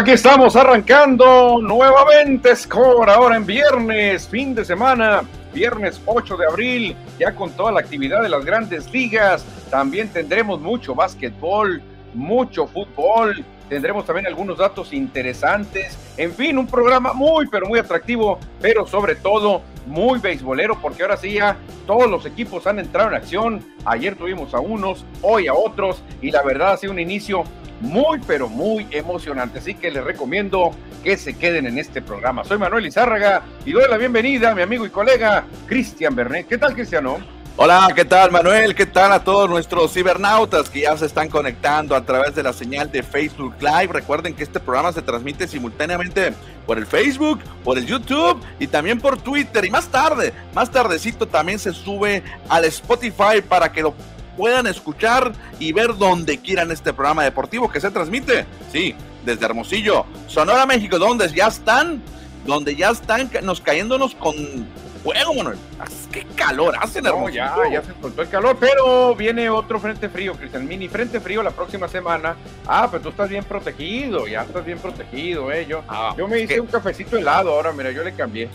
Aquí 0.00 0.12
estamos 0.12 0.56
arrancando 0.56 1.58
nuevamente 1.60 2.56
Score, 2.56 3.10
ahora 3.10 3.36
en 3.36 3.44
viernes, 3.44 4.26
fin 4.26 4.54
de 4.54 4.64
semana, 4.64 5.20
viernes 5.52 6.00
8 6.06 6.38
de 6.38 6.46
abril, 6.46 6.96
ya 7.18 7.34
con 7.34 7.50
toda 7.50 7.70
la 7.70 7.80
actividad 7.80 8.22
de 8.22 8.30
las 8.30 8.42
grandes 8.42 8.90
ligas. 8.90 9.44
También 9.70 10.08
tendremos 10.08 10.58
mucho 10.58 10.94
básquetbol, 10.94 11.82
mucho 12.14 12.66
fútbol, 12.66 13.44
tendremos 13.68 14.06
también 14.06 14.26
algunos 14.26 14.56
datos 14.56 14.94
interesantes. 14.94 15.98
En 16.16 16.32
fin, 16.32 16.56
un 16.56 16.66
programa 16.66 17.12
muy, 17.12 17.46
pero 17.48 17.66
muy 17.66 17.78
atractivo, 17.78 18.38
pero 18.58 18.86
sobre 18.86 19.16
todo 19.16 19.60
muy 19.86 20.18
beisbolero, 20.18 20.80
porque 20.80 21.02
ahora 21.02 21.16
sí 21.16 21.34
ya 21.34 21.56
todos 21.86 22.08
los 22.10 22.26
equipos 22.26 22.66
han 22.66 22.78
entrado 22.78 23.08
en 23.10 23.16
acción. 23.16 23.64
Ayer 23.84 24.16
tuvimos 24.16 24.54
a 24.54 24.60
unos, 24.60 25.04
hoy 25.22 25.48
a 25.48 25.54
otros, 25.54 26.02
y 26.20 26.30
la 26.30 26.42
verdad 26.42 26.72
ha 26.72 26.76
sido 26.76 26.92
un 26.92 27.00
inicio 27.00 27.44
muy, 27.80 28.20
pero 28.26 28.48
muy 28.48 28.86
emocionante. 28.90 29.58
Así 29.58 29.74
que 29.74 29.90
les 29.90 30.04
recomiendo 30.04 30.72
que 31.02 31.16
se 31.16 31.36
queden 31.36 31.66
en 31.66 31.78
este 31.78 32.02
programa. 32.02 32.44
Soy 32.44 32.58
Manuel 32.58 32.86
Izárraga 32.86 33.42
y 33.64 33.72
doy 33.72 33.84
la 33.88 33.96
bienvenida 33.96 34.50
a 34.50 34.54
mi 34.54 34.62
amigo 34.62 34.84
y 34.84 34.90
colega 34.90 35.44
Cristian 35.66 36.14
Bernet. 36.14 36.46
¿Qué 36.46 36.58
tal, 36.58 36.74
Cristiano? 36.74 37.39
Hola, 37.56 37.92
¿qué 37.94 38.04
tal 38.06 38.30
Manuel? 38.30 38.74
¿Qué 38.74 38.86
tal 38.86 39.12
a 39.12 39.22
todos 39.22 39.50
nuestros 39.50 39.92
cibernautas 39.92 40.70
que 40.70 40.80
ya 40.82 40.96
se 40.96 41.04
están 41.04 41.28
conectando 41.28 41.94
a 41.94 42.04
través 42.04 42.34
de 42.34 42.42
la 42.42 42.52
señal 42.54 42.90
de 42.90 43.02
Facebook 43.02 43.54
Live? 43.60 43.92
Recuerden 43.92 44.34
que 44.34 44.42
este 44.42 44.60
programa 44.60 44.92
se 44.92 45.02
transmite 45.02 45.46
simultáneamente 45.46 46.32
por 46.66 46.78
el 46.78 46.86
Facebook, 46.86 47.40
por 47.62 47.76
el 47.76 47.84
YouTube 47.84 48.40
y 48.58 48.66
también 48.66 48.98
por 48.98 49.20
Twitter. 49.20 49.64
Y 49.66 49.70
más 49.70 49.88
tarde, 49.88 50.32
más 50.54 50.70
tardecito 50.70 51.28
también 51.28 51.58
se 51.58 51.72
sube 51.72 52.22
al 52.48 52.64
Spotify 52.64 53.42
para 53.46 53.70
que 53.70 53.82
lo 53.82 53.94
puedan 54.36 54.66
escuchar 54.66 55.32
y 55.58 55.72
ver 55.72 55.96
donde 55.98 56.38
quieran 56.38 56.70
este 56.70 56.94
programa 56.94 57.24
deportivo 57.24 57.70
que 57.70 57.80
se 57.80 57.90
transmite. 57.90 58.46
Sí, 58.72 58.94
desde 59.24 59.44
Hermosillo, 59.44 60.06
Sonora, 60.28 60.64
México, 60.64 60.98
donde 60.98 61.28
ya 61.28 61.48
están, 61.48 62.02
donde 62.46 62.74
ya 62.74 62.90
están 62.90 63.30
nos 63.42 63.60
cayéndonos 63.60 64.14
con 64.14 64.34
fuego, 65.02 65.34
Manuel. 65.34 65.58
Qué 66.12 66.26
calor 66.34 66.74
hace 66.80 67.00
no, 67.02 67.28
ya, 67.28 67.54
ya 67.70 67.82
se 67.82 67.92
soltó 68.00 68.22
el 68.22 68.28
calor, 68.28 68.56
pero 68.58 69.14
viene 69.14 69.48
otro 69.50 69.78
frente 69.78 70.08
frío, 70.08 70.34
Cristian. 70.34 70.66
Mini 70.66 70.88
frente 70.88 71.20
frío 71.20 71.42
la 71.42 71.50
próxima 71.50 71.88
semana. 71.88 72.36
Ah, 72.66 72.88
pero 72.90 73.02
tú 73.02 73.08
estás 73.10 73.28
bien 73.28 73.44
protegido, 73.44 74.26
ya 74.26 74.42
estás 74.42 74.64
bien 74.64 74.78
protegido, 74.78 75.50
eh. 75.52 75.66
Yo, 75.66 75.82
ah, 75.88 76.14
yo 76.16 76.28
me 76.28 76.40
hice 76.40 76.60
un 76.60 76.66
cafecito 76.66 77.16
helado 77.16 77.50
ahora, 77.50 77.72
mira, 77.72 77.90
yo 77.90 78.02
le 78.02 78.12
cambié. 78.14 78.48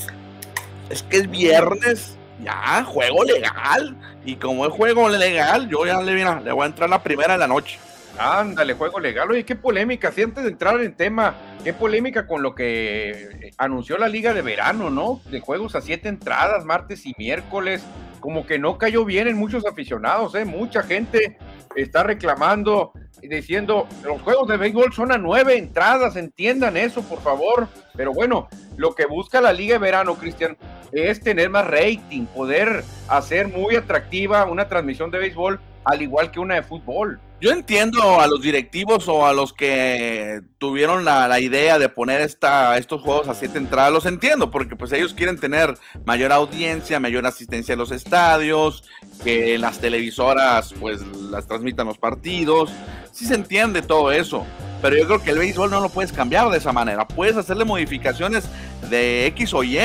Es 0.90 1.04
que 1.04 1.18
es 1.18 1.30
viernes 1.30 2.18
ya, 2.44 2.84
juego 2.84 3.24
legal. 3.24 3.96
Y 4.24 4.36
como 4.36 4.66
es 4.66 4.74
juego 4.74 5.10
legal, 5.10 5.70
yo 5.70 5.86
ya 5.86 6.02
le, 6.02 6.14
le 6.16 6.52
voy 6.52 6.64
a 6.64 6.68
entrar 6.68 6.90
la 6.90 7.02
primera 7.02 7.34
de 7.34 7.40
la 7.40 7.48
noche. 7.48 7.80
Ándale, 8.18 8.74
juego 8.74 9.00
legal. 9.00 9.30
Oye, 9.30 9.44
qué 9.44 9.56
polémica. 9.56 10.12
Si 10.12 10.22
antes 10.22 10.44
de 10.44 10.52
entrar 10.52 10.80
en 10.80 10.96
tema, 10.96 11.36
qué 11.64 11.74
polémica 11.74 12.28
con 12.28 12.42
lo 12.42 12.56
que 12.56 13.52
anunció 13.58 13.98
la 13.98 14.08
Liga 14.08 14.34
de 14.34 14.42
Verano, 14.42 14.90
¿no? 14.90 15.22
De 15.30 15.40
juegos 15.40 15.76
a 15.76 15.82
siete 15.82 16.08
entradas, 16.08 16.64
martes 16.66 17.06
y 17.06 17.14
miércoles. 17.18 17.84
Como 18.20 18.46
que 18.46 18.58
no 18.58 18.78
cayó 18.78 19.06
bien 19.06 19.28
en 19.28 19.38
muchos 19.38 19.66
aficionados, 19.66 20.34
¿eh? 20.36 20.46
Mucha 20.46 20.82
gente 20.84 21.38
está 21.76 22.04
reclamando 22.04 22.94
y 23.22 23.28
diciendo, 23.28 23.88
los 24.04 24.22
juegos 24.22 24.48
de 24.48 24.58
béisbol 24.58 24.94
son 24.94 25.12
a 25.12 25.18
nueve 25.18 25.58
entradas, 25.58 26.16
entiendan 26.16 26.78
eso, 26.78 27.02
por 27.04 27.20
favor. 27.22 27.68
Pero 27.96 28.14
bueno, 28.14 28.48
lo 28.78 28.96
que 28.96 29.06
busca 29.06 29.42
la 29.42 29.54
Liga 29.54 29.74
de 29.74 29.80
Verano, 29.80 30.16
Cristian, 30.16 30.58
es 30.92 31.20
tener 31.20 31.50
más 31.50 31.68
rating, 31.68 32.26
poder 32.28 32.84
hacer 33.10 33.50
muy 33.50 33.76
atractiva 33.76 34.46
una 34.46 34.68
transmisión 34.68 35.12
de 35.12 35.20
béisbol 35.20 35.60
al 35.84 36.02
igual 36.02 36.32
que 36.32 36.40
una 36.40 36.56
de 36.56 36.64
fútbol. 36.64 37.20
Yo 37.42 37.52
entiendo 37.52 38.22
a 38.22 38.28
los 38.28 38.42
directivos 38.42 39.10
o 39.10 39.26
a 39.26 39.34
los 39.34 39.52
que 39.52 40.42
tuvieron 40.58 41.04
la, 41.04 41.40
idea 41.42 41.78
de 41.78 41.90
poner 41.90 42.22
esta, 42.22 42.78
estos 42.78 43.02
juegos 43.02 43.28
a 43.28 43.34
siete 43.34 43.58
entradas, 43.58 43.92
los 43.92 44.06
entiendo, 44.06 44.50
porque 44.50 44.78
pues 44.78 44.94
ellos 44.94 45.14
quieren 45.14 45.38
tener 45.38 45.78
mayor 46.06 46.32
audiencia, 46.32 46.98
mayor 47.00 47.26
asistencia 47.26 47.76
a 47.76 47.78
los 47.78 47.92
estadios, 47.92 48.86
que 49.24 49.58
las 49.58 49.80
televisoras 49.80 50.74
pues 50.80 51.02
las 51.30 51.46
transmitan 51.46 51.88
los 51.88 51.98
partidos, 51.98 52.72
sí 53.12 53.26
se 53.26 53.36
entiende 53.36 53.82
todo 53.82 54.14
eso, 54.14 54.46
pero 54.82 54.98
yo 54.98 55.06
creo 55.06 55.22
que 55.22 55.32
el 55.32 55.40
béisbol 55.40 55.70
no 55.70 55.82
lo 55.82 55.90
puedes 55.90 56.14
cambiar 56.14 56.50
de 56.50 56.58
esa 56.58 56.72
manera, 56.72 57.06
puedes 57.06 57.36
hacerle 57.36 57.66
modificaciones 57.66 58.46
de 58.90 59.26
X 59.28 59.54
o 59.54 59.64
Y, 59.64 59.78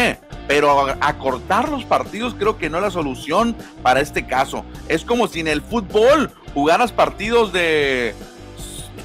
pero 0.47 0.88
acortar 1.00 1.69
los 1.69 1.84
partidos 1.84 2.34
creo 2.34 2.59
que 2.59 2.71
no 2.71 2.78
es 2.78 2.84
la 2.84 2.91
solución 2.91 3.56
para 3.82 4.00
este 4.00 4.27
caso. 4.27 4.65
Es 4.88 5.05
como 5.05 5.28
si 5.28 5.41
en 5.41 5.49
el 5.49 5.62
fútbol 5.62 6.31
jugaras 6.55 6.93
partidos 6.93 7.53
de 7.53 8.15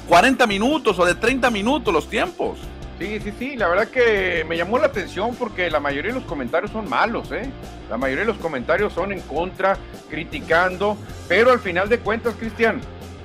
40 0.08 0.46
minutos 0.46 0.98
o 0.98 1.04
de 1.04 1.14
30 1.14 1.50
minutos 1.50 1.92
los 1.92 2.08
tiempos. 2.08 2.58
Sí, 2.98 3.20
sí, 3.20 3.32
sí, 3.38 3.56
la 3.56 3.68
verdad 3.68 3.88
que 3.88 4.44
me 4.48 4.56
llamó 4.56 4.78
la 4.78 4.86
atención 4.86 5.34
porque 5.36 5.70
la 5.70 5.80
mayoría 5.80 6.12
de 6.12 6.18
los 6.18 6.26
comentarios 6.26 6.70
son 6.70 6.88
malos, 6.88 7.30
¿eh? 7.30 7.50
La 7.90 7.98
mayoría 7.98 8.22
de 8.22 8.32
los 8.32 8.38
comentarios 8.38 8.94
son 8.94 9.12
en 9.12 9.20
contra, 9.20 9.76
criticando, 10.08 10.96
pero 11.28 11.50
al 11.50 11.60
final 11.60 11.90
de 11.90 11.98
cuentas, 11.98 12.34
Cristian, 12.38 12.80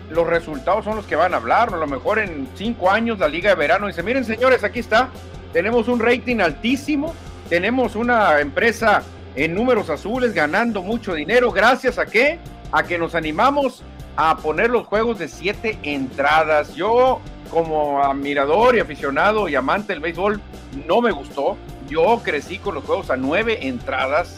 los 0.10 0.28
resultados 0.28 0.84
son 0.84 0.98
los 0.98 1.06
que 1.06 1.16
van 1.16 1.34
a 1.34 1.38
hablar. 1.38 1.74
A 1.74 1.78
lo 1.78 1.88
mejor 1.88 2.20
en 2.20 2.50
cinco 2.56 2.92
años 2.92 3.18
la 3.18 3.30
Liga 3.30 3.52
de 3.52 3.56
Verano 3.56 3.88
dice, 3.88 4.04
miren 4.04 4.26
señores, 4.26 4.64
aquí 4.66 4.80
está, 4.80 5.10
tenemos 5.54 5.88
un 5.88 6.02
rating 6.02 6.40
altísimo, 6.40 7.16
tenemos 7.48 7.96
una 7.96 8.42
empresa 8.42 9.04
en 9.36 9.56
números 9.56 9.90
azules 9.90 10.34
ganando 10.34 10.82
mucho 10.82 11.14
dinero, 11.14 11.50
gracias 11.50 11.98
a 11.98 12.06
qué? 12.06 12.40
A 12.74 12.84
que 12.84 12.98
nos 12.98 13.16
animamos 13.16 13.84
a 14.16 14.38
poner 14.38 14.70
los 14.70 14.86
juegos 14.88 15.20
de 15.20 15.28
siete 15.28 15.80
entradas. 15.84 16.76
Yo, 16.76 17.20
como 17.50 18.04
admirador 18.04 18.76
y 18.76 18.80
aficionado 18.80 19.48
y 19.50 19.56
amante 19.56 19.94
del 19.94 20.02
béisbol, 20.02 20.42
no 20.88 21.02
me 21.02 21.12
gustó. 21.12 21.58
Yo 21.90 22.22
crecí 22.24 22.58
con 22.58 22.76
los 22.76 22.84
juegos 22.84 23.10
a 23.10 23.18
nueve 23.18 23.68
entradas 23.68 24.38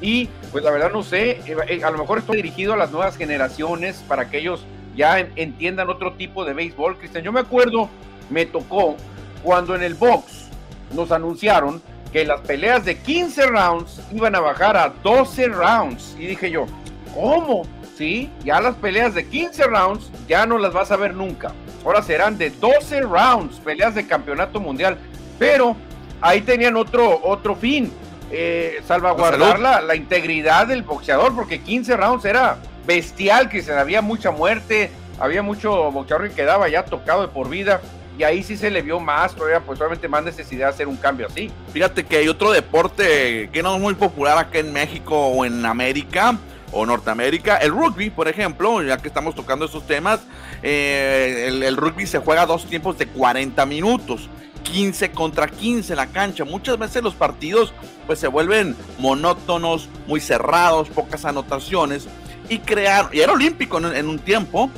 y 0.00 0.28
pues 0.50 0.64
la 0.64 0.70
verdad 0.70 0.90
no 0.92 1.02
sé, 1.02 1.30
eh, 1.30 1.56
eh, 1.68 1.84
a 1.84 1.90
lo 1.90 1.98
mejor 1.98 2.18
estoy 2.18 2.36
dirigido 2.36 2.72
a 2.72 2.76
las 2.76 2.90
nuevas 2.90 3.16
generaciones 3.16 4.02
para 4.08 4.30
que 4.30 4.38
ellos 4.38 4.64
ya 4.96 5.18
entiendan 5.18 5.88
otro 5.88 6.14
tipo 6.14 6.44
de 6.44 6.54
béisbol. 6.54 6.98
Cristian, 6.98 7.22
yo 7.22 7.32
me 7.32 7.40
acuerdo, 7.40 7.88
me 8.28 8.46
tocó 8.46 8.96
cuando 9.42 9.74
en 9.74 9.82
el 9.82 9.94
box 9.94 10.48
nos 10.94 11.12
anunciaron 11.12 11.82
que 12.12 12.24
las 12.24 12.40
peleas 12.40 12.84
de 12.84 12.98
15 12.98 13.46
rounds 13.46 14.00
iban 14.12 14.34
a 14.34 14.40
bajar 14.40 14.76
a 14.76 14.88
12 15.02 15.48
rounds. 15.48 16.16
Y 16.18 16.26
dije 16.26 16.50
yo, 16.50 16.66
¿cómo? 17.14 17.62
Sí, 18.00 18.30
ya 18.42 18.62
las 18.62 18.76
peleas 18.76 19.14
de 19.14 19.26
15 19.26 19.64
rounds 19.64 20.10
ya 20.26 20.46
no 20.46 20.56
las 20.56 20.72
vas 20.72 20.90
a 20.90 20.96
ver 20.96 21.12
nunca. 21.12 21.52
Ahora 21.84 22.00
serán 22.00 22.38
de 22.38 22.48
12 22.48 23.02
rounds, 23.02 23.60
peleas 23.60 23.94
de 23.94 24.06
campeonato 24.06 24.58
mundial. 24.58 24.96
Pero 25.38 25.76
ahí 26.22 26.40
tenían 26.40 26.78
otro, 26.78 27.20
otro 27.22 27.54
fin, 27.54 27.92
eh, 28.30 28.80
salvaguardar 28.86 29.60
la, 29.60 29.82
la, 29.82 29.96
integridad 29.96 30.66
del 30.68 30.82
boxeador, 30.82 31.34
porque 31.34 31.60
15 31.60 31.94
rounds 31.98 32.24
era 32.24 32.56
bestial, 32.86 33.50
que 33.50 33.60
se 33.60 33.74
había 33.74 34.00
mucha 34.00 34.30
muerte, 34.30 34.90
había 35.18 35.42
mucho 35.42 35.92
boxeador 35.92 36.30
que 36.30 36.36
quedaba 36.36 36.70
ya 36.70 36.86
tocado 36.86 37.20
de 37.20 37.28
por 37.28 37.50
vida. 37.50 37.82
Y 38.18 38.22
ahí 38.22 38.42
sí 38.42 38.56
se 38.56 38.70
le 38.70 38.80
vio 38.80 38.98
más, 38.98 39.34
todavía 39.34 39.60
pues 39.60 39.78
obviamente 39.78 40.08
más 40.08 40.24
necesidad 40.24 40.68
de 40.68 40.72
hacer 40.72 40.88
un 40.88 40.96
cambio 40.96 41.26
así. 41.26 41.50
Fíjate 41.70 42.04
que 42.04 42.16
hay 42.16 42.28
otro 42.28 42.50
deporte 42.50 43.50
que 43.52 43.62
no 43.62 43.74
es 43.74 43.80
muy 43.82 43.94
popular 43.94 44.38
acá 44.38 44.58
en 44.58 44.72
México 44.72 45.18
o 45.18 45.44
en 45.44 45.66
América, 45.66 46.38
o 46.72 46.86
Norteamérica. 46.86 47.56
El 47.56 47.72
rugby, 47.72 48.10
por 48.10 48.28
ejemplo, 48.28 48.82
ya 48.82 48.98
que 48.98 49.08
estamos 49.08 49.34
tocando 49.34 49.64
estos 49.64 49.86
temas, 49.86 50.20
eh, 50.62 51.46
el, 51.48 51.76
rugby 51.76 52.06
se 52.06 52.18
juega 52.18 52.46
dos 52.46 52.64
tiempos 52.66 52.98
de 52.98 53.06
40 53.06 53.64
minutos. 53.66 54.28
15 54.62 55.10
contra 55.12 55.48
15 55.48 55.92
en 55.92 55.96
la 55.96 56.06
cancha. 56.06 56.44
Muchas 56.44 56.78
veces 56.78 57.02
los 57.02 57.14
partidos 57.14 57.72
pues 58.06 58.18
se 58.18 58.28
vuelven 58.28 58.76
monótonos, 58.98 59.88
muy 60.06 60.20
cerrados, 60.20 60.88
pocas 60.90 61.24
anotaciones 61.24 62.06
y 62.48 62.58
crear, 62.58 63.08
y 63.12 63.20
era 63.20 63.32
olímpico 63.32 63.78
en, 63.78 63.86
en, 63.86 64.08
un 64.08 64.18
tiempo 64.18 64.70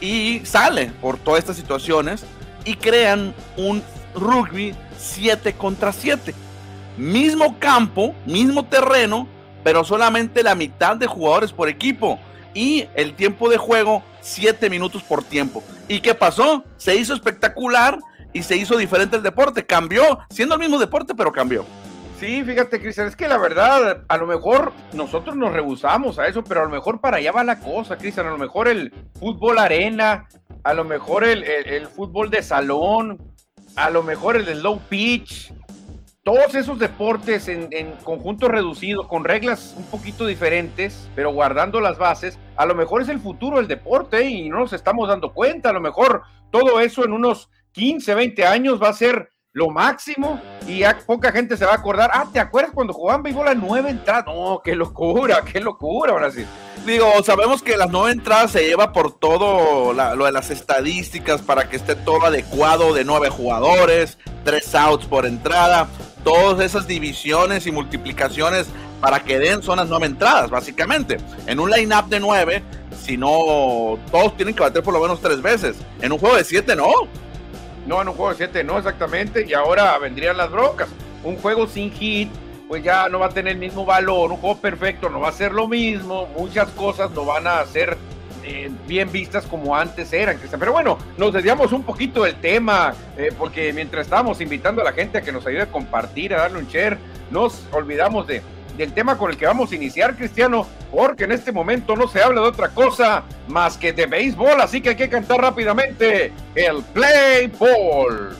y 0.00 0.40
sale 0.44 0.86
por 1.00 1.18
todas 1.18 1.38
estas 1.38 1.56
situaciones 1.56 2.24
y 2.64 2.74
crean 2.74 3.32
un 3.56 3.82
rugby 4.14 4.74
7 4.98 5.54
contra 5.54 5.92
7. 5.92 6.34
Mismo 6.96 7.58
campo, 7.58 8.14
mismo 8.26 8.64
terreno, 8.64 9.28
pero 9.68 9.84
solamente 9.84 10.42
la 10.42 10.54
mitad 10.54 10.96
de 10.96 11.06
jugadores 11.06 11.52
por 11.52 11.68
equipo. 11.68 12.18
Y 12.54 12.86
el 12.94 13.12
tiempo 13.12 13.50
de 13.50 13.58
juego, 13.58 14.02
7 14.22 14.70
minutos 14.70 15.02
por 15.02 15.22
tiempo. 15.22 15.62
¿Y 15.88 16.00
qué 16.00 16.14
pasó? 16.14 16.64
Se 16.78 16.96
hizo 16.96 17.12
espectacular 17.12 17.98
y 18.32 18.44
se 18.44 18.56
hizo 18.56 18.78
diferente 18.78 19.18
el 19.18 19.22
deporte. 19.22 19.66
Cambió, 19.66 20.20
siendo 20.30 20.54
el 20.54 20.60
mismo 20.62 20.78
deporte, 20.78 21.14
pero 21.14 21.32
cambió. 21.32 21.66
Sí, 22.18 22.42
fíjate, 22.42 22.80
Cristian, 22.80 23.08
es 23.08 23.14
que 23.14 23.28
la 23.28 23.36
verdad, 23.36 24.04
a 24.08 24.16
lo 24.16 24.26
mejor 24.26 24.72
nosotros 24.94 25.36
nos 25.36 25.52
rehusamos 25.52 26.18
a 26.18 26.28
eso, 26.28 26.42
pero 26.42 26.62
a 26.62 26.64
lo 26.64 26.70
mejor 26.70 27.02
para 27.02 27.18
allá 27.18 27.30
va 27.30 27.44
la 27.44 27.60
cosa, 27.60 27.98
Cristian. 27.98 28.26
A 28.26 28.30
lo 28.30 28.38
mejor 28.38 28.68
el 28.68 28.90
fútbol 29.20 29.58
arena, 29.58 30.28
a 30.64 30.72
lo 30.72 30.84
mejor 30.84 31.24
el, 31.24 31.44
el, 31.44 31.66
el 31.66 31.86
fútbol 31.88 32.30
de 32.30 32.42
salón, 32.42 33.18
a 33.76 33.90
lo 33.90 34.02
mejor 34.02 34.36
el 34.36 34.46
de 34.46 34.54
low 34.54 34.80
pitch, 34.88 35.52
todos 36.28 36.54
esos 36.56 36.78
deportes 36.78 37.48
en, 37.48 37.68
en 37.70 37.92
conjunto 38.04 38.48
reducido, 38.48 39.08
con 39.08 39.24
reglas 39.24 39.72
un 39.78 39.84
poquito 39.84 40.26
diferentes, 40.26 41.08
pero 41.14 41.32
guardando 41.32 41.80
las 41.80 41.96
bases, 41.96 42.38
a 42.54 42.66
lo 42.66 42.74
mejor 42.74 43.00
es 43.00 43.08
el 43.08 43.18
futuro 43.18 43.56
del 43.56 43.66
deporte 43.66 44.28
y 44.28 44.50
no 44.50 44.58
nos 44.58 44.74
estamos 44.74 45.08
dando 45.08 45.32
cuenta. 45.32 45.70
A 45.70 45.72
lo 45.72 45.80
mejor 45.80 46.24
todo 46.50 46.80
eso 46.80 47.02
en 47.02 47.14
unos 47.14 47.48
15, 47.72 48.14
20 48.14 48.44
años 48.44 48.78
va 48.78 48.90
a 48.90 48.92
ser 48.92 49.30
lo 49.52 49.70
máximo 49.70 50.38
y 50.66 50.80
ya 50.80 50.98
poca 51.06 51.32
gente 51.32 51.56
se 51.56 51.64
va 51.64 51.72
a 51.72 51.76
acordar. 51.76 52.10
Ah, 52.12 52.26
¿te 52.30 52.40
acuerdas 52.40 52.72
cuando 52.74 52.92
jugaban 52.92 53.22
béisbol 53.22 53.48
a 53.48 53.54
nueve 53.54 53.88
entradas? 53.88 54.26
No, 54.26 54.60
qué 54.62 54.76
locura, 54.76 55.42
qué 55.50 55.60
locura, 55.60 56.12
ahora 56.12 56.30
sí. 56.30 56.44
Digo, 56.84 57.10
sabemos 57.24 57.62
que 57.62 57.76
las 57.76 57.88
nueve 57.88 58.12
entradas 58.12 58.52
se 58.52 58.66
lleva 58.66 58.92
por 58.92 59.18
todo 59.18 59.94
lo 59.94 60.24
de 60.26 60.32
las 60.32 60.50
estadísticas 60.50 61.40
para 61.40 61.70
que 61.70 61.76
esté 61.76 61.96
todo 61.96 62.26
adecuado 62.26 62.92
de 62.92 63.04
nueve 63.04 63.30
jugadores, 63.30 64.18
tres 64.44 64.74
outs 64.74 65.06
por 65.06 65.24
entrada, 65.26 65.88
todas 66.28 66.64
esas 66.64 66.86
divisiones 66.86 67.66
y 67.66 67.72
multiplicaciones 67.72 68.66
para 69.00 69.20
que 69.20 69.38
den 69.38 69.60
las 69.64 69.88
nueve 69.88 70.06
entradas, 70.06 70.50
básicamente. 70.50 71.18
En 71.46 71.60
un 71.60 71.70
line-up 71.70 72.08
de 72.08 72.20
nueve, 72.20 72.62
si 73.00 73.16
no, 73.16 73.98
todos 74.10 74.36
tienen 74.36 74.54
que 74.54 74.60
bater 74.60 74.82
por 74.82 74.92
lo 74.92 75.00
menos 75.00 75.20
tres 75.20 75.40
veces. 75.40 75.76
En 76.00 76.12
un 76.12 76.18
juego 76.18 76.36
de 76.36 76.44
siete, 76.44 76.74
no. 76.76 76.88
No, 77.88 78.02
en 78.02 78.08
un 78.08 78.14
juego 78.14 78.32
de 78.32 78.36
7 78.36 78.64
no, 78.64 78.76
exactamente. 78.76 79.46
Y 79.48 79.54
ahora 79.54 79.96
vendrían 79.98 80.36
las 80.36 80.50
brocas. 80.50 80.90
Un 81.24 81.36
juego 81.38 81.66
sin 81.66 81.90
hit, 81.90 82.28
pues 82.68 82.84
ya 82.84 83.08
no 83.08 83.18
va 83.18 83.26
a 83.26 83.30
tener 83.30 83.54
el 83.54 83.58
mismo 83.58 83.86
valor. 83.86 84.30
Un 84.30 84.36
juego 84.36 84.58
perfecto 84.58 85.08
no 85.08 85.20
va 85.20 85.30
a 85.30 85.32
ser 85.32 85.52
lo 85.52 85.66
mismo. 85.66 86.26
Muchas 86.36 86.68
cosas 86.70 87.10
no 87.12 87.24
van 87.24 87.46
a 87.46 87.64
ser 87.64 87.96
eh, 88.50 88.70
bien 88.86 89.12
vistas 89.12 89.44
como 89.44 89.76
antes 89.76 90.10
eran. 90.10 90.38
Pero 90.58 90.72
bueno, 90.72 90.96
nos 91.18 91.34
desviamos 91.34 91.70
un 91.72 91.82
poquito 91.82 92.24
del 92.24 92.36
tema, 92.36 92.94
eh, 93.18 93.30
porque 93.38 93.74
mientras 93.74 94.06
estábamos 94.06 94.40
invitando 94.40 94.80
a 94.80 94.84
la 94.84 94.92
gente 94.92 95.18
a 95.18 95.20
que 95.20 95.30
nos 95.30 95.46
ayude 95.46 95.62
a 95.62 95.66
compartir, 95.66 96.32
a 96.32 96.38
darle 96.38 96.60
un 96.60 96.66
share, 96.66 96.96
nos 97.30 97.62
olvidamos 97.72 98.26
de 98.26 98.40
del 98.78 98.92
tema 98.92 99.18
con 99.18 99.30
el 99.30 99.36
que 99.36 99.44
vamos 99.44 99.72
a 99.72 99.74
iniciar, 99.74 100.14
Cristiano, 100.14 100.64
porque 100.92 101.24
en 101.24 101.32
este 101.32 101.50
momento 101.50 101.96
no 101.96 102.06
se 102.06 102.22
habla 102.22 102.42
de 102.42 102.46
otra 102.46 102.68
cosa 102.68 103.24
más 103.48 103.76
que 103.76 103.92
de 103.92 104.06
béisbol, 104.06 104.60
así 104.60 104.80
que 104.80 104.90
hay 104.90 104.96
que 104.96 105.08
cantar 105.08 105.40
rápidamente 105.40 106.32
el 106.54 106.82
Play 106.94 107.48
Ball. 107.58 108.36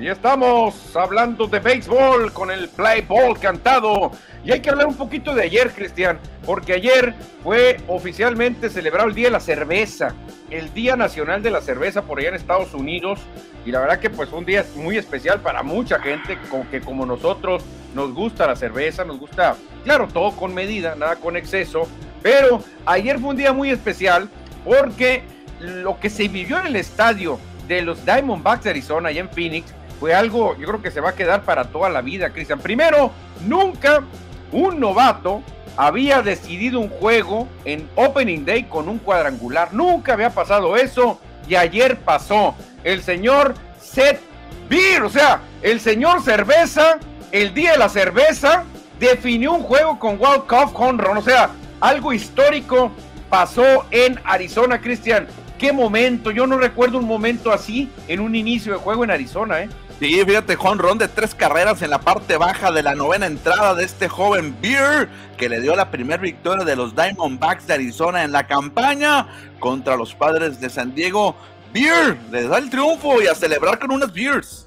Y 0.00 0.08
estamos 0.08 0.96
hablando 0.96 1.46
de 1.46 1.58
béisbol 1.58 2.32
con 2.32 2.50
el 2.50 2.70
play 2.70 3.02
ball 3.02 3.38
cantado. 3.38 4.12
Y 4.42 4.50
hay 4.50 4.60
que 4.60 4.70
hablar 4.70 4.86
un 4.86 4.96
poquito 4.96 5.34
de 5.34 5.42
ayer, 5.42 5.70
Cristian, 5.72 6.18
porque 6.46 6.72
ayer 6.72 7.14
fue 7.42 7.76
oficialmente 7.86 8.70
celebrado 8.70 9.08
el 9.08 9.14
Día 9.14 9.26
de 9.26 9.32
la 9.32 9.40
Cerveza, 9.40 10.14
el 10.48 10.72
Día 10.72 10.96
Nacional 10.96 11.42
de 11.42 11.50
la 11.50 11.60
Cerveza 11.60 12.02
por 12.02 12.18
allá 12.18 12.30
en 12.30 12.36
Estados 12.36 12.72
Unidos. 12.72 13.20
Y 13.66 13.72
la 13.72 13.80
verdad 13.80 13.98
que 13.98 14.08
pues 14.08 14.32
un 14.32 14.46
día 14.46 14.64
muy 14.76 14.96
especial 14.96 15.40
para 15.40 15.62
mucha 15.62 15.98
gente 15.98 16.38
que 16.70 16.80
como 16.80 17.04
nosotros 17.04 17.62
nos 17.94 18.14
gusta 18.14 18.46
la 18.46 18.56
cerveza, 18.56 19.04
nos 19.04 19.18
gusta, 19.18 19.56
claro, 19.84 20.08
todo 20.08 20.34
con 20.34 20.54
medida, 20.54 20.94
nada 20.94 21.16
con 21.16 21.36
exceso. 21.36 21.86
Pero 22.22 22.62
ayer 22.86 23.18
fue 23.18 23.30
un 23.30 23.36
día 23.36 23.52
muy 23.52 23.70
especial 23.70 24.30
porque 24.64 25.24
lo 25.60 25.98
que 26.00 26.10
se 26.10 26.28
vivió 26.28 26.58
en 26.58 26.66
el 26.66 26.76
estadio 26.76 27.38
de 27.68 27.82
los 27.82 28.04
Diamondbacks 28.04 28.64
de 28.64 28.70
Arizona, 28.70 29.10
allá 29.10 29.20
en 29.20 29.28
Phoenix, 29.28 29.72
fue 29.98 30.14
algo, 30.14 30.56
yo 30.58 30.66
creo 30.66 30.82
que 30.82 30.90
se 30.90 31.00
va 31.00 31.10
a 31.10 31.14
quedar 31.14 31.42
para 31.42 31.64
toda 31.64 31.90
la 31.90 32.00
vida, 32.00 32.30
Cristian. 32.30 32.58
Primero, 32.58 33.12
nunca 33.46 34.02
un 34.50 34.80
novato 34.80 35.42
había 35.76 36.22
decidido 36.22 36.80
un 36.80 36.88
juego 36.88 37.48
en 37.64 37.88
Opening 37.96 38.44
Day 38.44 38.64
con 38.64 38.88
un 38.88 38.98
cuadrangular. 38.98 39.72
Nunca 39.72 40.14
había 40.14 40.30
pasado 40.30 40.76
eso 40.76 41.20
y 41.46 41.54
ayer 41.54 41.98
pasó. 41.98 42.54
El 42.82 43.02
señor 43.02 43.54
Seth 43.80 44.20
Beer, 44.68 45.02
o 45.02 45.10
sea, 45.10 45.40
el 45.62 45.80
señor 45.80 46.22
cerveza, 46.22 46.98
el 47.32 47.54
día 47.54 47.72
de 47.72 47.78
la 47.78 47.88
cerveza, 47.88 48.64
definió 48.98 49.52
un 49.52 49.62
juego 49.62 49.98
con 49.98 50.20
Walkoff 50.20 50.72
Honron. 50.74 51.18
O 51.18 51.22
sea, 51.22 51.50
algo 51.80 52.12
histórico 52.12 52.90
pasó 53.28 53.86
en 53.90 54.20
Arizona, 54.24 54.80
Cristian. 54.80 55.26
Qué 55.60 55.74
momento, 55.74 56.30
yo 56.30 56.46
no 56.46 56.56
recuerdo 56.56 56.96
un 56.96 57.04
momento 57.04 57.52
así 57.52 57.90
en 58.08 58.20
un 58.20 58.34
inicio 58.34 58.72
de 58.72 58.78
juego 58.78 59.04
en 59.04 59.10
Arizona, 59.10 59.60
¿eh? 59.60 59.68
Sí, 59.98 60.24
fíjate, 60.24 60.56
Juan 60.56 60.78
Ron 60.78 60.96
de 60.96 61.06
tres 61.06 61.34
carreras 61.34 61.82
en 61.82 61.90
la 61.90 62.00
parte 62.00 62.38
baja 62.38 62.72
de 62.72 62.82
la 62.82 62.94
novena 62.94 63.26
entrada 63.26 63.74
de 63.74 63.84
este 63.84 64.08
joven 64.08 64.56
Beer, 64.62 65.10
que 65.36 65.50
le 65.50 65.60
dio 65.60 65.76
la 65.76 65.90
primera 65.90 66.22
victoria 66.22 66.64
de 66.64 66.76
los 66.76 66.96
Diamondbacks 66.96 67.66
de 67.66 67.74
Arizona 67.74 68.24
en 68.24 68.32
la 68.32 68.46
campaña 68.46 69.26
contra 69.58 69.98
los 69.98 70.14
padres 70.14 70.62
de 70.62 70.70
San 70.70 70.94
Diego. 70.94 71.36
Beer 71.74 72.16
le 72.32 72.48
da 72.48 72.56
el 72.56 72.70
triunfo 72.70 73.20
y 73.20 73.26
a 73.26 73.34
celebrar 73.34 73.78
con 73.78 73.90
unas 73.92 74.14
Beers. 74.14 74.66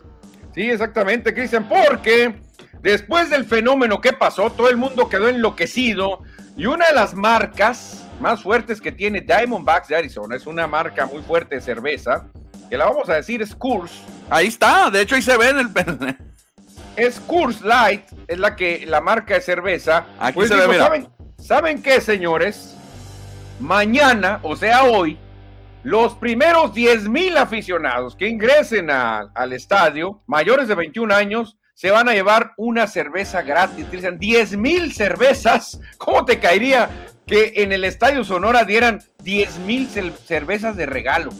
Sí, 0.53 0.69
exactamente, 0.69 1.33
Cristian, 1.33 1.67
porque 1.67 2.35
después 2.83 3.31
del 3.31 3.45
fenómeno 3.45 3.99
que 3.99 4.13
pasó, 4.13 4.51
todo 4.51 4.69
el 4.69 4.77
mundo 4.77 5.09
quedó 5.09 5.27
enloquecido 5.27 6.19
y 6.55 6.67
una 6.67 6.85
de 6.85 6.93
las 6.93 7.15
marcas 7.15 8.02
más 8.23 8.41
fuertes 8.41 8.79
que 8.79 8.93
tiene 8.93 9.19
Diamondbacks 9.19 9.89
de 9.89 9.97
Arizona 9.97 10.37
es 10.37 10.47
una 10.47 10.65
marca 10.65 11.05
muy 11.05 11.21
fuerte 11.23 11.55
de 11.55 11.61
cerveza 11.61 12.25
que 12.69 12.77
la 12.77 12.85
vamos 12.85 13.09
a 13.09 13.15
decir 13.15 13.41
es 13.41 13.53
Curse. 13.53 13.99
Ahí 14.29 14.47
está, 14.47 14.89
de 14.89 15.01
hecho 15.01 15.15
ahí 15.15 15.21
se 15.21 15.37
ve 15.37 15.49
en 15.49 15.59
el 15.59 16.17
Es 16.95 17.19
Curse 17.19 17.67
Light, 17.67 18.05
es 18.29 18.39
la 18.39 18.55
que 18.55 18.85
la 18.87 19.01
marca 19.01 19.33
de 19.33 19.41
cerveza. 19.41 20.05
Aquí 20.19 20.35
pues 20.35 20.47
se 20.47 20.55
ve, 20.55 20.77
¿saben, 20.77 21.09
¿Saben 21.37 21.83
qué, 21.83 21.99
señores? 21.99 22.77
Mañana, 23.59 24.39
o 24.41 24.55
sea 24.55 24.85
hoy, 24.85 25.19
los 25.83 26.15
primeros 26.15 26.73
10 26.73 27.09
mil 27.09 27.35
aficionados 27.35 28.15
que 28.15 28.29
ingresen 28.29 28.89
al 28.89 29.51
estadio, 29.51 30.23
mayores 30.27 30.69
de 30.69 30.75
21 30.75 31.13
años, 31.13 31.57
se 31.73 31.91
van 31.91 32.07
a 32.07 32.13
llevar 32.13 32.53
una 32.55 32.87
cerveza 32.87 33.41
gratis. 33.41 33.91
Dicen 33.91 34.17
10 34.17 34.55
mil 34.55 34.93
cervezas. 34.93 35.81
¿Cómo 35.97 36.23
te 36.23 36.39
caería 36.39 36.89
que 37.25 37.53
en 37.57 37.71
el 37.71 37.83
estadio 37.83 38.23
Sonora 38.23 38.65
dieran 38.65 39.01
10 39.23 39.59
mil 39.59 39.87
cervezas 39.87 40.75
de 40.75 40.85
regalo? 40.85 41.31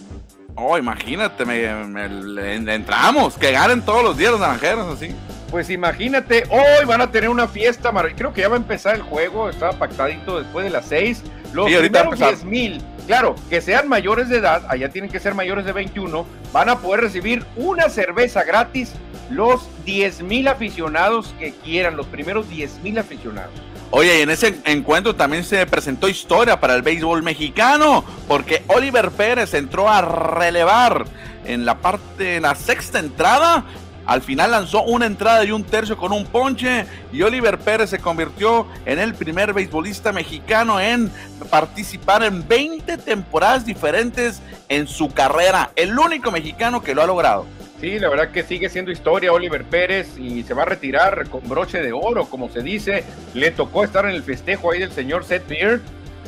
Oh, 0.56 0.78
imagínate, 0.78 1.46
me, 1.46 2.76
entramos, 2.76 3.36
que 3.36 3.52
ganen 3.52 3.82
todos 3.82 4.04
los 4.04 4.18
días 4.18 4.32
los 4.32 4.40
naranjeros, 4.40 4.96
así. 4.96 5.16
Pues 5.50 5.70
imagínate, 5.70 6.44
hoy 6.50 6.86
van 6.86 7.02
a 7.02 7.12
tener 7.12 7.30
una 7.30 7.48
fiesta, 7.48 7.92
creo 8.16 8.34
que 8.34 8.42
ya 8.42 8.50
va 8.50 8.56
a 8.56 8.60
empezar 8.60 8.96
el 8.96 9.02
juego, 9.02 9.50
estaba 9.50 9.74
pactadito 9.74 10.40
después 10.40 10.66
de 10.66 10.72
las 10.72 10.86
6. 10.86 11.24
Los 11.54 11.72
primeros 11.72 12.18
10 12.18 12.46
mil, 12.46 12.82
claro, 13.06 13.36
que 13.50 13.62
sean 13.62 13.88
mayores 13.88 14.30
de 14.30 14.38
edad, 14.38 14.64
allá 14.68 14.90
tienen 14.90 15.12
que 15.12 15.20
ser 15.20 15.36
mayores 15.36 15.66
de 15.66 15.72
21, 15.72 16.26
van 16.52 16.70
a 16.70 16.80
poder 16.80 17.02
recibir 17.02 17.46
una 17.56 17.90
cerveza 17.90 18.44
gratis 18.44 18.94
los 19.30 19.68
10 19.86 20.24
mil 20.24 20.48
aficionados 20.48 21.34
que 21.40 21.54
quieran, 21.64 21.98
los 21.98 22.08
primeros 22.08 22.50
10 22.50 22.80
mil 22.80 22.98
aficionados. 22.98 23.54
Oye, 23.96 24.18
y 24.18 24.22
en 24.24 24.32
ese 24.32 24.56
encuentro 24.66 25.16
también 25.16 25.44
se 25.44 25.68
presentó 25.68 26.08
historia 26.10 26.60
para 26.60 26.74
el 26.74 26.82
béisbol 26.82 27.22
mexicano, 27.22 28.04
porque 28.28 28.64
Oliver 28.70 29.12
Pérez 29.12 29.54
entró 29.54 29.88
a 29.88 30.02
relevar 30.02 31.06
en 31.46 31.64
la 31.64 31.78
parte, 31.78 32.38
en 32.38 32.42
la 32.42 32.56
sexta 32.56 32.98
entrada. 32.98 33.66
Al 34.08 34.24
final 34.24 34.50
lanzó 34.50 34.82
una 34.82 35.06
entrada 35.06 35.46
y 35.46 35.52
un 35.52 35.64
tercio 35.64 35.96
con 35.96 36.12
un 36.12 36.26
ponche 36.26 36.88
y 37.12 37.22
Oliver 37.22 37.60
Pérez 37.60 37.92
se 37.92 38.00
convirtió 38.00 38.66
en 38.88 38.98
el 38.98 39.14
primer 39.14 39.54
beisbolista 39.54 40.12
mexicano 40.12 40.80
en 40.80 41.12
participar 41.52 42.24
en 42.24 42.48
20 42.48 42.98
temporadas 42.98 43.64
diferentes 43.64 44.42
en 44.70 44.88
su 44.88 45.14
carrera. 45.14 45.70
El 45.76 46.00
único 46.00 46.32
mexicano 46.32 46.82
que 46.82 46.96
lo 46.96 47.04
ha 47.04 47.06
logrado. 47.06 47.46
Sí, 47.84 48.00
la 48.00 48.08
verdad 48.08 48.30
que 48.30 48.44
sigue 48.44 48.70
siendo 48.70 48.92
historia 48.92 49.34
Oliver 49.34 49.66
Pérez 49.66 50.18
y 50.18 50.44
se 50.44 50.54
va 50.54 50.62
a 50.62 50.68
retirar 50.68 51.28
con 51.28 51.42
broche 51.50 51.82
de 51.82 51.92
oro, 51.92 52.28
como 52.30 52.48
se 52.48 52.62
dice. 52.62 53.04
Le 53.34 53.52
tocó 53.52 53.84
estar 53.84 54.06
en 54.06 54.12
el 54.12 54.24
festejo 54.24 54.72
ahí 54.72 54.80
del 54.80 54.94
señor 54.94 55.26
Seth 55.26 55.50
Beer, 55.50 55.82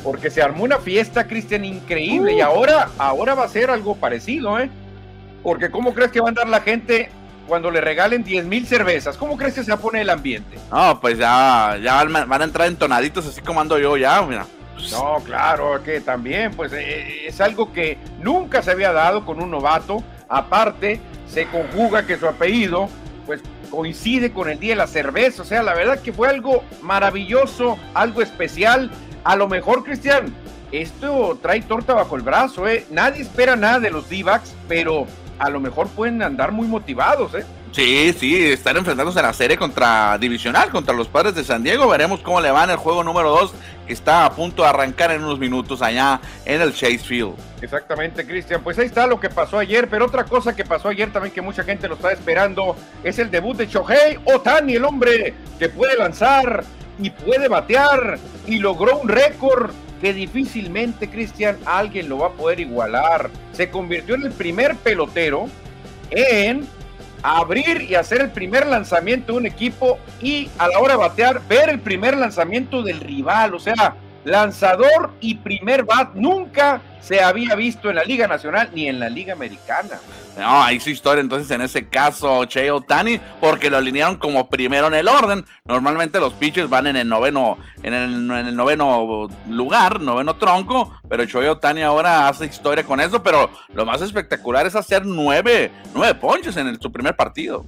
porque 0.04 0.28
se 0.28 0.42
armó 0.42 0.64
una 0.64 0.76
fiesta, 0.76 1.26
Cristian, 1.26 1.64
increíble. 1.64 2.34
Y 2.34 2.42
ahora, 2.42 2.90
ahora 2.98 3.34
va 3.34 3.44
a 3.44 3.48
ser 3.48 3.70
algo 3.70 3.96
parecido, 3.96 4.60
¿eh? 4.60 4.68
Porque 5.42 5.70
¿cómo 5.70 5.94
crees 5.94 6.10
que 6.10 6.20
va 6.20 6.26
a 6.26 6.28
andar 6.28 6.46
la 6.46 6.60
gente 6.60 7.08
cuando 7.48 7.70
le 7.70 7.80
regalen 7.80 8.22
10 8.22 8.44
mil 8.44 8.66
cervezas? 8.66 9.16
¿Cómo 9.16 9.38
crees 9.38 9.54
que 9.54 9.64
se 9.64 9.74
pone 9.78 10.02
el 10.02 10.10
ambiente? 10.10 10.58
No, 10.70 11.00
pues 11.00 11.16
ya, 11.16 11.78
ya 11.82 12.04
van 12.04 12.42
a 12.42 12.44
entrar 12.44 12.68
entonaditos 12.68 13.26
así 13.28 13.40
como 13.40 13.62
ando 13.62 13.78
yo 13.78 13.96
ya, 13.96 14.20
mira. 14.20 14.44
No, 14.90 15.22
claro, 15.24 15.82
que 15.82 16.02
también, 16.02 16.52
pues 16.52 16.70
eh, 16.74 17.26
es 17.26 17.40
algo 17.40 17.72
que 17.72 17.96
nunca 18.20 18.60
se 18.60 18.72
había 18.72 18.92
dado 18.92 19.24
con 19.24 19.40
un 19.40 19.50
novato. 19.50 20.04
Aparte, 20.28 21.00
se 21.28 21.46
conjuga 21.46 22.06
que 22.06 22.16
su 22.16 22.26
apellido 22.26 22.88
pues 23.26 23.42
coincide 23.70 24.32
con 24.32 24.48
el 24.48 24.58
día 24.58 24.72
de 24.72 24.76
la 24.76 24.86
cerveza. 24.86 25.42
O 25.42 25.44
sea, 25.44 25.62
la 25.62 25.74
verdad 25.74 26.00
que 26.00 26.12
fue 26.12 26.28
algo 26.28 26.62
maravilloso, 26.82 27.78
algo 27.94 28.22
especial. 28.22 28.90
A 29.24 29.36
lo 29.36 29.48
mejor, 29.48 29.82
Cristian, 29.84 30.32
esto 30.72 31.38
trae 31.42 31.62
torta 31.62 31.94
bajo 31.94 32.16
el 32.16 32.22
brazo, 32.22 32.68
¿eh? 32.68 32.86
Nadie 32.90 33.22
espera 33.22 33.56
nada 33.56 33.80
de 33.80 33.90
los 33.90 34.08
d 34.08 34.24
pero 34.68 35.06
a 35.38 35.50
lo 35.50 35.60
mejor 35.60 35.88
pueden 35.88 36.22
andar 36.22 36.52
muy 36.52 36.66
motivados, 36.66 37.34
¿eh? 37.34 37.44
Sí, 37.76 38.10
sí, 38.18 38.42
están 38.42 38.78
enfrentándose 38.78 39.18
en 39.18 39.26
la 39.26 39.34
serie 39.34 39.58
contra 39.58 40.16
divisional, 40.16 40.70
contra 40.70 40.94
los 40.94 41.08
padres 41.08 41.34
de 41.34 41.44
San 41.44 41.62
Diego. 41.62 41.86
Veremos 41.86 42.20
cómo 42.20 42.40
le 42.40 42.50
va 42.50 42.64
en 42.64 42.70
el 42.70 42.76
juego 42.76 43.04
número 43.04 43.28
2, 43.28 43.52
que 43.86 43.92
está 43.92 44.24
a 44.24 44.34
punto 44.34 44.62
de 44.62 44.70
arrancar 44.70 45.10
en 45.10 45.22
unos 45.22 45.38
minutos 45.38 45.82
allá 45.82 46.18
en 46.46 46.62
el 46.62 46.72
Chase 46.72 47.00
Field. 47.00 47.34
Exactamente, 47.60 48.26
Cristian. 48.26 48.62
Pues 48.62 48.78
ahí 48.78 48.86
está 48.86 49.06
lo 49.06 49.20
que 49.20 49.28
pasó 49.28 49.58
ayer, 49.58 49.88
pero 49.90 50.06
otra 50.06 50.24
cosa 50.24 50.56
que 50.56 50.64
pasó 50.64 50.88
ayer 50.88 51.12
también 51.12 51.34
que 51.34 51.42
mucha 51.42 51.64
gente 51.64 51.86
lo 51.86 51.96
está 51.96 52.12
esperando 52.12 52.76
es 53.04 53.18
el 53.18 53.30
debut 53.30 53.58
de 53.58 53.66
Shohei 53.66 54.20
Otani, 54.24 54.76
el 54.76 54.84
hombre 54.86 55.34
que 55.58 55.68
puede 55.68 55.98
lanzar 55.98 56.64
y 56.98 57.10
puede 57.10 57.46
batear 57.46 58.18
y 58.46 58.56
logró 58.56 59.00
un 59.00 59.08
récord 59.10 59.70
que 60.00 60.14
difícilmente, 60.14 61.10
Cristian, 61.10 61.58
alguien 61.66 62.08
lo 62.08 62.20
va 62.20 62.28
a 62.28 62.32
poder 62.32 62.58
igualar. 62.58 63.28
Se 63.52 63.68
convirtió 63.68 64.14
en 64.14 64.22
el 64.22 64.32
primer 64.32 64.76
pelotero 64.76 65.46
en 66.10 66.66
abrir 67.26 67.82
y 67.82 67.94
hacer 67.94 68.20
el 68.20 68.30
primer 68.30 68.66
lanzamiento 68.66 69.32
de 69.32 69.38
un 69.38 69.46
equipo 69.46 69.98
y 70.20 70.48
a 70.58 70.68
la 70.68 70.78
hora 70.78 70.92
de 70.94 70.98
batear 71.00 71.40
ver 71.48 71.68
el 71.68 71.80
primer 71.80 72.16
lanzamiento 72.16 72.82
del 72.82 73.00
rival. 73.00 73.54
O 73.54 73.58
sea, 73.58 73.96
lanzador 74.26 75.12
y 75.20 75.36
primer 75.36 75.84
bat 75.84 76.14
nunca 76.14 76.82
se 77.00 77.22
había 77.22 77.54
visto 77.54 77.88
en 77.88 77.96
la 77.96 78.02
Liga 78.02 78.26
Nacional 78.26 78.70
ni 78.74 78.88
en 78.88 78.98
la 78.98 79.08
Liga 79.08 79.32
Americana. 79.32 80.00
No, 80.36 80.64
hay 80.64 80.80
su 80.80 80.90
historia 80.90 81.20
entonces 81.20 81.48
en 81.52 81.60
ese 81.60 81.88
caso, 81.88 82.44
Che 82.46 82.68
Otani, 82.70 83.20
porque 83.40 83.70
lo 83.70 83.76
alinearon 83.76 84.16
como 84.16 84.48
primero 84.48 84.88
en 84.88 84.94
el 84.94 85.06
orden. 85.06 85.44
Normalmente 85.64 86.18
los 86.18 86.32
pitchers 86.34 86.68
van 86.68 86.88
en 86.88 86.96
el 86.96 87.08
noveno, 87.08 87.56
en 87.84 87.94
el, 87.94 88.56
noveno 88.56 89.28
lugar, 89.48 90.00
noveno 90.00 90.34
tronco, 90.34 90.92
pero 91.08 91.24
Choi 91.24 91.46
Otani 91.46 91.82
ahora 91.82 92.28
hace 92.28 92.46
historia 92.46 92.82
con 92.82 93.00
eso, 93.00 93.22
pero 93.22 93.48
lo 93.72 93.86
más 93.86 94.02
espectacular 94.02 94.66
es 94.66 94.74
hacer 94.74 95.06
nueve, 95.06 95.70
nueve 95.94 96.16
ponches 96.16 96.56
en 96.56 96.80
su 96.80 96.90
primer 96.90 97.14
partido. 97.14 97.64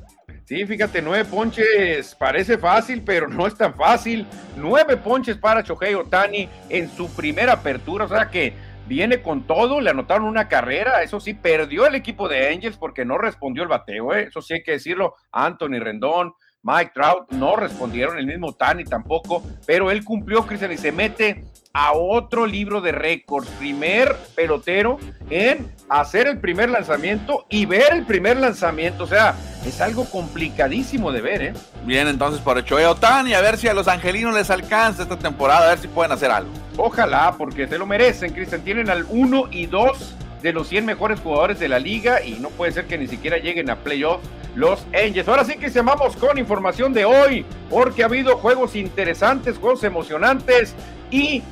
Sí, 0.48 0.64
fíjate, 0.64 1.02
nueve 1.02 1.26
ponches 1.26 2.14
parece 2.14 2.56
fácil, 2.56 3.02
pero 3.04 3.28
no 3.28 3.46
es 3.46 3.54
tan 3.54 3.74
fácil. 3.74 4.26
Nueve 4.56 4.96
ponches 4.96 5.36
para 5.36 5.60
Shohei 5.60 5.92
Otani 5.92 6.48
en 6.70 6.88
su 6.88 7.14
primera 7.14 7.52
apertura, 7.52 8.06
o 8.06 8.08
sea 8.08 8.30
que 8.30 8.54
viene 8.86 9.20
con 9.20 9.46
todo, 9.46 9.78
le 9.82 9.90
anotaron 9.90 10.24
una 10.24 10.48
carrera, 10.48 11.02
eso 11.02 11.20
sí, 11.20 11.34
perdió 11.34 11.86
el 11.86 11.96
equipo 11.96 12.30
de 12.30 12.48
Angels 12.48 12.78
porque 12.78 13.04
no 13.04 13.18
respondió 13.18 13.62
el 13.62 13.68
bateo, 13.68 14.14
¿eh? 14.14 14.22
eso 14.22 14.40
sí 14.40 14.54
hay 14.54 14.62
que 14.62 14.72
decirlo, 14.72 15.16
Anthony 15.32 15.80
Rendón, 15.80 16.32
Mike 16.62 16.90
Trout 16.92 17.30
no 17.30 17.56
respondieron, 17.56 18.18
el 18.18 18.26
mismo 18.26 18.52
Tani 18.52 18.84
tampoco, 18.84 19.42
pero 19.64 19.90
él 19.90 20.04
cumplió, 20.04 20.44
Cristian, 20.46 20.72
y 20.72 20.76
se 20.76 20.90
mete 20.92 21.44
a 21.72 21.92
otro 21.92 22.46
libro 22.46 22.80
de 22.80 22.92
récords. 22.92 23.48
Primer 23.58 24.16
pelotero 24.34 24.98
en 25.30 25.72
hacer 25.88 26.26
el 26.26 26.38
primer 26.38 26.70
lanzamiento 26.70 27.46
y 27.48 27.66
ver 27.66 27.92
el 27.92 28.04
primer 28.04 28.38
lanzamiento. 28.38 29.04
O 29.04 29.06
sea, 29.06 29.34
es 29.64 29.80
algo 29.80 30.04
complicadísimo 30.06 31.12
de 31.12 31.20
ver, 31.20 31.42
¿eh? 31.42 31.52
Bien, 31.84 32.08
entonces 32.08 32.40
por 32.40 32.58
hecho 32.58 32.76
Otani, 32.76 33.34
a 33.34 33.40
ver 33.40 33.56
si 33.56 33.68
a 33.68 33.74
los 33.74 33.86
angelinos 33.86 34.34
les 34.34 34.50
alcanza 34.50 35.04
esta 35.04 35.18
temporada, 35.18 35.66
a 35.66 35.70
ver 35.70 35.78
si 35.78 35.88
pueden 35.88 36.10
hacer 36.10 36.30
algo. 36.30 36.50
Ojalá, 36.76 37.34
porque 37.38 37.68
se 37.68 37.78
lo 37.78 37.86
merecen, 37.86 38.32
Cristian. 38.32 38.62
Tienen 38.62 38.90
al 38.90 39.06
1 39.08 39.48
y 39.52 39.66
2 39.66 40.16
de 40.42 40.52
los 40.52 40.68
100 40.68 40.86
mejores 40.86 41.20
jugadores 41.20 41.58
de 41.58 41.68
la 41.68 41.78
liga 41.78 42.22
y 42.24 42.32
no 42.34 42.50
puede 42.50 42.72
ser 42.72 42.86
que 42.86 42.98
ni 42.98 43.06
siquiera 43.06 43.38
lleguen 43.38 43.70
a 43.70 43.76
playoff 43.76 44.20
los 44.54 44.84
Angels. 44.94 45.28
Ahora 45.28 45.44
sí 45.44 45.56
que 45.56 45.70
llamamos 45.70 46.16
con 46.16 46.38
información 46.38 46.92
de 46.92 47.04
hoy, 47.04 47.44
porque 47.70 48.02
ha 48.02 48.06
habido 48.06 48.36
juegos 48.36 48.76
interesantes, 48.76 49.58
juegos 49.58 49.84
emocionantes 49.84 50.74
y 51.10 51.42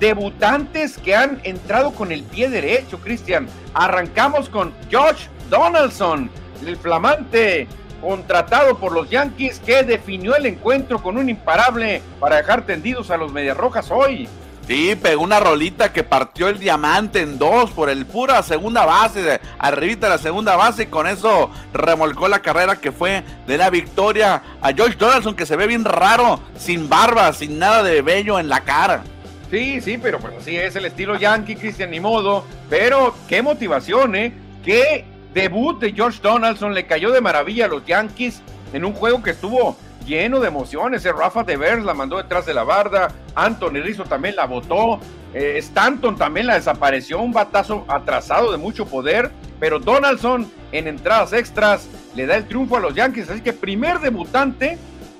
debutantes 0.00 0.98
que 0.98 1.14
han 1.14 1.40
entrado 1.44 1.92
con 1.92 2.12
el 2.12 2.22
pie 2.22 2.50
derecho, 2.50 2.98
Cristian. 2.98 3.48
Arrancamos 3.74 4.48
con 4.48 4.72
Josh 4.90 5.26
Donaldson, 5.48 6.30
el 6.66 6.76
flamante 6.76 7.66
contratado 8.00 8.78
por 8.78 8.92
los 8.92 9.08
Yankees 9.10 9.60
que 9.60 9.82
definió 9.82 10.36
el 10.36 10.46
encuentro 10.46 11.02
con 11.02 11.16
un 11.16 11.28
imparable 11.28 12.02
para 12.20 12.36
dejar 12.36 12.66
tendidos 12.66 13.10
a 13.10 13.16
los 13.16 13.32
Medias 13.32 13.56
Rojas 13.56 13.90
hoy. 13.90 14.28
Sí, 14.66 14.96
pegó 15.00 15.22
una 15.22 15.38
rolita 15.38 15.92
que 15.92 16.02
partió 16.02 16.48
el 16.48 16.58
diamante 16.58 17.20
en 17.20 17.38
dos 17.38 17.70
por 17.70 17.88
el 17.88 18.04
pura 18.04 18.42
segunda 18.42 18.84
base, 18.84 19.40
arribita 19.60 20.08
de 20.08 20.14
la 20.14 20.18
segunda 20.18 20.56
base 20.56 20.84
y 20.84 20.86
con 20.86 21.06
eso 21.06 21.52
remolcó 21.72 22.26
la 22.26 22.40
carrera 22.40 22.74
que 22.74 22.90
fue 22.90 23.22
de 23.46 23.58
la 23.58 23.70
victoria 23.70 24.42
a 24.60 24.72
George 24.72 24.96
Donaldson 24.98 25.36
que 25.36 25.46
se 25.46 25.54
ve 25.54 25.68
bien 25.68 25.84
raro, 25.84 26.40
sin 26.58 26.88
barba, 26.88 27.32
sin 27.32 27.60
nada 27.60 27.84
de 27.84 28.02
bello 28.02 28.40
en 28.40 28.48
la 28.48 28.62
cara. 28.62 29.04
Sí, 29.52 29.80
sí, 29.80 29.98
pero 30.02 30.18
pues 30.18 30.34
así 30.40 30.56
es 30.56 30.74
el 30.74 30.86
estilo 30.86 31.16
yankee, 31.16 31.54
Cristian, 31.54 31.92
ni 31.92 32.00
modo. 32.00 32.44
Pero 32.68 33.14
qué 33.28 33.42
motivación, 33.42 34.16
¿eh? 34.16 34.34
Qué 34.64 35.04
debut 35.32 35.78
de 35.78 35.92
George 35.92 36.18
Donaldson 36.20 36.74
le 36.74 36.86
cayó 36.86 37.12
de 37.12 37.20
maravilla 37.20 37.66
a 37.66 37.68
los 37.68 37.86
Yankees 37.86 38.42
en 38.72 38.84
un 38.84 38.94
juego 38.94 39.22
que 39.22 39.30
estuvo 39.30 39.76
lleno 40.06 40.40
de 40.40 40.48
emociones. 40.48 41.04
El 41.04 41.16
Rafa 41.16 41.42
Devers 41.42 41.84
la 41.84 41.92
mandó 41.92 42.16
detrás 42.16 42.46
de 42.46 42.54
la 42.54 42.64
barda. 42.64 43.08
Anthony 43.34 43.82
Rizzo 43.82 44.04
también 44.04 44.36
la 44.36 44.46
votó. 44.46 45.00
Eh, 45.34 45.58
Stanton 45.58 46.16
también 46.16 46.46
la 46.46 46.54
desapareció. 46.54 47.20
Un 47.20 47.32
batazo 47.32 47.84
atrasado 47.88 48.52
de 48.52 48.58
mucho 48.58 48.86
poder. 48.86 49.30
Pero 49.60 49.78
Donaldson 49.78 50.50
en 50.72 50.86
entradas 50.86 51.32
extras 51.32 51.88
le 52.14 52.26
da 52.26 52.36
el 52.36 52.46
triunfo 52.46 52.76
a 52.76 52.80
los 52.80 52.94
Yankees. 52.94 53.28
Así 53.28 53.40
que 53.40 53.52
primer 53.52 53.98
debutante 54.00 54.78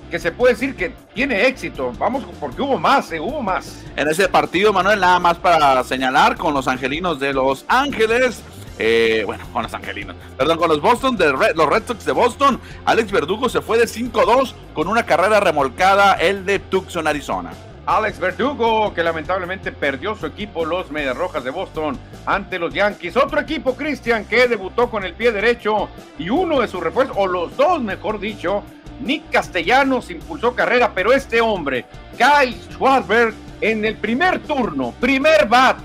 que 0.09 0.19
se 0.19 0.31
puede 0.31 0.53
decir 0.53 0.75
que 0.75 0.93
tiene 1.13 1.47
éxito. 1.47 1.91
Vamos, 1.97 2.23
porque 2.39 2.61
hubo 2.61 2.79
más, 2.79 3.11
eh, 3.11 3.19
hubo 3.19 3.41
más. 3.41 3.83
En 3.95 4.07
ese 4.07 4.27
partido, 4.29 4.71
Manuel, 4.71 4.99
nada 4.99 5.19
más 5.19 5.37
para 5.37 5.83
señalar 5.83 6.37
con 6.37 6.53
los 6.53 6.67
angelinos 6.67 7.19
de 7.19 7.33
Los 7.33 7.65
Ángeles. 7.67 8.41
Eh, 8.79 9.23
bueno, 9.25 9.43
con 9.51 9.63
los 9.63 9.73
angelinos, 9.73 10.15
perdón, 10.37 10.57
con 10.57 10.69
los 10.69 10.81
Boston, 10.81 11.17
de 11.17 11.31
los 11.31 11.69
Red 11.69 11.87
Sox 11.87 12.05
de 12.05 12.11
Boston, 12.11 12.59
Alex 12.85 13.11
Verdugo 13.11 13.49
se 13.49 13.61
fue 13.61 13.77
de 13.79 13.85
5-2 13.85 14.53
con 14.73 14.87
una 14.87 15.03
carrera 15.03 15.39
remolcada, 15.39 16.13
el 16.13 16.45
de 16.45 16.59
Tucson, 16.59 17.07
Arizona. 17.07 17.51
Alex 17.87 18.19
Verdugo, 18.19 18.93
que 18.93 19.01
lamentablemente 19.01 19.71
perdió 19.71 20.13
su 20.13 20.25
equipo, 20.25 20.65
los 20.65 20.91
Medias 20.91 21.15
Rojas 21.15 21.45
de 21.45 21.51
Boston, 21.51 21.97
ante 22.25 22.59
los 22.59 22.73
Yankees. 22.73 23.15
Otro 23.15 23.39
equipo, 23.39 23.75
Christian, 23.75 24.25
que 24.25 24.47
debutó 24.49 24.89
con 24.89 25.05
el 25.05 25.13
pie 25.13 25.31
derecho 25.31 25.87
y 26.19 26.29
uno 26.29 26.59
de 26.59 26.67
sus 26.67 26.83
refuerzos, 26.83 27.15
o 27.17 27.27
los 27.27 27.55
dos, 27.55 27.81
mejor 27.81 28.19
dicho, 28.19 28.61
Nick 28.99 29.31
Castellanos 29.31 30.11
impulsó 30.11 30.53
carrera, 30.53 30.91
pero 30.93 31.13
este 31.13 31.39
hombre, 31.39 31.85
Kyle 32.17 32.55
Schwarber, 32.71 33.33
en 33.61 33.85
el 33.85 33.95
primer 33.95 34.39
turno, 34.39 34.93
primer 34.99 35.47
bat, 35.47 35.77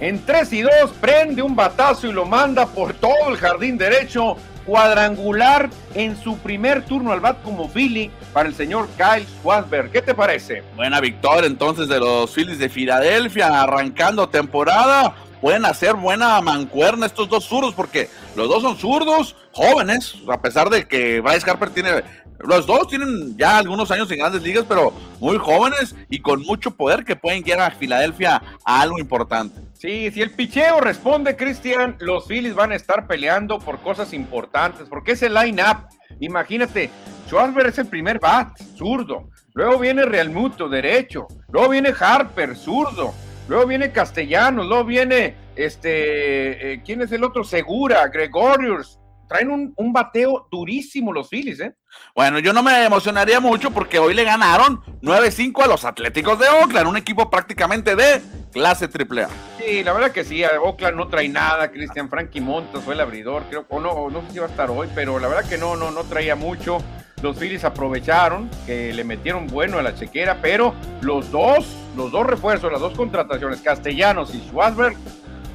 en 0.00 0.24
3 0.24 0.52
y 0.52 0.62
2 0.62 0.72
prende 1.00 1.42
un 1.42 1.56
batazo 1.56 2.06
y 2.06 2.12
lo 2.12 2.26
manda 2.26 2.66
por 2.66 2.92
todo 2.94 3.28
el 3.28 3.36
jardín 3.36 3.78
derecho, 3.78 4.36
cuadrangular 4.66 5.70
en 5.94 6.20
su 6.20 6.36
primer 6.38 6.84
turno 6.84 7.12
al 7.12 7.20
bat 7.20 7.42
como 7.42 7.68
Philly 7.68 8.10
para 8.32 8.48
el 8.48 8.54
señor 8.54 8.88
Kyle 8.96 9.26
Schwarber. 9.26 9.90
¿Qué 9.90 10.02
te 10.02 10.14
parece? 10.14 10.62
Buena 10.74 11.00
victoria 11.00 11.46
entonces 11.46 11.88
de 11.88 11.98
los 11.98 12.30
Phillies 12.30 12.58
de 12.58 12.68
Filadelfia, 12.68 13.62
arrancando 13.62 14.28
temporada. 14.28 15.14
Pueden 15.40 15.64
hacer 15.64 15.94
buena 15.94 16.40
mancuerna 16.40 17.06
estos 17.06 17.28
dos 17.28 17.44
zurdos 17.44 17.74
porque 17.74 18.08
los 18.34 18.48
dos 18.48 18.62
son 18.62 18.76
zurdos, 18.76 19.36
jóvenes, 19.52 20.16
a 20.28 20.40
pesar 20.40 20.68
de 20.68 20.86
que 20.88 21.20
Bryce 21.20 21.48
Harper 21.48 21.70
tiene 21.70 22.02
los 22.40 22.66
dos 22.66 22.88
tienen 22.88 23.36
ya 23.36 23.58
algunos 23.58 23.90
años 23.90 24.10
en 24.10 24.18
grandes 24.18 24.42
ligas, 24.42 24.64
pero 24.68 24.92
muy 25.20 25.38
jóvenes 25.38 25.94
y 26.10 26.20
con 26.20 26.42
mucho 26.42 26.70
poder 26.70 27.04
que 27.04 27.16
pueden 27.16 27.42
llegar 27.42 27.72
a 27.72 27.74
Filadelfia 27.74 28.42
a 28.64 28.80
algo 28.80 28.98
importante. 28.98 29.65
Sí, 29.86 30.10
si 30.10 30.20
el 30.20 30.32
picheo 30.32 30.80
responde, 30.80 31.36
Cristian, 31.36 31.94
los 32.00 32.26
Phillies 32.26 32.56
van 32.56 32.72
a 32.72 32.74
estar 32.74 33.06
peleando 33.06 33.60
por 33.60 33.78
cosas 33.78 34.12
importantes, 34.12 34.88
porque 34.88 35.12
ese 35.12 35.30
line-up, 35.30 35.86
imagínate, 36.18 36.90
Schwarzberg 37.28 37.68
es 37.68 37.78
el 37.78 37.86
primer 37.86 38.18
bat, 38.18 38.58
zurdo, 38.76 39.30
luego 39.54 39.78
viene 39.78 40.04
Realmuto, 40.04 40.68
derecho, 40.68 41.28
luego 41.52 41.68
viene 41.68 41.94
Harper, 41.96 42.56
zurdo, 42.56 43.14
luego 43.46 43.64
viene 43.68 43.92
Castellanos, 43.92 44.66
luego 44.66 44.82
viene, 44.86 45.36
este, 45.54 46.72
eh, 46.72 46.82
¿quién 46.84 47.02
es 47.02 47.12
el 47.12 47.22
otro? 47.22 47.44
Segura, 47.44 48.08
Gregorius, 48.08 48.98
traen 49.28 49.52
un, 49.52 49.72
un, 49.76 49.92
bateo 49.92 50.48
durísimo 50.50 51.12
los 51.12 51.28
Phillies, 51.28 51.60
¿eh? 51.60 51.76
Bueno, 52.12 52.40
yo 52.40 52.52
no 52.52 52.64
me 52.64 52.84
emocionaría 52.84 53.38
mucho 53.38 53.70
porque 53.70 54.00
hoy 54.00 54.14
le 54.14 54.24
ganaron 54.24 54.82
9-5 55.02 55.62
a 55.62 55.68
los 55.68 55.84
Atléticos 55.84 56.40
de 56.40 56.48
Oakland, 56.48 56.88
un 56.88 56.96
equipo 56.96 57.30
prácticamente 57.30 57.94
de 57.94 58.20
clase 58.52 58.86
AAA. 58.86 59.28
Sí, 59.66 59.82
la 59.82 59.92
verdad 59.92 60.12
que 60.12 60.22
sí, 60.22 60.44
Oakland 60.44 60.96
no 60.96 61.08
trae 61.08 61.28
nada, 61.28 61.72
Cristian 61.72 62.08
Frankie 62.08 62.40
Montas 62.40 62.84
fue 62.84 62.94
el 62.94 63.00
abridor, 63.00 63.42
creo, 63.48 63.66
o 63.68 63.80
no, 63.80 64.08
no 64.10 64.20
sé 64.22 64.34
si 64.34 64.38
va 64.38 64.46
a 64.46 64.48
estar 64.48 64.70
hoy, 64.70 64.86
pero 64.94 65.18
la 65.18 65.26
verdad 65.26 65.48
que 65.48 65.58
no, 65.58 65.74
no, 65.74 65.90
no 65.90 66.04
traía 66.04 66.36
mucho. 66.36 66.78
Los 67.20 67.36
Phillies 67.36 67.64
aprovecharon 67.64 68.48
que 68.64 68.92
le 68.92 69.02
metieron 69.02 69.48
bueno 69.48 69.80
a 69.80 69.82
la 69.82 69.96
chequera, 69.96 70.38
pero 70.40 70.72
los 71.00 71.32
dos, 71.32 71.66
los 71.96 72.12
dos 72.12 72.24
refuerzos, 72.24 72.70
las 72.70 72.80
dos 72.80 72.92
contrataciones, 72.96 73.60
Castellanos 73.60 74.32
y 74.36 74.38
Schwarzberg, 74.38 74.96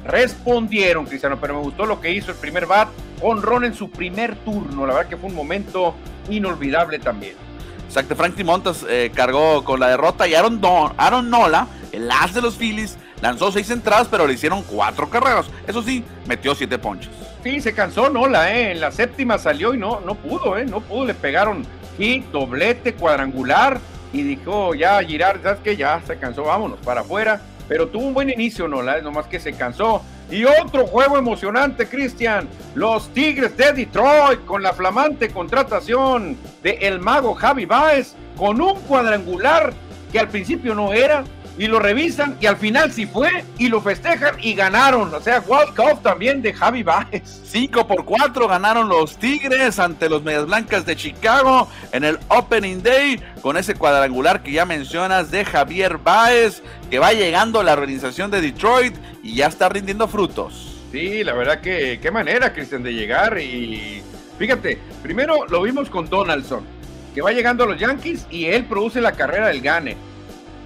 respondieron, 0.04 1.06
Cristiano, 1.06 1.38
pero 1.40 1.54
me 1.54 1.62
gustó 1.62 1.86
lo 1.86 1.98
que 1.98 2.10
hizo 2.10 2.32
el 2.32 2.36
primer 2.36 2.66
bat, 2.66 2.88
Ron 3.22 3.64
en 3.64 3.72
su 3.72 3.90
primer 3.90 4.36
turno, 4.44 4.86
la 4.86 4.92
verdad 4.92 5.08
que 5.08 5.16
fue 5.16 5.30
un 5.30 5.36
momento 5.36 5.94
inolvidable 6.28 6.98
también. 6.98 7.32
Exacto, 7.86 8.14
Frankie 8.14 8.44
Montas 8.44 8.84
eh, 8.86 9.10
cargó 9.14 9.64
con 9.64 9.80
la 9.80 9.88
derrota 9.88 10.28
y 10.28 10.34
Aaron, 10.34 10.60
Aaron 10.98 11.30
Nola, 11.30 11.66
el 11.92 12.10
as 12.10 12.34
de 12.34 12.42
los 12.42 12.56
Phillies, 12.56 12.98
lanzó 13.22 13.50
seis 13.50 13.70
entradas, 13.70 14.08
pero 14.10 14.26
le 14.26 14.34
hicieron 14.34 14.62
cuatro 14.64 15.08
carreras. 15.08 15.46
Eso 15.66 15.82
sí, 15.82 16.04
metió 16.26 16.54
siete 16.54 16.78
ponches. 16.78 17.10
Sí, 17.42 17.60
se 17.60 17.72
cansó 17.72 18.10
Nola, 18.10 18.54
¿eh? 18.54 18.72
En 18.72 18.80
la 18.80 18.92
séptima 18.92 19.38
salió 19.38 19.72
y 19.72 19.78
no, 19.78 20.00
no 20.00 20.14
pudo, 20.14 20.58
¿eh? 20.58 20.66
No 20.66 20.80
pudo, 20.80 21.06
le 21.06 21.14
pegaron 21.14 21.64
hit, 21.96 22.24
doblete, 22.26 22.94
cuadrangular 22.94 23.80
y 24.12 24.22
dijo 24.22 24.74
ya 24.74 25.02
Girard, 25.02 25.42
¿sabes 25.42 25.60
qué? 25.64 25.76
Ya 25.76 26.00
se 26.06 26.18
cansó, 26.18 26.44
vámonos 26.44 26.78
para 26.80 27.00
afuera. 27.00 27.40
Pero 27.68 27.88
tuvo 27.88 28.08
un 28.08 28.14
buen 28.14 28.28
inicio, 28.28 28.68
Nola, 28.68 29.00
nomás 29.00 29.26
que 29.26 29.40
se 29.40 29.54
cansó. 29.54 30.02
Y 30.30 30.44
otro 30.44 30.86
juego 30.86 31.16
emocionante, 31.16 31.86
Cristian. 31.86 32.48
Los 32.74 33.08
Tigres 33.14 33.56
de 33.56 33.72
Detroit 33.72 34.44
con 34.44 34.62
la 34.62 34.72
flamante 34.72 35.30
contratación 35.30 36.36
de 36.62 36.72
el 36.82 37.00
mago 37.00 37.34
Javi 37.34 37.64
Baez 37.64 38.14
con 38.36 38.60
un 38.60 38.80
cuadrangular 38.82 39.72
que 40.10 40.18
al 40.18 40.28
principio 40.28 40.74
no 40.74 40.92
era, 40.92 41.24
y 41.62 41.68
lo 41.68 41.78
revisan 41.78 42.36
y 42.40 42.46
al 42.46 42.56
final 42.56 42.90
sí 42.90 43.06
fue 43.06 43.44
y 43.56 43.68
lo 43.68 43.80
festejan 43.80 44.34
y 44.40 44.54
ganaron. 44.54 45.14
O 45.14 45.20
sea, 45.20 45.38
World 45.46 45.76
Cup 45.76 46.02
también 46.02 46.42
de 46.42 46.52
Javi 46.52 46.82
Baez. 46.82 47.22
5 47.44 47.86
por 47.86 48.04
4 48.04 48.48
ganaron 48.48 48.88
los 48.88 49.16
Tigres 49.16 49.78
ante 49.78 50.08
los 50.08 50.24
Medias 50.24 50.46
Blancas 50.46 50.84
de 50.84 50.96
Chicago 50.96 51.68
en 51.92 52.02
el 52.02 52.18
Opening 52.26 52.82
Day 52.82 53.20
con 53.42 53.56
ese 53.56 53.76
cuadrangular 53.76 54.42
que 54.42 54.50
ya 54.50 54.64
mencionas 54.64 55.30
de 55.30 55.44
Javier 55.44 55.98
Baez 55.98 56.64
que 56.90 56.98
va 56.98 57.12
llegando 57.12 57.60
a 57.60 57.64
la 57.64 57.74
organización 57.74 58.32
de 58.32 58.40
Detroit 58.40 58.96
y 59.22 59.36
ya 59.36 59.46
está 59.46 59.68
rindiendo 59.68 60.08
frutos. 60.08 60.80
Sí, 60.90 61.22
la 61.22 61.32
verdad 61.32 61.60
que 61.60 62.00
qué 62.02 62.10
manera, 62.10 62.52
Cristian, 62.52 62.82
de 62.82 62.92
llegar 62.92 63.38
y 63.38 64.02
fíjate, 64.36 64.80
primero 65.00 65.46
lo 65.46 65.62
vimos 65.62 65.88
con 65.88 66.10
Donaldson, 66.10 66.64
que 67.14 67.22
va 67.22 67.30
llegando 67.30 67.62
a 67.62 67.68
los 67.68 67.78
Yankees 67.78 68.26
y 68.32 68.46
él 68.46 68.64
produce 68.64 69.00
la 69.00 69.12
carrera 69.12 69.46
del 69.46 69.60
Gane 69.60 69.96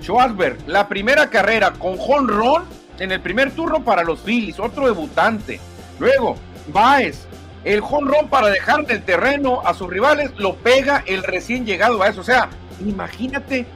Schwarzberg, 0.03 0.59
la 0.67 0.89
primera 0.89 1.31
carrera 1.31 1.73
con 1.73 1.97
jonrón 1.97 2.65
en 2.99 3.13
el 3.13 3.21
primer 3.21 3.51
turno 3.53 3.85
para 3.85 4.03
los 4.05 4.21
Phillies, 4.21 4.59
otro 4.59 4.87
debutante. 4.87 5.61
Luego, 5.99 6.37
Baez, 6.69 7.27
el 7.65 7.81
jonrón 7.81 8.29
para 8.29 8.49
dejar 8.49 8.87
del 8.87 9.03
terreno 9.03 9.61
a 9.65 9.75
sus 9.75 9.89
rivales, 9.89 10.31
lo 10.37 10.55
pega 10.57 11.03
el 11.07 11.23
recién 11.23 11.67
llegado 11.67 12.03
a 12.03 12.09
eso. 12.09 12.21
O 12.21 12.25
sea, 12.25 12.49
imagínate 12.85 13.67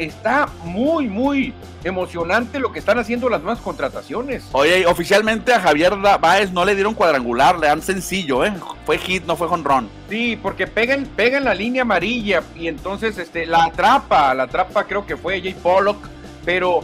está 0.00 0.48
muy, 0.64 1.06
muy 1.06 1.52
emocionante 1.84 2.58
lo 2.58 2.72
que 2.72 2.78
están 2.78 2.98
haciendo 2.98 3.28
las 3.28 3.42
nuevas 3.42 3.60
contrataciones. 3.60 4.44
Oye, 4.52 4.86
oficialmente 4.86 5.52
a 5.52 5.60
Javier 5.60 5.94
Báez 5.96 6.52
no 6.52 6.64
le 6.64 6.74
dieron 6.74 6.94
cuadrangular, 6.94 7.58
le 7.58 7.66
dan 7.66 7.82
sencillo, 7.82 8.44
¿eh? 8.44 8.52
Fue 8.86 8.98
hit, 8.98 9.24
no 9.26 9.36
fue 9.36 9.48
run. 9.48 9.88
Sí, 10.08 10.38
porque 10.42 10.66
pegan, 10.66 11.04
pegan 11.16 11.44
la 11.44 11.54
línea 11.54 11.82
amarilla 11.82 12.42
y 12.56 12.68
entonces 12.68 13.18
este, 13.18 13.46
la 13.46 13.64
atrapa, 13.64 14.34
la 14.34 14.44
atrapa 14.44 14.84
creo 14.84 15.04
que 15.04 15.16
fue 15.16 15.40
Jay 15.40 15.54
Pollock, 15.54 15.98
pero 16.44 16.80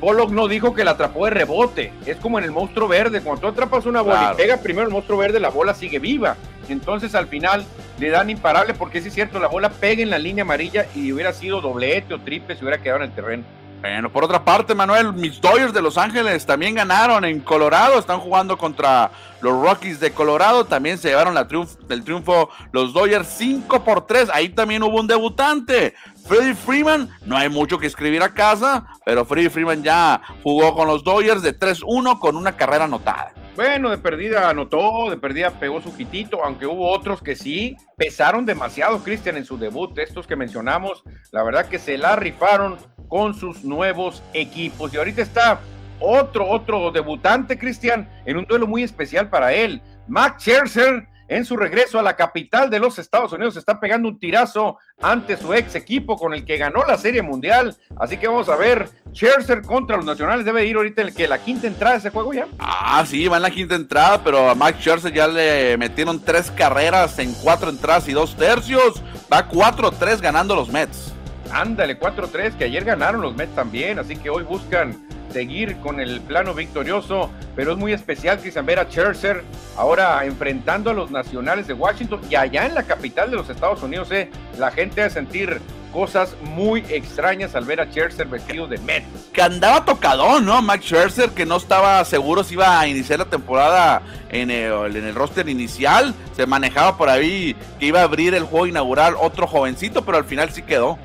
Pollock 0.00 0.30
no 0.30 0.48
dijo 0.48 0.74
que 0.74 0.82
la 0.82 0.92
atrapó 0.92 1.26
de 1.26 1.30
rebote. 1.30 1.92
Es 2.06 2.16
como 2.16 2.38
en 2.38 2.44
el 2.44 2.52
monstruo 2.52 2.88
verde. 2.88 3.20
Cuando 3.20 3.42
tú 3.42 3.46
atrapas 3.48 3.84
una 3.86 4.00
bola 4.00 4.32
y 4.32 4.36
pega 4.36 4.56
primero 4.56 4.86
el 4.86 4.92
monstruo 4.92 5.18
verde, 5.18 5.38
la 5.38 5.50
bola 5.50 5.74
sigue 5.74 5.98
viva. 5.98 6.36
Entonces 6.68 7.14
al 7.14 7.26
final 7.26 7.64
le 7.98 8.08
dan 8.08 8.30
imparable 8.30 8.74
porque 8.74 9.02
sí 9.02 9.08
es 9.08 9.14
cierto, 9.14 9.38
la 9.38 9.48
bola 9.48 9.68
pega 9.68 10.02
en 10.02 10.10
la 10.10 10.18
línea 10.18 10.42
amarilla 10.42 10.86
y 10.94 11.12
hubiera 11.12 11.32
sido 11.32 11.60
doblete 11.60 12.14
o 12.14 12.20
triple 12.20 12.56
si 12.56 12.64
hubiera 12.64 12.82
quedado 12.82 13.02
en 13.02 13.10
el 13.10 13.14
terreno. 13.14 13.44
Bueno, 13.80 14.12
por 14.12 14.24
otra 14.24 14.44
parte, 14.44 14.74
Manuel, 14.74 15.14
mis 15.14 15.40
Dodgers 15.40 15.72
de 15.72 15.80
Los 15.80 15.96
Ángeles 15.96 16.44
también 16.44 16.74
ganaron 16.74 17.24
en 17.24 17.40
Colorado, 17.40 17.98
están 17.98 18.20
jugando 18.20 18.58
contra 18.58 19.10
los 19.40 19.54
Rockies 19.54 19.98
de 20.00 20.12
Colorado, 20.12 20.66
también 20.66 20.98
se 20.98 21.08
llevaron 21.08 21.34
la 21.34 21.44
del 21.44 22.04
triunfo 22.04 22.50
los 22.72 22.92
Dodgers 22.92 23.26
5 23.38 23.82
por 23.82 24.06
3, 24.06 24.28
ahí 24.34 24.50
también 24.50 24.82
hubo 24.82 25.00
un 25.00 25.06
debutante, 25.06 25.94
Freddie 26.26 26.54
Freeman, 26.54 27.08
no 27.24 27.38
hay 27.38 27.48
mucho 27.48 27.78
que 27.78 27.86
escribir 27.86 28.22
a 28.22 28.34
casa, 28.34 28.86
pero 29.06 29.24
Freddie 29.24 29.48
Freeman 29.48 29.82
ya 29.82 30.20
jugó 30.42 30.74
con 30.74 30.86
los 30.86 31.02
Dodgers 31.02 31.40
de 31.40 31.58
3-1 31.58 32.18
con 32.18 32.36
una 32.36 32.56
carrera 32.56 32.84
anotada. 32.84 33.32
Bueno, 33.56 33.90
de 33.90 33.98
perdida 33.98 34.50
anotó, 34.50 35.10
de 35.10 35.16
perdida 35.16 35.50
pegó 35.50 35.80
su 35.80 35.96
quitito, 35.96 36.44
aunque 36.44 36.66
hubo 36.66 36.90
otros 36.90 37.22
que 37.22 37.34
sí 37.34 37.76
pesaron 37.96 38.44
demasiado, 38.44 39.02
Cristian, 39.02 39.36
en 39.36 39.44
su 39.44 39.58
debut. 39.58 39.98
Estos 39.98 40.26
que 40.26 40.36
mencionamos, 40.36 41.02
la 41.32 41.42
verdad 41.42 41.66
que 41.66 41.78
se 41.78 41.98
la 41.98 42.16
rifaron 42.16 42.78
con 43.10 43.34
sus 43.34 43.62
nuevos 43.64 44.22
equipos. 44.32 44.94
Y 44.94 44.96
ahorita 44.96 45.20
está 45.20 45.60
otro, 45.98 46.48
otro 46.48 46.90
debutante, 46.90 47.58
Cristian, 47.58 48.08
en 48.24 48.38
un 48.38 48.46
duelo 48.46 48.66
muy 48.66 48.82
especial 48.82 49.28
para 49.28 49.52
él. 49.52 49.82
Max 50.08 50.44
Scherzer 50.44 51.06
en 51.28 51.44
su 51.44 51.56
regreso 51.56 51.98
a 51.98 52.02
la 52.02 52.16
capital 52.16 52.70
de 52.70 52.80
los 52.80 52.98
Estados 52.98 53.32
Unidos 53.32 53.56
está 53.56 53.78
pegando 53.78 54.08
un 54.08 54.18
tirazo 54.18 54.78
ante 55.00 55.36
su 55.36 55.54
ex 55.54 55.76
equipo 55.76 56.16
con 56.16 56.34
el 56.34 56.44
que 56.44 56.56
ganó 56.56 56.84
la 56.84 56.98
Serie 56.98 57.22
Mundial. 57.22 57.76
Así 57.98 58.16
que 58.16 58.26
vamos 58.26 58.48
a 58.48 58.56
ver, 58.56 58.88
Scherzer 59.12 59.62
contra 59.62 59.96
los 59.96 60.04
Nacionales 60.04 60.44
debe 60.44 60.66
ir 60.66 60.74
ahorita 60.76 61.02
el 61.02 61.14
que 61.14 61.28
la 61.28 61.38
quinta 61.38 61.68
entrada 61.68 61.92
de 61.92 61.98
ese 62.00 62.10
juego 62.10 62.32
ya. 62.32 62.48
Ah, 62.58 63.04
sí, 63.06 63.28
va 63.28 63.36
en 63.36 63.42
la 63.42 63.50
quinta 63.50 63.76
entrada, 63.76 64.22
pero 64.24 64.50
a 64.50 64.54
Max 64.56 64.78
Scherzer 64.80 65.12
ya 65.12 65.28
le 65.28 65.76
metieron 65.76 66.18
tres 66.18 66.50
carreras 66.50 67.16
en 67.20 67.32
cuatro 67.34 67.70
entradas 67.70 68.08
y 68.08 68.12
dos 68.12 68.34
tercios. 68.36 69.00
Va 69.32 69.48
4-3 69.48 70.20
ganando 70.20 70.56
los 70.56 70.68
Mets. 70.68 71.14
Ándale, 71.52 71.98
4-3, 71.98 72.56
que 72.56 72.64
ayer 72.64 72.84
ganaron 72.84 73.20
los 73.20 73.34
Mets 73.34 73.54
también, 73.54 73.98
así 73.98 74.16
que 74.16 74.30
hoy 74.30 74.44
buscan 74.44 74.96
seguir 75.32 75.76
con 75.78 76.00
el 76.00 76.20
plano 76.20 76.54
victorioso, 76.54 77.30
pero 77.54 77.72
es 77.72 77.78
muy 77.78 77.92
especial 77.92 78.38
Cristian 78.38 78.66
ver 78.66 78.78
a 78.78 78.84
Scherzer 78.84 79.44
ahora 79.76 80.24
enfrentando 80.24 80.90
a 80.90 80.94
los 80.94 81.10
nacionales 81.10 81.66
de 81.66 81.74
Washington 81.74 82.20
y 82.28 82.34
allá 82.34 82.66
en 82.66 82.74
la 82.74 82.82
capital 82.82 83.30
de 83.30 83.36
los 83.36 83.48
Estados 83.48 83.82
Unidos, 83.82 84.10
eh, 84.10 84.30
la 84.58 84.70
gente 84.70 85.02
a 85.02 85.10
sentir 85.10 85.60
cosas 85.92 86.36
muy 86.42 86.84
extrañas 86.88 87.54
al 87.54 87.64
ver 87.64 87.80
a 87.80 87.86
Scherzer 87.86 88.26
vestido 88.28 88.66
de 88.66 88.78
Mets. 88.78 89.06
Que 89.32 89.42
andaba 89.42 89.84
tocado, 89.84 90.40
¿no? 90.40 90.62
Max 90.62 90.84
Scherzer, 90.84 91.30
que 91.30 91.46
no 91.46 91.56
estaba 91.56 92.04
seguro 92.04 92.44
si 92.44 92.54
iba 92.54 92.78
a 92.78 92.86
iniciar 92.86 93.18
la 93.18 93.24
temporada 93.24 94.02
en 94.28 94.50
el, 94.50 94.96
en 94.96 95.04
el 95.04 95.14
roster 95.14 95.48
inicial. 95.48 96.14
Se 96.36 96.46
manejaba 96.46 96.96
por 96.96 97.08
ahí 97.08 97.56
que 97.78 97.86
iba 97.86 98.00
a 98.00 98.04
abrir 98.04 98.34
el 98.34 98.44
juego 98.44 98.66
inaugural 98.66 99.14
otro 99.20 99.46
jovencito, 99.46 100.04
pero 100.04 100.18
al 100.18 100.24
final 100.24 100.50
sí 100.50 100.62
quedó. 100.62 100.98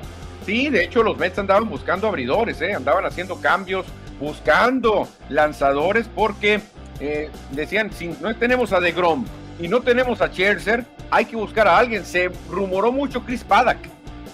Sí, 0.46 0.70
de 0.70 0.84
hecho 0.84 1.02
los 1.02 1.18
Mets 1.18 1.38
andaban 1.38 1.68
buscando 1.68 2.06
abridores, 2.06 2.62
¿eh? 2.62 2.72
andaban 2.72 3.04
haciendo 3.04 3.40
cambios 3.40 3.84
buscando 4.20 5.08
lanzadores 5.28 6.08
porque 6.14 6.60
eh, 7.00 7.30
decían, 7.50 7.92
si 7.92 8.08
no 8.20 8.34
tenemos 8.36 8.72
a 8.72 8.80
DeGrom 8.80 9.24
y 9.58 9.68
no 9.68 9.80
tenemos 9.80 10.20
a 10.20 10.28
Scherzer, 10.28 10.84
hay 11.10 11.24
que 11.24 11.36
buscar 11.36 11.68
a 11.68 11.78
alguien. 11.78 12.04
Se 12.04 12.30
rumoró 12.50 12.92
mucho 12.92 13.22
Chris 13.22 13.44
Paddock. 13.44 13.78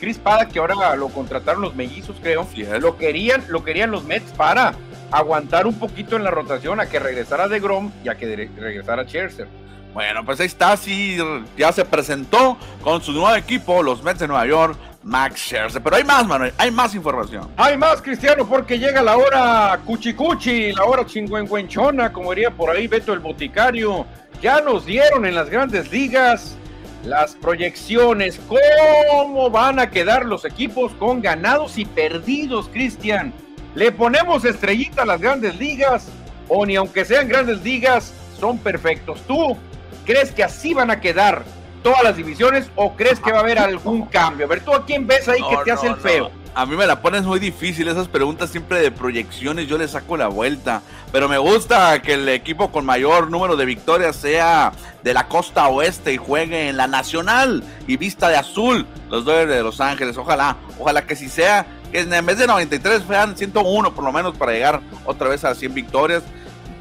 Chris 0.00 0.18
Paddock, 0.18 0.52
que 0.52 0.58
ahora 0.58 0.96
lo 0.96 1.08
contrataron 1.08 1.62
los 1.62 1.74
mellizos, 1.74 2.16
creo. 2.20 2.46
Lo 2.80 2.96
querían, 2.96 3.44
lo 3.48 3.64
querían 3.64 3.90
los 3.90 4.04
Mets 4.04 4.32
para 4.32 4.74
aguantar 5.10 5.66
un 5.66 5.78
poquito 5.78 6.16
en 6.16 6.24
la 6.24 6.30
rotación 6.30 6.80
a 6.80 6.86
que 6.86 6.98
regresara 6.98 7.48
DeGrom 7.48 7.90
y 8.04 8.08
a 8.08 8.16
que 8.16 8.26
regresara 8.26 9.04
Scherzer. 9.04 9.46
Bueno, 9.94 10.24
pues 10.24 10.40
ahí 10.40 10.46
está, 10.46 10.76
sí, 10.76 11.18
ya 11.56 11.70
se 11.70 11.84
presentó 11.84 12.56
con 12.82 13.02
su 13.02 13.12
nuevo 13.12 13.34
equipo, 13.34 13.82
los 13.82 14.02
Mets 14.02 14.20
de 14.20 14.28
Nueva 14.28 14.46
York, 14.46 14.78
Max 15.02 15.40
Scherzer. 15.40 15.82
Pero 15.82 15.96
hay 15.96 16.04
más, 16.04 16.26
Manuel, 16.26 16.52
hay 16.58 16.70
más 16.70 16.94
información. 16.94 17.48
Hay 17.56 17.76
más, 17.76 18.00
Cristiano, 18.02 18.46
porque 18.46 18.78
llega 18.78 19.02
la 19.02 19.16
hora 19.16 19.80
cuchicuchi, 19.84 20.72
la 20.72 20.84
hora 20.84 21.04
chingüengüenchona, 21.04 22.12
como 22.12 22.30
diría 22.30 22.50
por 22.50 22.70
ahí 22.70 22.86
Beto 22.86 23.12
el 23.12 23.20
Boticario. 23.20 24.06
Ya 24.40 24.60
nos 24.60 24.86
dieron 24.86 25.24
en 25.26 25.34
las 25.34 25.48
grandes 25.48 25.90
ligas 25.90 26.56
las 27.04 27.34
proyecciones, 27.34 28.40
cómo 28.48 29.50
van 29.50 29.78
a 29.78 29.90
quedar 29.90 30.24
los 30.24 30.44
equipos 30.44 30.92
con 30.94 31.20
ganados 31.20 31.78
y 31.78 31.84
perdidos, 31.84 32.68
Cristian. 32.68 33.32
¿Le 33.74 33.90
ponemos 33.90 34.44
estrellita 34.44 35.02
a 35.02 35.06
las 35.06 35.20
grandes 35.20 35.56
ligas 35.58 36.08
o 36.48 36.64
ni 36.64 36.76
aunque 36.76 37.04
sean 37.04 37.28
grandes 37.28 37.62
ligas 37.62 38.12
son 38.38 38.58
perfectos? 38.58 39.20
¿Tú 39.26 39.56
crees 40.04 40.30
que 40.30 40.44
así 40.44 40.74
van 40.74 40.90
a 40.90 41.00
quedar 41.00 41.44
todas 41.82 42.02
las 42.02 42.16
divisiones 42.16 42.70
o 42.76 42.94
crees 42.94 43.20
que 43.20 43.32
va 43.32 43.38
a 43.38 43.40
haber 43.42 43.58
algún 43.58 44.06
cambio? 44.06 44.46
A 44.46 44.48
ver, 44.48 44.64
¿tú 44.64 44.72
a 44.72 44.84
quién 44.84 45.06
ves 45.06 45.28
ahí 45.28 45.40
que 45.48 45.56
te 45.64 45.72
hace 45.72 45.88
el 45.88 45.96
feo? 45.96 46.30
A 46.54 46.66
mí 46.66 46.76
me 46.76 46.86
la 46.86 47.00
pones 47.00 47.22
muy 47.22 47.38
difícil, 47.38 47.88
esas 47.88 48.08
preguntas 48.08 48.50
siempre 48.50 48.78
de 48.80 48.90
proyecciones, 48.90 49.68
yo 49.68 49.78
le 49.78 49.88
saco 49.88 50.18
la 50.18 50.28
vuelta. 50.28 50.82
Pero 51.10 51.26
me 51.26 51.38
gusta 51.38 52.02
que 52.02 52.12
el 52.12 52.28
equipo 52.28 52.70
con 52.70 52.84
mayor 52.84 53.30
número 53.30 53.56
de 53.56 53.64
victorias 53.64 54.16
sea 54.16 54.72
de 55.02 55.14
la 55.14 55.28
costa 55.28 55.68
oeste 55.68 56.12
y 56.12 56.18
juegue 56.18 56.68
en 56.68 56.76
la 56.76 56.86
nacional 56.86 57.64
y 57.86 57.96
vista 57.96 58.28
de 58.28 58.36
azul, 58.36 58.86
los 59.08 59.24
Dodgers 59.24 59.50
de 59.50 59.62
Los 59.62 59.80
Ángeles. 59.80 60.18
Ojalá, 60.18 60.56
ojalá 60.78 61.06
que 61.06 61.16
si 61.16 61.30
sea, 61.30 61.66
que 61.90 62.00
en 62.00 62.26
vez 62.26 62.38
de 62.38 62.46
93 62.46 63.02
sean 63.08 63.36
101 63.36 63.94
por 63.94 64.04
lo 64.04 64.12
menos 64.12 64.36
para 64.36 64.52
llegar 64.52 64.80
otra 65.06 65.28
vez 65.28 65.44
a 65.44 65.54
100 65.54 65.72
victorias. 65.72 66.22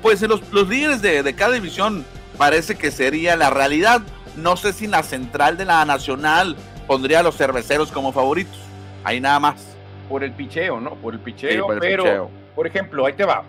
Pues 0.01 0.21
los, 0.23 0.41
los 0.51 0.67
líderes 0.67 1.01
de, 1.01 1.23
de 1.23 1.33
cada 1.33 1.53
división 1.53 2.05
parece 2.37 2.75
que 2.75 2.91
sería 2.91 3.37
la 3.37 3.49
realidad 3.49 4.01
no 4.35 4.57
sé 4.57 4.73
si 4.73 4.87
la 4.87 5.03
central 5.03 5.57
de 5.57 5.65
la 5.65 5.83
nacional 5.85 6.55
pondría 6.87 7.19
a 7.19 7.23
los 7.23 7.37
cerveceros 7.37 7.91
como 7.91 8.11
favoritos. 8.11 8.57
Ahí 9.03 9.19
nada 9.19 9.39
más. 9.39 9.75
Por 10.09 10.23
el 10.23 10.33
picheo, 10.33 10.79
¿no? 10.79 10.95
Por 10.95 11.13
el 11.13 11.19
picheo, 11.19 11.67
pero, 11.79 12.29
por 12.55 12.67
ejemplo, 12.67 13.05
ahí 13.05 13.13
te 13.13 13.25
va. 13.25 13.43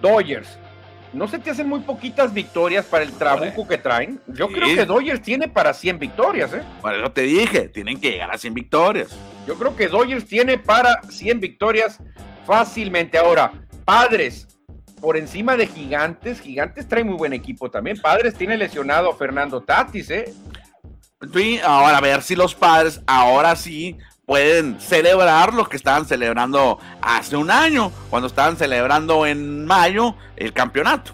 Dodgers. 0.00 0.58
¿No 1.12 1.28
se 1.28 1.38
te 1.38 1.50
hacen 1.50 1.68
muy 1.68 1.80
poquitas 1.80 2.32
victorias 2.32 2.86
para 2.86 3.04
el 3.04 3.12
trabuco 3.12 3.68
que 3.68 3.76
traen? 3.76 4.18
Yo 4.28 4.48
creo 4.48 4.74
que 4.74 4.86
Dodgers 4.86 5.20
tiene 5.20 5.46
para 5.46 5.74
100 5.74 5.98
victorias, 5.98 6.54
¿eh? 6.54 6.62
Por 6.80 6.94
eso 6.94 7.12
te 7.12 7.22
dije, 7.22 7.68
tienen 7.68 8.00
que 8.00 8.12
llegar 8.12 8.30
a 8.30 8.38
100 8.38 8.54
victorias. 8.54 9.10
Yo 9.46 9.56
creo 9.56 9.76
que 9.76 9.88
Dodgers 9.88 10.24
tiene 10.24 10.56
para 10.56 11.02
100 11.02 11.40
victorias 11.40 11.98
fácilmente. 12.46 13.18
Ahora, 13.18 13.52
Padres, 13.84 14.48
por 15.02 15.18
encima 15.18 15.56
de 15.56 15.66
Gigantes. 15.66 16.40
Gigantes 16.40 16.88
trae 16.88 17.04
muy 17.04 17.16
buen 17.16 17.34
equipo 17.34 17.70
también. 17.70 18.00
Padres 18.00 18.34
tiene 18.34 18.56
lesionado 18.56 19.10
a 19.10 19.16
Fernando 19.16 19.60
Tatis, 19.60 20.08
¿eh? 20.10 20.32
Sí, 21.34 21.60
ahora 21.62 21.98
a 21.98 22.00
ver 22.00 22.22
si 22.22 22.34
los 22.34 22.54
padres 22.54 23.02
ahora 23.06 23.54
sí 23.56 23.98
pueden 24.24 24.80
celebrar 24.80 25.52
lo 25.52 25.68
que 25.68 25.76
estaban 25.76 26.06
celebrando 26.06 26.78
hace 27.02 27.36
un 27.36 27.50
año, 27.50 27.92
cuando 28.10 28.28
estaban 28.28 28.56
celebrando 28.56 29.26
en 29.26 29.66
mayo 29.66 30.14
el 30.36 30.52
campeonato. 30.52 31.12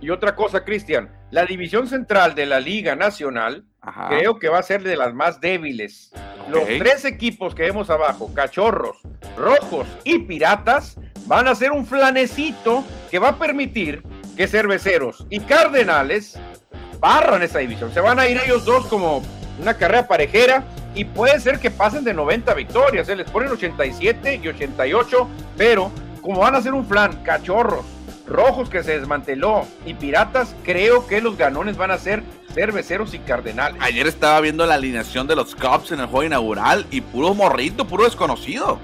Y 0.00 0.10
otra 0.10 0.34
cosa, 0.34 0.64
Cristian, 0.64 1.08
la 1.30 1.46
división 1.46 1.86
central 1.86 2.34
de 2.34 2.46
la 2.46 2.58
Liga 2.58 2.96
Nacional 2.96 3.64
creo 4.08 4.38
que 4.38 4.48
va 4.48 4.58
a 4.58 4.62
ser 4.62 4.82
de 4.82 4.96
las 4.96 5.14
más 5.14 5.40
débiles. 5.40 6.12
Los 6.48 6.64
tres 6.64 7.04
equipos 7.04 7.54
que 7.54 7.62
vemos 7.62 7.90
abajo, 7.90 8.32
Cachorros, 8.34 8.98
Rojos 9.36 9.86
y 10.04 10.18
Piratas, 10.20 10.96
van 11.26 11.48
a 11.48 11.54
ser 11.54 11.72
un 11.72 11.86
flanecito 11.86 12.84
que 13.10 13.18
va 13.18 13.28
a 13.28 13.38
permitir 13.38 14.02
que 14.36 14.48
Cerveceros 14.48 15.26
y 15.30 15.40
Cardenales 15.40 16.38
barran 16.98 17.42
esa 17.42 17.60
división. 17.60 17.92
Se 17.92 18.00
van 18.00 18.18
a 18.18 18.26
ir 18.26 18.40
ellos 18.44 18.64
dos 18.64 18.86
como 18.86 19.22
una 19.60 19.74
carrera 19.74 20.08
parejera 20.08 20.64
y 20.94 21.04
puede 21.04 21.38
ser 21.40 21.58
que 21.58 21.70
pasen 21.70 22.04
de 22.04 22.14
90 22.14 22.52
victorias. 22.54 23.06
Se 23.06 23.16
les 23.16 23.30
ponen 23.30 23.50
87 23.50 24.40
y 24.42 24.48
88, 24.48 25.28
pero 25.56 25.90
como 26.20 26.40
van 26.40 26.54
a 26.54 26.62
ser 26.62 26.74
un 26.74 26.86
flan, 26.86 27.22
Cachorros, 27.22 27.84
Rojos 28.26 28.68
que 28.68 28.82
se 28.82 28.98
desmanteló 28.98 29.66
y 29.86 29.94
Piratas, 29.94 30.54
creo 30.64 31.06
que 31.06 31.20
los 31.20 31.36
ganones 31.36 31.76
van 31.76 31.90
a 31.90 31.98
ser 31.98 32.22
Cerveceros 32.54 33.14
y 33.14 33.18
Cardenales. 33.20 33.80
Ayer 33.80 34.06
estaba 34.06 34.40
viendo 34.40 34.66
la 34.66 34.74
alineación 34.74 35.26
de 35.26 35.36
los 35.36 35.54
Cubs 35.54 35.92
en 35.92 36.00
el 36.00 36.06
juego 36.06 36.24
inaugural 36.24 36.86
y 36.90 37.00
puro 37.00 37.34
morrito, 37.34 37.86
puro 37.86 38.04
desconocido. 38.04 38.78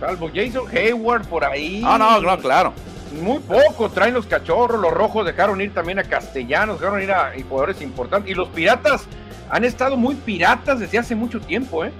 Salvo 0.00 0.30
Jason 0.34 0.64
Hayward 0.70 1.26
por 1.26 1.44
ahí. 1.44 1.82
Ah, 1.84 1.96
no, 1.98 2.20
no, 2.20 2.38
claro. 2.38 2.72
Muy 3.20 3.38
poco 3.38 3.88
traen 3.88 4.14
los 4.14 4.26
cachorros, 4.26 4.80
los 4.80 4.92
rojos 4.92 5.24
dejaron 5.24 5.60
ir 5.60 5.72
también 5.72 5.98
a 5.98 6.04
castellanos, 6.04 6.80
dejaron 6.80 7.02
ir 7.02 7.12
a 7.12 7.32
jugadores 7.48 7.80
importantes. 7.80 8.30
Y 8.30 8.34
los 8.34 8.48
piratas 8.48 9.04
han 9.50 9.64
estado 9.64 9.96
muy 9.96 10.14
piratas 10.14 10.80
desde 10.80 10.98
hace 10.98 11.14
mucho 11.14 11.40
tiempo, 11.40 11.84
¿eh? 11.84 11.92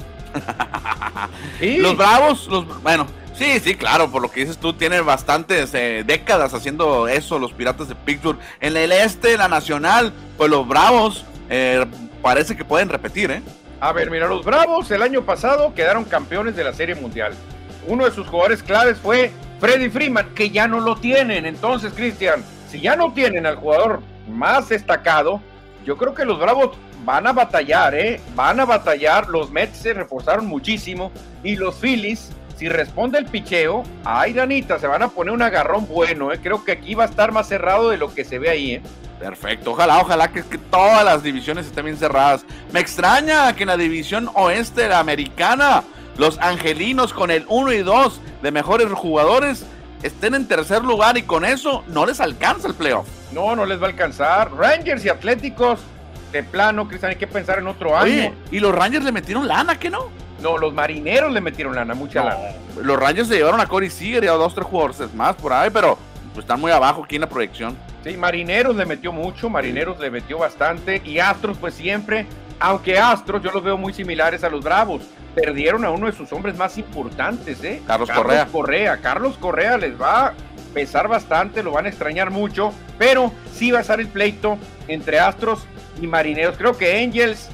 Los 1.78 1.96
bravos, 1.96 2.46
los, 2.48 2.82
bueno, 2.82 3.06
Sí, 3.36 3.60
sí, 3.60 3.74
claro, 3.74 4.10
por 4.10 4.22
lo 4.22 4.30
que 4.30 4.40
dices 4.40 4.56
tú, 4.56 4.72
tienen 4.72 5.04
bastantes 5.04 5.74
eh, 5.74 6.04
décadas 6.06 6.54
haciendo 6.54 7.06
eso 7.06 7.38
los 7.38 7.52
Piratas 7.52 7.86
de 7.88 7.94
Pittsburgh. 7.94 8.38
En 8.60 8.74
el 8.78 8.92
este, 8.92 9.36
la 9.36 9.46
Nacional, 9.46 10.14
pues 10.38 10.50
los 10.50 10.66
Bravos 10.66 11.26
eh, 11.50 11.84
parece 12.22 12.56
que 12.56 12.64
pueden 12.64 12.88
repetir, 12.88 13.30
¿eh? 13.30 13.42
A 13.78 13.92
ver, 13.92 14.10
mira, 14.10 14.26
los 14.26 14.42
Bravos 14.42 14.90
el 14.90 15.02
año 15.02 15.22
pasado 15.22 15.74
quedaron 15.74 16.04
campeones 16.04 16.56
de 16.56 16.64
la 16.64 16.72
Serie 16.72 16.94
Mundial. 16.94 17.34
Uno 17.86 18.06
de 18.06 18.10
sus 18.10 18.26
jugadores 18.26 18.62
claves 18.62 18.96
fue 18.98 19.30
Freddy 19.60 19.90
Freeman, 19.90 20.34
que 20.34 20.48
ya 20.48 20.66
no 20.66 20.80
lo 20.80 20.96
tienen. 20.96 21.44
Entonces, 21.44 21.92
Cristian, 21.94 22.42
si 22.70 22.80
ya 22.80 22.96
no 22.96 23.12
tienen 23.12 23.44
al 23.44 23.56
jugador 23.56 24.00
más 24.30 24.70
destacado, 24.70 25.42
yo 25.84 25.98
creo 25.98 26.14
que 26.14 26.24
los 26.24 26.38
Bravos 26.38 26.78
van 27.04 27.26
a 27.26 27.34
batallar, 27.34 27.94
¿eh? 27.94 28.18
Van 28.34 28.60
a 28.60 28.64
batallar. 28.64 29.28
Los 29.28 29.50
Mets 29.50 29.76
se 29.76 29.92
reforzaron 29.92 30.46
muchísimo 30.46 31.12
y 31.44 31.56
los 31.56 31.76
Phillies 31.76 32.30
si 32.56 32.68
responde 32.68 33.18
el 33.18 33.26
picheo, 33.26 33.84
ay, 34.04 34.32
Danita, 34.32 34.78
se 34.78 34.86
van 34.86 35.02
a 35.02 35.08
poner 35.08 35.32
un 35.32 35.42
agarrón 35.42 35.86
bueno, 35.86 36.32
¿eh? 36.32 36.40
Creo 36.42 36.64
que 36.64 36.72
aquí 36.72 36.94
va 36.94 37.04
a 37.04 37.06
estar 37.06 37.30
más 37.30 37.48
cerrado 37.48 37.90
de 37.90 37.98
lo 37.98 38.14
que 38.14 38.24
se 38.24 38.38
ve 38.38 38.48
ahí, 38.48 38.72
¿eh? 38.76 38.82
Perfecto, 39.18 39.72
ojalá, 39.72 39.98
ojalá 39.98 40.28
que, 40.28 40.42
que, 40.42 40.58
todas 40.58 41.04
las 41.04 41.22
divisiones 41.22 41.66
estén 41.66 41.84
bien 41.86 41.96
cerradas. 41.96 42.44
Me 42.72 42.80
extraña 42.80 43.54
que 43.54 43.62
en 43.64 43.68
la 43.68 43.76
división 43.76 44.30
oeste 44.34 44.82
de 44.82 44.88
la 44.88 44.98
americana, 44.98 45.84
los 46.18 46.38
angelinos 46.38 47.12
con 47.12 47.30
el 47.30 47.44
1 47.48 47.72
y 47.72 47.78
2 47.78 48.20
de 48.42 48.50
mejores 48.50 48.90
jugadores 48.92 49.64
estén 50.02 50.34
en 50.34 50.46
tercer 50.46 50.82
lugar 50.82 51.16
y 51.18 51.22
con 51.22 51.44
eso 51.44 51.84
no 51.88 52.06
les 52.06 52.20
alcanza 52.20 52.68
el 52.68 52.74
playoff. 52.74 53.06
No, 53.32 53.56
no 53.56 53.66
les 53.66 53.80
va 53.80 53.86
a 53.86 53.90
alcanzar. 53.90 54.52
Rangers 54.54 55.04
y 55.04 55.08
Atléticos, 55.08 55.80
de 56.32 56.42
plano, 56.42 56.88
Cristian, 56.88 57.10
hay 57.10 57.16
que 57.16 57.26
pensar 57.26 57.58
en 57.58 57.66
otro 57.66 57.96
año. 57.96 58.34
y 58.50 58.60
los 58.60 58.74
Rangers 58.74 59.04
le 59.04 59.12
metieron 59.12 59.46
lana, 59.46 59.78
¿que 59.78 59.90
no? 59.90 60.25
No, 60.46 60.58
los 60.58 60.72
marineros 60.72 61.32
le 61.32 61.40
metieron 61.40 61.74
lana, 61.74 61.92
mucha 61.92 62.22
lana. 62.22 62.38
Los 62.80 62.96
Rangers 62.96 63.26
se 63.26 63.34
llevaron 63.34 63.60
a 63.60 63.66
Corey 63.66 63.90
Seager 63.90 64.22
y 64.22 64.28
a 64.28 64.32
dos, 64.32 64.54
tres 64.54 64.64
jugadores 64.64 65.12
más 65.12 65.34
por 65.34 65.52
ahí, 65.52 65.70
pero 65.72 65.98
pues, 66.32 66.44
están 66.44 66.60
muy 66.60 66.70
abajo 66.70 67.02
aquí 67.02 67.16
en 67.16 67.22
la 67.22 67.28
proyección. 67.28 67.76
Sí, 68.04 68.16
Marineros 68.16 68.76
le 68.76 68.86
metió 68.86 69.10
mucho, 69.10 69.50
Marineros 69.50 69.98
le 69.98 70.08
metió 70.08 70.38
bastante 70.38 71.02
y 71.04 71.18
Astros 71.18 71.58
pues 71.58 71.74
siempre, 71.74 72.26
aunque 72.60 72.96
Astros 72.96 73.42
yo 73.42 73.50
los 73.50 73.64
veo 73.64 73.76
muy 73.76 73.92
similares 73.92 74.44
a 74.44 74.48
los 74.48 74.62
Bravos, 74.62 75.02
perdieron 75.34 75.84
a 75.84 75.90
uno 75.90 76.06
de 76.06 76.12
sus 76.12 76.32
hombres 76.32 76.56
más 76.56 76.78
importantes, 76.78 77.64
¿eh? 77.64 77.82
Carlos, 77.84 78.08
Correa. 78.08 78.46
Correa. 78.46 78.98
Carlos 78.98 79.36
Correa 79.38 79.76
les 79.76 80.00
va 80.00 80.26
a 80.26 80.34
pesar 80.72 81.08
bastante, 81.08 81.64
lo 81.64 81.72
van 81.72 81.86
a 81.86 81.88
extrañar 81.88 82.30
mucho, 82.30 82.72
pero 82.98 83.32
sí 83.52 83.72
va 83.72 83.78
a 83.78 83.80
estar 83.80 83.98
el 83.98 84.06
pleito 84.06 84.58
entre 84.86 85.18
Astros 85.18 85.66
y 86.00 86.06
Marineros. 86.06 86.56
Creo 86.56 86.76
que 86.76 87.02
Angels 87.02 87.48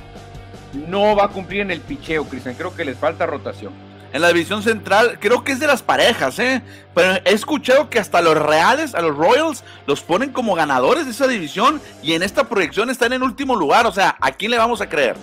no 0.72 1.16
va 1.16 1.24
a 1.24 1.28
cumplir 1.28 1.60
en 1.60 1.70
el 1.70 1.80
picheo, 1.80 2.24
Cristian. 2.24 2.54
Creo 2.54 2.74
que 2.74 2.84
les 2.84 2.96
falta 2.96 3.26
rotación. 3.26 3.72
En 4.12 4.20
la 4.20 4.28
división 4.28 4.62
central, 4.62 5.18
creo 5.20 5.42
que 5.42 5.52
es 5.52 5.60
de 5.60 5.66
las 5.66 5.82
parejas, 5.82 6.38
¿eh? 6.38 6.60
Pero 6.94 7.14
he 7.24 7.32
escuchado 7.32 7.88
que 7.88 7.98
hasta 7.98 8.20
los 8.20 8.36
Reales, 8.36 8.94
a 8.94 9.00
los 9.00 9.16
Royals, 9.16 9.64
los 9.86 10.02
ponen 10.02 10.32
como 10.32 10.54
ganadores 10.54 11.06
de 11.06 11.12
esa 11.12 11.26
división 11.26 11.80
y 12.02 12.12
en 12.12 12.22
esta 12.22 12.44
proyección 12.44 12.90
están 12.90 13.14
en 13.14 13.22
último 13.22 13.56
lugar. 13.56 13.86
O 13.86 13.92
sea, 13.92 14.16
¿a 14.20 14.32
quién 14.32 14.50
le 14.50 14.58
vamos 14.58 14.82
a 14.82 14.88
creer? 14.88 15.16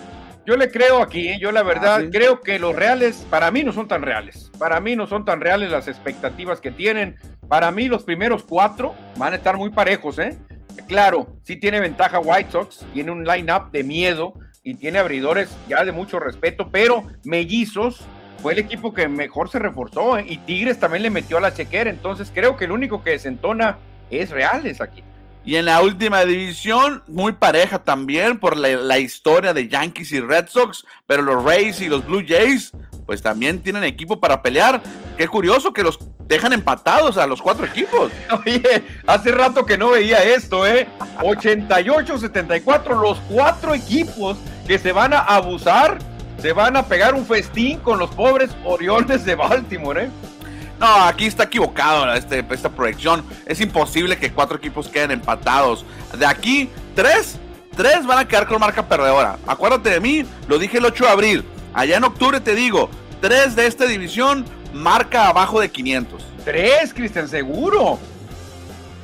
Yo 0.43 0.57
le 0.57 0.71
creo 0.71 1.03
aquí, 1.03 1.27
¿eh? 1.27 1.37
yo 1.39 1.51
la 1.51 1.61
verdad 1.61 2.01
ah, 2.03 2.09
creo 2.11 2.41
que 2.41 2.57
los 2.57 2.75
Reales, 2.75 3.27
para 3.29 3.51
mí 3.51 3.63
no 3.63 3.71
son 3.71 3.87
tan 3.87 4.01
reales. 4.01 4.49
Para 4.57 4.79
mí 4.79 4.95
no 4.95 5.05
son 5.05 5.23
tan 5.23 5.41
reales 5.41 5.69
las 5.69 5.87
expectativas 5.87 6.59
que 6.59 6.71
tienen. 6.71 7.17
Para 7.47 7.69
mí 7.69 7.87
los 7.87 8.03
primeros 8.03 8.41
cuatro 8.41 8.95
van 9.17 9.33
a 9.33 9.35
estar 9.35 9.57
muy 9.57 9.69
parejos, 9.69 10.17
¿eh? 10.17 10.39
Claro, 10.87 11.27
sí 11.43 11.57
tiene 11.57 11.79
ventaja 11.79 12.17
White 12.17 12.51
Sox, 12.51 12.83
tiene 12.93 13.11
un 13.11 13.23
line-up 13.23 13.69
de 13.69 13.83
miedo 13.83 14.33
y 14.63 14.75
tiene 14.75 14.99
abridores 14.99 15.55
ya 15.67 15.83
de 15.83 15.91
mucho 15.91 16.19
respeto, 16.19 16.69
pero 16.71 17.03
Mellizos 17.23 18.01
fue 18.41 18.53
el 18.53 18.59
equipo 18.59 18.93
que 18.93 19.07
mejor 19.07 19.49
se 19.49 19.59
reforzó 19.59 20.17
¿eh? 20.17 20.25
y 20.27 20.37
Tigres 20.37 20.79
también 20.79 21.03
le 21.03 21.09
metió 21.09 21.37
a 21.37 21.41
la 21.41 21.53
chequera, 21.53 21.89
entonces 21.89 22.31
creo 22.33 22.55
que 22.55 22.65
el 22.65 22.71
único 22.71 23.03
que 23.03 23.11
desentona 23.11 23.77
es 24.09 24.29
Reales 24.29 24.81
aquí. 24.81 25.03
Y 25.45 25.55
en 25.55 25.65
la 25.65 25.81
última 25.81 26.25
división, 26.25 27.01
muy 27.07 27.31
pareja 27.31 27.79
también 27.79 28.39
por 28.39 28.57
la, 28.57 28.99
historia 28.99 29.53
de 29.53 29.67
Yankees 29.67 30.11
y 30.11 30.19
Red 30.19 30.47
Sox, 30.49 30.85
pero 31.07 31.21
los 31.21 31.43
Rays 31.43 31.81
y 31.81 31.87
los 31.87 32.05
Blue 32.05 32.23
Jays, 32.27 32.71
pues 33.05 33.21
también 33.21 33.61
tienen 33.61 33.83
equipo 33.83 34.19
para 34.19 34.41
pelear. 34.41 34.81
Qué 35.17 35.27
curioso 35.27 35.73
que 35.73 35.81
los 35.81 35.97
dejan 36.27 36.53
empatados 36.53 37.17
a 37.17 37.25
los 37.25 37.41
cuatro 37.41 37.65
equipos. 37.65 38.11
Oye, 38.45 38.83
hace 39.07 39.31
rato 39.31 39.65
que 39.65 39.77
no 39.77 39.91
veía 39.91 40.23
esto, 40.23 40.67
¿eh? 40.67 40.87
88-74, 41.19 43.01
los 43.01 43.17
cuatro 43.29 43.73
equipos 43.73 44.37
que 44.67 44.77
se 44.77 44.91
van 44.91 45.13
a 45.13 45.19
abusar, 45.19 45.97
se 46.39 46.53
van 46.53 46.77
a 46.77 46.85
pegar 46.85 47.15
un 47.15 47.25
festín 47.25 47.79
con 47.79 47.97
los 47.97 48.11
pobres 48.11 48.51
Orioles 48.63 49.25
de 49.25 49.35
Baltimore, 49.35 50.03
¿eh? 50.03 50.09
No, 50.79 50.87
aquí 51.03 51.25
está 51.25 51.43
equivocado 51.43 52.13
este, 52.13 52.45
esta 52.51 52.69
proyección. 52.69 53.23
Es 53.45 53.59
imposible 53.59 54.17
que 54.17 54.31
cuatro 54.31 54.57
equipos 54.57 54.87
queden 54.87 55.11
empatados. 55.11 55.85
De 56.17 56.25
aquí, 56.25 56.69
tres, 56.95 57.37
tres 57.75 58.05
van 58.05 58.19
a 58.19 58.27
quedar 58.27 58.47
con 58.47 58.59
marca 58.59 58.87
perdedora. 58.87 59.37
Acuérdate 59.45 59.89
de 59.89 59.99
mí, 59.99 60.25
lo 60.47 60.57
dije 60.57 60.77
el 60.77 60.85
8 60.85 61.03
de 61.03 61.09
abril. 61.09 61.45
Allá 61.73 61.97
en 61.97 62.03
octubre 62.05 62.39
te 62.39 62.55
digo, 62.55 62.89
tres 63.21 63.55
de 63.55 63.67
esta 63.67 63.85
división 63.85 64.45
marca 64.73 65.27
abajo 65.27 65.59
de 65.59 65.69
500. 65.69 66.23
Tres, 66.45 66.93
Cristian, 66.93 67.27
seguro. 67.27 67.99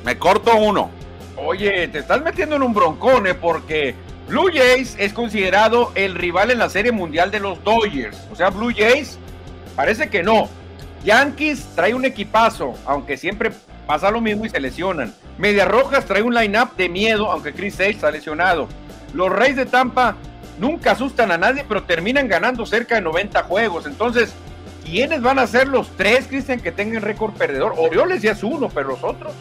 Me 0.04 0.16
corto 0.16 0.56
uno. 0.56 0.90
Oye, 1.36 1.88
te 1.88 1.98
estás 1.98 2.22
metiendo 2.22 2.56
en 2.56 2.62
un 2.62 2.72
broncone 2.72 3.34
porque 3.34 3.94
Blue 4.28 4.50
Jays 4.52 4.96
es 4.98 5.12
considerado 5.12 5.92
el 5.94 6.14
rival 6.14 6.50
en 6.50 6.58
la 6.58 6.70
Serie 6.70 6.92
Mundial 6.92 7.30
de 7.30 7.40
los 7.40 7.62
Dodgers. 7.62 8.16
O 8.32 8.36
sea, 8.36 8.48
Blue 8.48 8.72
Jays 8.74 9.18
parece 9.76 10.08
que 10.08 10.22
no. 10.22 10.48
Yankees 11.06 11.64
trae 11.76 11.94
un 11.94 12.04
equipazo, 12.04 12.74
aunque 12.84 13.16
siempre 13.16 13.52
pasa 13.86 14.10
lo 14.10 14.20
mismo 14.20 14.44
y 14.44 14.50
se 14.50 14.58
lesionan. 14.58 15.14
Medias 15.38 15.68
Rojas 15.68 16.04
trae 16.04 16.20
un 16.20 16.34
line-up 16.34 16.74
de 16.76 16.88
miedo, 16.88 17.30
aunque 17.30 17.52
Chris 17.52 17.76
Sage 17.76 17.90
está 17.90 18.10
lesionado. 18.10 18.66
Los 19.14 19.30
Reyes 19.30 19.56
de 19.56 19.66
Tampa 19.66 20.16
nunca 20.58 20.90
asustan 20.90 21.30
a 21.30 21.38
nadie, 21.38 21.64
pero 21.66 21.84
terminan 21.84 22.26
ganando 22.26 22.66
cerca 22.66 22.96
de 22.96 23.02
90 23.02 23.44
juegos. 23.44 23.86
Entonces, 23.86 24.32
¿quiénes 24.84 25.22
van 25.22 25.38
a 25.38 25.46
ser 25.46 25.68
los 25.68 25.96
tres, 25.96 26.26
Cristian, 26.26 26.58
que 26.58 26.72
tengan 26.72 27.02
récord 27.02 27.34
perdedor? 27.34 27.74
Orioles 27.78 28.20
ya 28.20 28.32
es 28.32 28.42
uno, 28.42 28.68
pero 28.68 28.88
los 28.88 29.04
otros. 29.04 29.32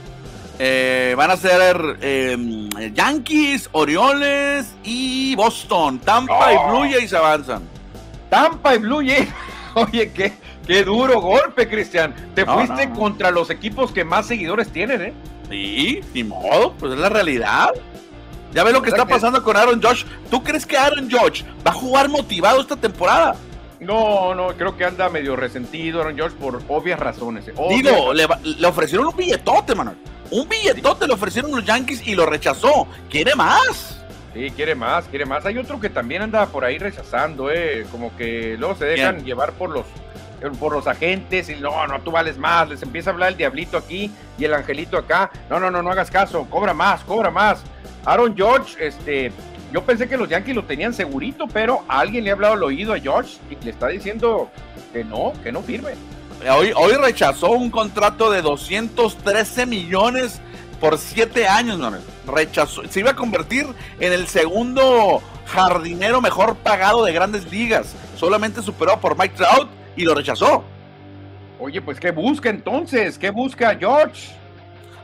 Eh, 0.60 1.16
van 1.18 1.32
a 1.32 1.36
ser 1.36 1.98
em, 2.00 2.70
Yankees, 2.94 3.70
Orioles 3.72 4.68
y 4.84 5.36
Boston. 5.36 5.98
Tampa 5.98 6.54
y 6.54 6.58
Blue 6.70 6.92
Jays 6.92 7.12
avanzan. 7.12 7.64
Tampa 8.30 8.76
y 8.76 8.78
Blue 8.78 9.04
Jays. 9.04 9.28
Oye, 9.74 10.12
qué, 10.12 10.32
Qué 10.66 10.84
duro 10.84 11.22
golpe, 11.22 11.68
Cristian. 11.68 12.14
Te 12.34 12.46
fuiste 12.46 12.90
contra 12.92 13.32
los 13.32 13.50
equipos 13.50 13.92
que 13.92 14.04
más 14.04 14.28
seguidores 14.28 14.70
tienen, 14.70 15.02
¿eh? 15.02 15.14
Sí, 15.50 16.02
ni 16.14 16.24
modo, 16.24 16.74
pues 16.74 16.94
es 16.94 17.00
la 17.00 17.10
realidad. 17.10 17.70
Ya 18.54 18.64
ves 18.64 18.74
lo 18.74 18.82
que 18.82 18.90
está 18.90 19.06
pasando 19.06 19.44
con 19.44 19.58
Aaron 19.58 19.82
Josh. 19.82 20.06
¿Tú 20.32 20.44
crees 20.44 20.66
que 20.66 20.78
Aaron 20.78 21.10
Josh 21.12 21.44
va 21.66 21.72
a 21.72 21.74
jugar 21.74 22.10
motivado 22.10 22.62
esta 22.62 22.76
temporada? 22.76 23.36
No, 23.80 24.34
no, 24.34 24.48
creo 24.56 24.76
que 24.78 24.86
anda 24.86 25.10
medio 25.10 25.36
resentido 25.36 26.02
Aaron 26.02 26.18
Josh 26.18 26.32
por 26.32 26.62
obvias 26.68 27.00
razones. 27.00 27.48
Eh, 27.48 27.54
Digo, 27.70 28.14
le, 28.14 28.26
ofrecieron 28.66 29.08
un 29.08 29.16
billetote, 29.16 29.76
mano. 29.76 29.94
Un 30.32 30.48
billetote 30.48 31.06
le 31.06 31.14
ofrecieron 31.14 31.52
los 31.52 31.66
Yankees 31.66 32.08
y 32.08 32.16
lo 32.16 32.26
rechazó. 32.26 32.88
¿Quiere 33.10 33.36
más? 33.36 34.02
Sí, 34.34 34.50
quiere 34.56 34.74
más, 34.74 35.06
quiere 35.06 35.26
más. 35.26 35.46
Hay 35.46 35.58
otro 35.58 35.80
que 35.80 35.90
también 35.90 36.24
anda 36.24 36.46
por 36.48 36.66
ahí 36.66 36.78
rechazando, 36.78 37.52
¿eh? 37.52 37.86
Como 37.92 38.16
que 38.18 38.56
luego 38.58 38.76
se 38.76 38.86
dejan 38.86 39.24
llevar 39.24 39.54
por 39.54 39.70
los 39.70 39.86
por 40.60 40.74
los 40.74 40.88
agentes 40.88 41.50
y 41.50 41.56
no, 41.56 41.88
no, 41.88 42.00
tú 42.02 42.12
vales 42.12 42.38
más. 42.38 42.70
Les 42.70 42.82
empieza 42.82 43.10
a 43.10 43.14
hablar 43.14 43.32
el 43.32 43.38
diablito 43.38 43.78
aquí 43.78 44.12
y 44.38 44.46
el 44.46 44.54
angelito 44.54 44.98
acá. 44.98 45.32
No, 45.50 45.60
no, 45.60 45.72
no, 45.72 45.82
no 45.82 45.92
hagas 45.92 46.12
caso. 46.12 46.46
Cobra 46.50 46.74
más, 46.74 47.04
cobra 47.04 47.32
más. 47.32 47.64
Aaron 48.06 48.36
George, 48.36 48.76
este, 48.86 49.32
yo 49.72 49.84
pensé 49.84 50.08
que 50.08 50.18
los 50.18 50.30
Yankees 50.30 50.56
lo 50.56 50.64
tenían 50.64 50.94
segurito, 50.94 51.48
pero 51.52 51.84
alguien 51.88 52.24
le 52.24 52.30
ha 52.30 52.34
hablado 52.34 52.54
al 52.54 52.64
oído 52.64 52.94
a 52.94 53.00
George 53.00 53.38
y 53.50 53.64
le 53.64 53.72
está 53.72 53.88
diciendo 53.88 54.50
que 54.94 55.04
no, 55.04 55.34
que 55.44 55.52
no 55.52 55.62
firme. 55.62 55.92
Hoy, 56.50 56.72
hoy 56.76 56.94
rechazó 56.94 57.52
un 57.52 57.72
contrato 57.72 58.30
de 58.30 58.42
213 58.42 59.66
millones 59.66 60.40
por 60.80 60.98
7 60.98 61.48
años, 61.48 61.80
no, 61.80 61.92
rechazó, 62.28 62.84
se 62.88 63.00
iba 63.00 63.12
a 63.12 63.16
convertir 63.16 63.66
en 64.00 64.14
el 64.14 64.28
segundo 64.28 65.22
jardinero 65.48 66.22
mejor 66.22 66.56
pagado 66.58 67.06
de 67.06 67.14
grandes 67.14 67.50
ligas, 67.52 67.96
solamente 68.18 68.62
superado 68.62 69.00
por 69.00 69.18
Mike 69.18 69.36
Trout 69.36 69.70
y 69.96 70.04
lo 70.04 70.14
rechazó. 70.14 70.64
Oye, 71.60 71.82
pues 71.82 72.00
¿qué 72.00 72.12
busca 72.12 72.50
entonces? 72.50 73.18
¿Qué 73.18 73.30
busca 73.30 73.76
George? 73.76 74.32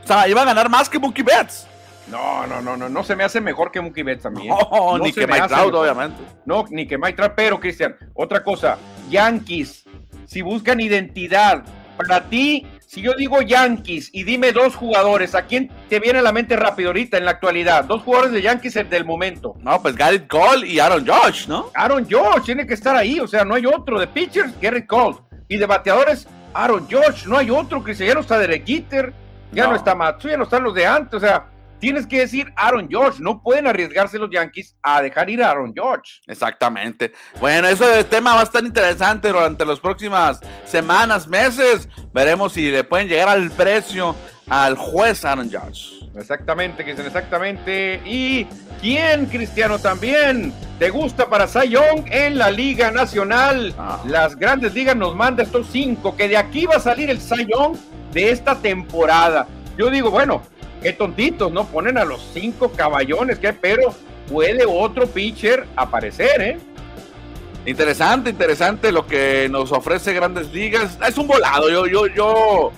O 0.04 0.06
sea, 0.06 0.28
iba 0.28 0.42
a 0.42 0.44
ganar 0.44 0.68
más 0.68 0.88
que 0.88 0.98
Mookie 0.98 1.22
Betts. 1.22 1.66
No, 2.08 2.46
no, 2.46 2.60
no, 2.60 2.76
no, 2.76 2.88
no 2.88 3.04
se 3.04 3.14
me 3.14 3.24
hace 3.24 3.40
mejor 3.40 3.70
que 3.70 3.80
Mookie 3.80 4.02
Betts 4.02 4.24
también. 4.24 4.48
No, 4.48 4.98
ni 4.98 5.12
que 5.12 5.26
Mike 5.26 5.48
Trout, 5.48 5.74
obviamente. 5.74 6.22
No, 6.44 6.64
ni 6.70 6.86
que 6.86 6.98
Mike 6.98 7.14
Trout, 7.14 7.32
pero 7.34 7.60
Cristian, 7.60 7.96
otra 8.14 8.42
cosa, 8.42 8.76
Yankees, 9.08 9.84
si 10.26 10.42
buscan 10.42 10.80
identidad, 10.80 11.64
para 11.96 12.22
ti, 12.28 12.66
si 12.92 13.00
yo 13.00 13.14
digo 13.14 13.40
Yankees 13.40 14.10
y 14.12 14.24
dime 14.24 14.52
dos 14.52 14.76
jugadores, 14.76 15.34
¿a 15.34 15.46
quién 15.46 15.70
te 15.88 15.98
viene 15.98 16.18
a 16.18 16.22
la 16.22 16.30
mente 16.30 16.56
rápido 16.56 16.90
ahorita 16.90 17.16
en 17.16 17.24
la 17.24 17.30
actualidad? 17.30 17.84
Dos 17.84 18.02
jugadores 18.02 18.32
de 18.32 18.42
Yankees 18.42 18.74
del 18.90 19.06
momento. 19.06 19.54
No, 19.60 19.80
pues 19.80 19.96
Garrett 19.96 20.28
Cole 20.28 20.68
y 20.68 20.78
Aaron 20.78 21.06
Josh, 21.06 21.48
¿no? 21.48 21.70
Aaron 21.74 22.06
Josh 22.10 22.44
tiene 22.44 22.66
que 22.66 22.74
estar 22.74 22.94
ahí, 22.94 23.18
o 23.18 23.26
sea, 23.26 23.46
no 23.46 23.54
hay 23.54 23.64
otro. 23.64 23.98
De 23.98 24.06
pitchers, 24.08 24.52
Garrett 24.60 24.86
Cole. 24.86 25.16
Y 25.48 25.56
de 25.56 25.64
bateadores, 25.64 26.28
Aaron 26.52 26.86
Josh, 26.86 27.24
no 27.24 27.38
hay 27.38 27.48
otro. 27.48 27.82
Cristian, 27.82 28.08
ya 28.08 28.14
no 28.14 28.20
está 28.20 28.38
Derek 28.38 28.66
Jeter, 28.66 29.14
ya 29.52 29.68
no, 29.68 29.74
está 29.74 29.94
Matsu, 29.94 30.28
ya 30.28 30.36
no 30.36 30.44
están 30.44 30.62
los 30.62 30.74
de 30.74 30.84
antes, 30.84 31.14
o 31.14 31.20
sea 31.20 31.46
tienes 31.82 32.06
que 32.06 32.20
decir 32.20 32.52
Aaron 32.54 32.88
George. 32.88 33.20
No 33.20 33.42
pueden 33.42 33.66
arriesgarse 33.66 34.16
los 34.16 34.30
Yankees 34.30 34.76
a 34.84 35.02
dejar 35.02 35.28
ir 35.28 35.42
a 35.42 35.50
Aaron 35.50 35.74
George. 35.74 36.20
Exactamente. 36.28 37.12
Bueno, 37.40 37.66
ese 37.66 38.04
tema 38.04 38.36
va 38.36 38.42
a 38.42 38.44
estar 38.44 38.64
interesante 38.64 39.28
durante 39.30 39.66
las 39.66 39.80
próximas 39.80 40.38
semanas, 40.64 41.26
meses. 41.26 41.88
Veremos 42.14 42.52
si 42.52 42.70
le 42.70 42.84
pueden 42.84 43.08
llegar 43.08 43.30
al 43.30 43.50
precio 43.50 44.14
al 44.48 44.76
juez 44.76 45.24
Aaron 45.24 45.50
George. 45.50 46.06
Exactamente, 46.16 46.84
Cristian, 46.84 47.08
exactamente. 47.08 48.00
¿Y 48.04 48.46
quién, 48.80 49.26
Cristiano, 49.26 49.80
también 49.80 50.52
te 50.78 50.88
gusta 50.88 51.28
para 51.28 51.48
Sayón 51.48 52.04
en 52.12 52.38
la 52.38 52.52
Liga 52.52 52.92
Nacional? 52.92 53.74
Ah. 53.76 54.00
Las 54.06 54.36
grandes 54.36 54.72
ligas 54.72 54.94
nos 54.94 55.16
manda 55.16 55.42
estos 55.42 55.66
cinco, 55.72 56.16
que 56.16 56.28
de 56.28 56.36
aquí 56.36 56.64
va 56.64 56.76
a 56.76 56.80
salir 56.80 57.10
el 57.10 57.20
Sayón 57.20 57.76
de 58.12 58.30
esta 58.30 58.54
temporada. 58.54 59.48
Yo 59.76 59.90
digo, 59.90 60.12
bueno, 60.12 60.42
qué 60.82 60.92
tontitos, 60.92 61.52
¿no? 61.52 61.66
Ponen 61.66 61.96
a 61.98 62.04
los 62.04 62.28
cinco 62.34 62.70
caballones, 62.72 63.38
que 63.38 63.52
pero 63.52 63.94
puede 64.28 64.64
otro 64.66 65.06
pitcher 65.06 65.66
aparecer, 65.76 66.40
¿eh? 66.40 66.58
Interesante, 67.64 68.30
interesante 68.30 68.90
lo 68.90 69.06
que 69.06 69.48
nos 69.48 69.70
ofrece 69.70 70.12
Grandes 70.12 70.52
Ligas. 70.52 70.98
Es 71.06 71.16
un 71.16 71.28
volado, 71.28 71.70
yo, 71.70 71.86
yo, 71.86 72.06
yo, 72.08 72.72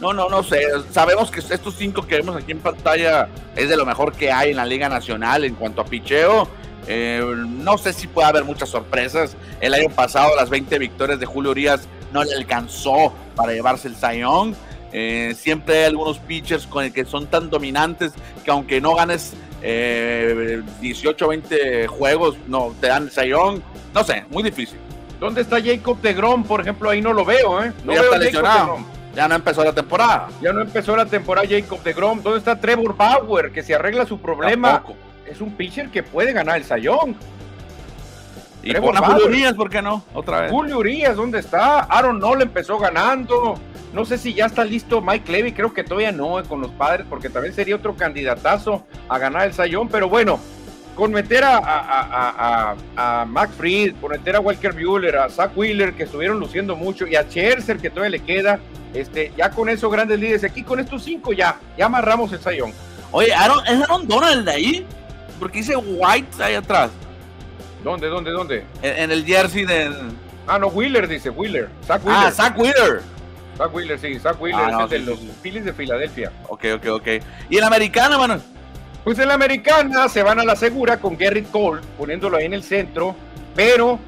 no, 0.00 0.14
no, 0.14 0.30
no 0.30 0.42
sé. 0.42 0.62
Sabemos 0.90 1.30
que 1.30 1.40
estos 1.40 1.74
cinco 1.76 2.06
que 2.06 2.16
vemos 2.16 2.36
aquí 2.36 2.52
en 2.52 2.60
pantalla 2.60 3.28
es 3.54 3.68
de 3.68 3.76
lo 3.76 3.84
mejor 3.84 4.12
que 4.12 4.32
hay 4.32 4.50
en 4.50 4.56
la 4.56 4.64
Liga 4.64 4.88
Nacional 4.88 5.44
en 5.44 5.54
cuanto 5.54 5.82
a 5.82 5.84
picheo. 5.84 6.48
Eh, 6.86 7.22
no 7.46 7.76
sé 7.76 7.92
si 7.92 8.06
puede 8.06 8.28
haber 8.28 8.44
muchas 8.44 8.70
sorpresas. 8.70 9.36
El 9.60 9.74
año 9.74 9.90
pasado 9.90 10.34
las 10.36 10.48
20 10.48 10.78
victorias 10.78 11.20
de 11.20 11.26
Julio 11.26 11.50
Urias 11.50 11.86
no 12.12 12.24
le 12.24 12.34
alcanzó 12.34 13.12
para 13.36 13.52
llevarse 13.52 13.88
el 13.88 13.96
Sayón. 13.96 14.56
Eh, 14.92 15.34
siempre 15.36 15.78
hay 15.78 15.84
algunos 15.84 16.18
pitchers 16.18 16.66
con 16.66 16.84
el 16.84 16.92
que 16.92 17.04
son 17.04 17.26
tan 17.26 17.48
dominantes 17.48 18.12
que 18.44 18.50
aunque 18.50 18.80
no 18.80 18.94
ganes 18.94 19.34
18 19.62 21.24
o 21.24 21.28
20 21.28 21.86
juegos, 21.86 22.36
no 22.48 22.74
te 22.80 22.88
dan 22.88 23.10
sayón. 23.10 23.62
No 23.94 24.04
sé, 24.04 24.24
muy 24.30 24.42
difícil. 24.42 24.78
¿Dónde 25.18 25.42
está 25.42 25.62
Jacob 25.62 26.00
de 26.00 26.14
Grom? 26.14 26.44
Por 26.44 26.62
ejemplo, 26.62 26.88
ahí 26.88 27.02
no 27.02 27.12
lo 27.12 27.24
veo, 27.24 27.62
¿eh? 27.62 27.72
No 27.84 27.92
ya 27.92 28.00
está 28.00 28.18
lesionado. 28.18 28.78
Ya 29.14 29.28
no 29.28 29.34
empezó 29.34 29.64
la 29.64 29.72
temporada. 29.72 30.28
Ya 30.40 30.52
no 30.52 30.62
empezó 30.62 30.96
la 30.96 31.04
temporada 31.04 31.46
Jacob 31.48 31.82
de 31.82 31.92
Grom. 31.92 32.22
¿Dónde 32.22 32.38
está 32.38 32.58
Trevor 32.58 32.96
Bauer? 32.96 33.52
Que 33.52 33.62
si 33.62 33.72
arregla 33.72 34.06
su 34.06 34.18
problema, 34.18 34.82
es 35.26 35.40
un 35.40 35.52
pitcher 35.52 35.90
que 35.90 36.02
puede 36.02 36.32
ganar 36.32 36.56
el 36.56 36.64
sayón. 36.64 37.16
Y 38.62 38.74
con 38.74 38.94
Julio 38.94 39.26
Urias, 39.26 39.54
¿por 39.54 39.70
qué 39.70 39.82
no? 39.82 40.04
Otra 40.14 40.42
vez. 40.42 40.50
Julio 40.50 40.78
Urias, 40.78 41.16
¿dónde 41.16 41.38
está? 41.40 41.80
Aaron 41.80 42.18
Noll 42.18 42.42
empezó 42.42 42.78
ganando. 42.78 43.58
No 43.92 44.04
sé 44.04 44.18
si 44.18 44.34
ya 44.34 44.46
está 44.46 44.64
listo 44.64 45.00
Mike 45.00 45.30
Levy, 45.30 45.52
creo 45.52 45.74
que 45.74 45.82
todavía 45.82 46.12
no 46.12 46.38
eh, 46.38 46.44
con 46.44 46.60
los 46.60 46.70
padres, 46.70 47.06
porque 47.08 47.28
también 47.28 47.54
sería 47.54 47.74
otro 47.74 47.96
candidatazo 47.96 48.84
a 49.08 49.18
ganar 49.18 49.46
el 49.46 49.52
Sayón, 49.52 49.88
pero 49.88 50.08
bueno, 50.08 50.38
con 50.94 51.12
meter 51.12 51.42
a, 51.44 51.56
a, 51.58 52.76
a, 52.96 53.24
Max 53.24 53.54
Fried, 53.56 53.94
con 54.00 54.10
meter 54.10 54.36
a 54.36 54.40
Walker 54.40 54.72
Bueller, 54.72 55.16
a 55.16 55.28
Zach 55.28 55.56
Wheeler, 55.56 55.94
que 55.94 56.04
estuvieron 56.04 56.38
luciendo 56.38 56.76
mucho, 56.76 57.06
y 57.06 57.16
a 57.16 57.22
Scherzer, 57.24 57.78
que 57.78 57.90
todavía 57.90 58.10
le 58.10 58.20
queda, 58.20 58.60
este, 58.94 59.32
ya 59.36 59.50
con 59.50 59.68
esos 59.68 59.90
grandes 59.90 60.20
líderes, 60.20 60.44
aquí 60.44 60.62
con 60.62 60.78
estos 60.78 61.02
cinco 61.02 61.32
ya, 61.32 61.58
ya 61.76 61.86
amarramos 61.86 62.32
el 62.32 62.40
Sayón. 62.40 62.72
Oye, 63.12 63.32
Aaron, 63.34 63.66
¿es 63.66 63.82
Aaron 63.82 64.06
Donald 64.06 64.44
de 64.44 64.52
ahí? 64.52 64.86
Porque 65.40 65.58
dice 65.58 65.74
White 65.74 66.42
ahí 66.42 66.54
atrás. 66.54 66.90
¿Dónde, 67.82 68.08
dónde, 68.08 68.30
dónde? 68.30 68.64
En, 68.82 69.10
el 69.10 69.24
jersey 69.24 69.64
del... 69.64 69.94
Ah, 70.46 70.58
no, 70.58 70.68
Wheeler 70.68 71.08
dice, 71.08 71.30
Wheeler. 71.30 71.70
Zach 71.86 72.04
Wheeler. 72.04 72.24
Ah, 72.26 72.30
Zach 72.30 72.58
Wheeler. 72.58 73.00
Zach 73.60 73.74
Wheeler, 73.74 73.98
sí, 73.98 74.18
Zach 74.18 74.40
Wheeler 74.40 74.72
ah, 74.72 74.84
es 74.84 74.90
de 74.90 74.98
los 75.00 75.18
Phillies 75.42 75.66
de 75.66 75.74
Filadelfia. 75.74 76.32
Ok, 76.48 76.64
ok, 76.76 76.86
ok. 76.92 77.08
¿Y 77.50 77.56
en 77.56 77.60
la 77.60 77.66
americana, 77.66 78.16
mano? 78.16 78.40
Pues 79.04 79.18
en 79.18 79.28
la 79.28 79.34
americana 79.34 80.08
se 80.08 80.22
van 80.22 80.40
a 80.40 80.44
la 80.44 80.56
segura 80.56 80.98
con 80.98 81.18
Garrett 81.18 81.50
Cole, 81.50 81.82
poniéndolo 81.98 82.38
ahí 82.38 82.46
en 82.46 82.54
el 82.54 82.62
centro, 82.62 83.14
pero 83.54 83.98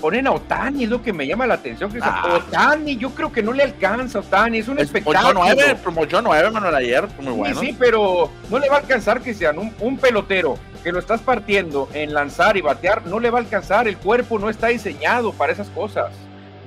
ponen 0.00 0.26
a 0.26 0.32
Otani, 0.32 0.84
es 0.84 0.90
lo 0.90 1.02
que 1.02 1.12
me 1.12 1.24
llama 1.24 1.46
la 1.46 1.54
atención. 1.54 1.92
Que 1.92 2.00
ah. 2.02 2.40
Otani, 2.48 2.96
yo 2.96 3.10
creo 3.10 3.30
que 3.30 3.44
no 3.44 3.52
le 3.52 3.62
alcanza 3.62 4.18
a 4.18 4.22
Otani, 4.22 4.58
es 4.58 4.66
un 4.66 4.80
espectáculo. 4.80 5.34
9, 5.34 5.76
promoción 5.84 6.24
9, 6.24 6.50
Manuel, 6.50 6.74
ayer, 6.74 7.06
muy 7.20 7.32
bueno. 7.32 7.60
Sí, 7.60 7.66
sí, 7.68 7.76
pero 7.78 8.28
no 8.50 8.58
le 8.58 8.68
va 8.68 8.74
a 8.74 8.80
alcanzar 8.80 9.20
que 9.20 9.34
sean 9.34 9.56
un, 9.60 9.72
un, 9.78 9.98
pelotero 9.98 10.58
que 10.82 10.90
lo 10.90 10.98
estás 10.98 11.20
partiendo 11.20 11.88
en 11.94 12.12
lanzar 12.12 12.56
y 12.56 12.60
batear, 12.60 13.06
no 13.06 13.20
le 13.20 13.30
va 13.30 13.38
a 13.38 13.42
alcanzar, 13.42 13.86
el 13.86 13.98
cuerpo 13.98 14.40
no 14.40 14.50
está 14.50 14.66
diseñado 14.66 15.32
para 15.32 15.52
esas 15.52 15.68
cosas. 15.68 16.10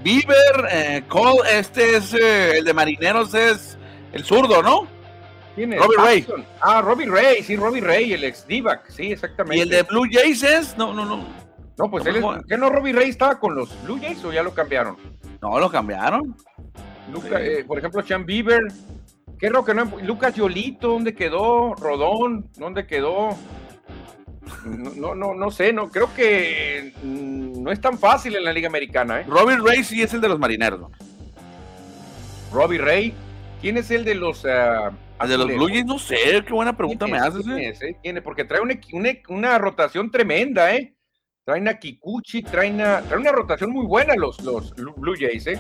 Bieber, 0.04 0.68
eh, 0.72 1.04
Cole, 1.08 1.42
este 1.52 1.98
es 1.98 2.14
eh, 2.14 2.58
el 2.58 2.66
de 2.66 2.74
Marineros, 2.74 3.34
es 3.34 3.78
el 4.14 4.24
zurdo, 4.24 4.64
¿no? 4.64 4.88
¿Quién 5.56 5.74
es? 5.74 5.80
Robbie 5.80 5.98
Ray. 5.98 6.28
Ah, 6.62 6.82
Robbie 6.82 7.08
Ray, 7.08 7.44
sí, 7.44 7.56
Robbie 7.56 7.82
Ray, 7.82 8.14
el 8.14 8.24
ex 8.24 8.48
Divac, 8.48 8.90
sí, 8.90 9.12
exactamente. 9.12 9.58
¿Y 9.58 9.62
el 9.62 9.70
de 9.70 9.84
Blue 9.84 10.08
Jays 10.10 10.44
es? 10.44 10.78
No, 10.78 10.94
no, 10.94 11.06
no. 11.06 11.26
No, 11.78 11.90
pues 11.90 12.06
él 12.06 12.18
es. 12.18 12.24
¿Qué 12.48 12.58
no 12.58 12.70
Robbie 12.70 12.94
Ray 12.94 13.10
estaba 13.10 13.40
con 13.40 13.56
los 13.56 13.70
Blue 13.84 14.00
Jays 14.02 14.24
o 14.26 14.34
ya 14.34 14.44
lo 14.44 14.54
cambiaron? 14.54 14.98
No, 15.42 15.60
lo 15.60 15.70
cambiaron. 15.70 16.36
Eh, 17.40 17.64
por 17.66 17.78
ejemplo, 17.78 18.04
Sean 18.04 18.26
Bieber. 18.26 18.62
¿Qué 19.40 19.50
que 19.66 19.74
no? 19.74 19.86
Lucas 20.04 20.36
Yolito, 20.36 20.90
¿dónde 20.90 21.16
quedó? 21.16 21.74
Rodón, 21.76 22.50
¿dónde 22.58 22.86
quedó? 22.86 23.30
No, 24.66 25.16
no, 25.16 25.34
no 25.34 25.52
sé, 25.52 25.74
no, 25.74 25.90
creo 25.90 26.14
que 26.14 26.94
no 27.04 27.72
es 27.72 27.82
tan 27.82 27.98
fácil 27.98 28.36
en 28.36 28.44
la 28.44 28.54
Liga 28.54 28.68
Americana, 28.68 29.22
¿eh? 29.22 29.26
Robbie 29.28 29.58
Ray 29.58 29.84
sí 29.84 30.02
es 30.02 30.14
el 30.14 30.22
de 30.22 30.30
los 30.30 30.40
marineros, 30.40 30.80
¿no? 30.80 30.92
Robbie 32.52 32.80
Ray, 32.80 33.14
¿quién 33.62 33.78
es 33.78 33.92
el 33.92 34.04
de 34.04 34.16
los 34.16 34.44
uh, 34.44 35.28
de 35.28 35.38
los 35.38 35.48
Blue 35.48 35.68
Jays? 35.68 35.86
No 35.86 36.00
sé, 36.00 36.44
qué 36.46 36.54
buena 36.54 36.76
pregunta 36.76 37.08
me 37.08 37.18
haces, 37.18 37.46
¿eh? 37.82 37.98
¿Quién 38.02 38.22
Porque 38.24 38.46
trae 38.46 38.62
una, 38.62 38.80
una, 39.30 39.58
rotación 39.58 40.10
tremenda, 40.12 40.74
¿eh? 40.74 40.96
Traen 41.46 41.68
a 41.68 41.80
Kikuchi, 41.80 42.44
traen, 42.44 42.82
a, 42.82 43.02
trae 43.02 43.20
una 43.20 43.32
rotación 43.32 43.72
muy 43.72 43.86
buena 43.86 44.16
los, 44.16 44.42
los 44.42 44.74
Blue 44.76 45.16
Jays, 45.20 45.48
¿eh? 45.48 45.60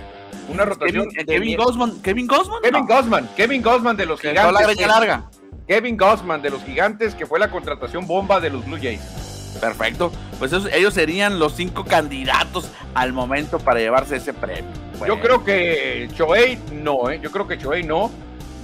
Una 0.49 0.65
rotación. 0.65 1.09
Kevin, 1.09 1.25
Kevin 1.27 1.57
Gosman, 1.57 2.01
Kevin 2.01 2.27
Gosman. 2.27 2.61
Kevin 2.61 2.85
Gosman, 2.85 3.29
Kevin 3.35 3.61
Gosman 3.61 3.97
de 3.97 4.05
los 4.05 4.19
Gigantes. 4.19 4.77
La 4.79 4.87
larga. 4.87 5.29
Kevin 5.69 5.97
Gossman 5.97 6.41
de 6.41 6.49
los 6.49 6.63
Gigantes, 6.63 7.13
que 7.13 7.27
fue 7.27 7.37
la 7.37 7.51
contratación 7.51 8.07
bomba 8.07 8.39
de 8.39 8.49
los 8.49 8.65
Blue 8.65 8.79
Jays. 8.81 9.55
Perfecto. 9.61 10.11
Pues 10.39 10.51
ellos 10.51 10.95
serían 10.95 11.37
los 11.37 11.53
cinco 11.53 11.85
candidatos 11.85 12.71
al 12.95 13.13
momento 13.13 13.59
para 13.59 13.79
llevarse 13.79 14.15
ese 14.15 14.33
premio. 14.33 14.71
Yo 15.05 15.19
creo 15.19 15.43
que 15.43 16.09
Choey 16.15 16.57
no, 16.73 17.11
¿eh? 17.11 17.19
yo 17.21 17.29
creo 17.29 17.47
que 17.47 17.59
Choey 17.59 17.83
no. 17.83 18.09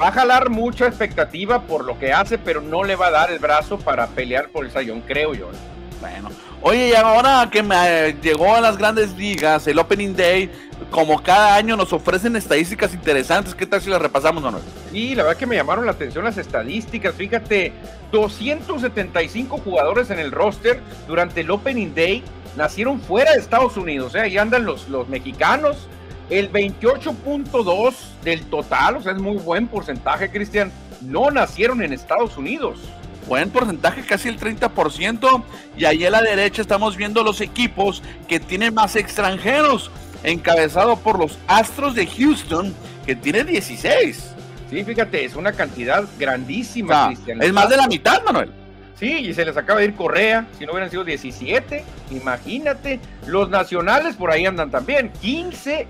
Va 0.02 0.08
a 0.08 0.12
jalar 0.14 0.50
mucha 0.50 0.88
expectativa 0.88 1.62
por 1.62 1.86
lo 1.86 2.00
que 2.00 2.12
hace, 2.12 2.40
pero 2.40 2.60
no 2.60 2.84
le 2.84 2.96
va 2.96 3.08
a 3.08 3.12
dar 3.12 3.30
el 3.30 3.38
brazo 3.38 3.78
para 3.78 4.08
pelear 4.08 4.50
por 4.50 4.66
el 4.66 4.72
sayón, 4.72 5.02
creo 5.02 5.36
yo. 5.36 5.52
¿eh? 5.52 5.56
Bueno, 6.02 6.32
oye, 6.66 6.90
y 6.90 6.94
ahora 6.94 7.48
que 7.52 7.62
me 7.62 7.76
eh, 7.76 8.16
llegó 8.22 8.56
a 8.56 8.60
las 8.60 8.78
grandes 8.78 9.16
ligas, 9.16 9.68
el 9.68 9.78
Opening 9.78 10.16
Day, 10.16 10.52
como 10.90 11.22
cada 11.22 11.56
año 11.56 11.78
nos 11.78 11.94
ofrecen 11.94 12.36
estadísticas 12.36 12.92
interesantes. 12.94 13.54
¿Qué 13.54 13.68
tal 13.68 13.82
si 13.82 13.92
las 13.92 14.02
repasamos, 14.02 14.42
Manuel? 14.42 14.64
Sí, 14.92 15.14
la 15.14 15.24
verdad 15.24 15.38
que 15.38 15.46
me 15.46 15.56
llamaron 15.56 15.86
la 15.86 15.92
atención 15.92 16.26
las 16.26 16.40
estadísticas. 16.40 17.14
Fíjate, 17.14 17.72
275 18.12 19.60
jugadores 19.60 20.10
en 20.10 20.18
el 20.18 20.32
roster 20.32 20.82
durante 21.08 21.42
el 21.42 21.52
Opening 21.52 21.94
Day 21.94 22.24
nacieron 22.58 23.00
fuera 23.00 23.34
de 23.34 23.40
Estados 23.40 23.78
Unidos. 23.78 24.16
¿eh? 24.16 24.22
Ahí 24.22 24.38
andan 24.40 24.66
los, 24.66 24.90
los 24.90 25.08
mexicanos. 25.08 25.88
El 26.32 26.52
28.2 26.52 27.94
del 28.24 28.42
total, 28.46 28.98
o 28.98 29.02
sea, 29.02 29.12
es 29.12 29.22
muy 29.22 29.38
buen 29.38 29.68
porcentaje, 29.68 30.32
Cristian, 30.32 30.72
no 31.02 31.30
nacieron 31.30 31.84
en 31.84 31.94
Estados 31.94 32.36
Unidos 32.36 32.80
buen 33.28 33.50
porcentaje, 33.50 34.02
casi 34.04 34.30
el 34.30 34.40
30%. 34.40 35.44
Y 35.78 35.86
ahí 35.86 36.06
a 36.06 36.10
la 36.10 36.22
derecha 36.22 36.62
estamos 36.62 36.96
viendo 36.98 37.24
los 37.24 37.42
equipos 37.42 38.02
que 38.28 38.40
tienen 38.40 38.74
más 38.74 38.96
extranjeros, 38.96 39.92
encabezado 40.24 40.98
por 40.98 41.20
los 41.20 41.38
Astros 41.48 41.96
de 41.96 42.08
Houston, 42.08 42.74
que 43.06 43.16
tiene 43.16 43.44
16. 43.44 44.32
Sí, 44.70 44.84
fíjate, 44.84 45.26
es 45.26 45.36
una 45.36 45.52
cantidad 45.52 46.06
grandísima, 46.18 47.08
Cristian. 47.08 47.42
Es 47.42 47.54
más 47.54 47.70
de 47.70 47.78
la 47.78 47.88
mitad, 47.88 48.24
Manuel. 48.24 48.52
Sí, 49.00 49.12
y 49.12 49.34
se 49.34 49.44
les 49.44 49.58
acaba 49.58 49.82
de 49.82 49.88
ir 49.88 49.96
Correa, 49.96 50.48
si 50.58 50.66
no 50.66 50.72
hubieran 50.72 50.90
sido 50.90 51.04
17, 51.04 51.84
imagínate. 52.12 53.00
Los 53.28 53.50
nacionales 53.50 54.16
por 54.16 54.32
ahí 54.32 54.46
andan 54.46 54.72
también, 54.72 55.12
15 55.22 55.86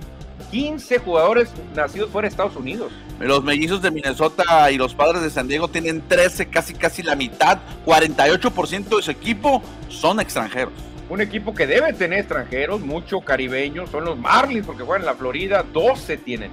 15 0.51 0.99
jugadores 0.99 1.49
nacidos 1.75 2.09
fuera 2.09 2.27
de 2.27 2.31
Estados 2.31 2.55
Unidos. 2.55 2.91
Los 3.19 3.43
mellizos 3.43 3.81
de 3.81 3.91
Minnesota 3.91 4.71
y 4.71 4.77
los 4.77 4.93
padres 4.93 5.21
de 5.21 5.29
San 5.29 5.47
Diego 5.47 5.67
tienen 5.67 6.01
13, 6.07 6.47
casi 6.47 6.73
casi 6.73 7.03
la 7.03 7.15
mitad, 7.15 7.59
48% 7.85 8.97
de 8.97 9.01
su 9.01 9.11
equipo 9.11 9.61
son 9.89 10.19
extranjeros. 10.19 10.73
Un 11.07 11.21
equipo 11.21 11.53
que 11.53 11.67
debe 11.67 11.93
tener 11.93 12.19
extranjeros, 12.19 12.81
mucho 12.81 13.21
caribeños, 13.21 13.89
son 13.91 14.05
los 14.05 14.17
Marlins 14.17 14.65
porque 14.65 14.83
juegan 14.83 15.03
en 15.03 15.05
la 15.05 15.15
Florida, 15.15 15.63
12 15.63 16.17
tienen. 16.17 16.51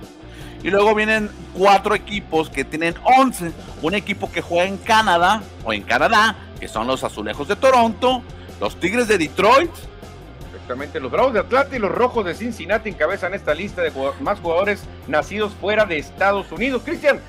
Y 0.63 0.71
luego 0.71 0.95
vienen 0.95 1.31
cuatro 1.55 1.95
equipos 1.95 2.49
que 2.49 2.65
tienen 2.65 2.95
11. 3.19 3.51
Un 3.81 3.95
equipo 3.95 4.31
que 4.31 4.43
juega 4.43 4.67
en 4.67 4.77
Canadá 4.77 5.43
o 5.65 5.73
en 5.73 5.83
Canadá, 5.83 6.37
que 6.61 6.69
son 6.69 6.87
los 6.87 7.03
Azulejos 7.03 7.49
de 7.49 7.57
Toronto, 7.57 8.23
los 8.61 8.77
Tigres 8.79 9.09
de 9.09 9.19
Detroit, 9.19 9.71
los 11.01 11.11
Bravos 11.11 11.33
de 11.35 11.41
Atlanta 11.41 11.77
y 11.77 11.79
los 11.79 11.91
Rojos 11.91 12.25
de 12.25 12.35
Cincinnati 12.35 12.89
encabezan 12.89 13.35
esta 13.35 13.55
lista 13.55 13.83
de 13.83 13.93
más 14.21 14.41
jugadores 14.41 14.85
nacidos 15.07 15.53
fuera 15.61 15.85
de 15.85 15.99
Estados 15.99 16.51
Unidos. 16.51 16.83
Cristian, 16.85 17.21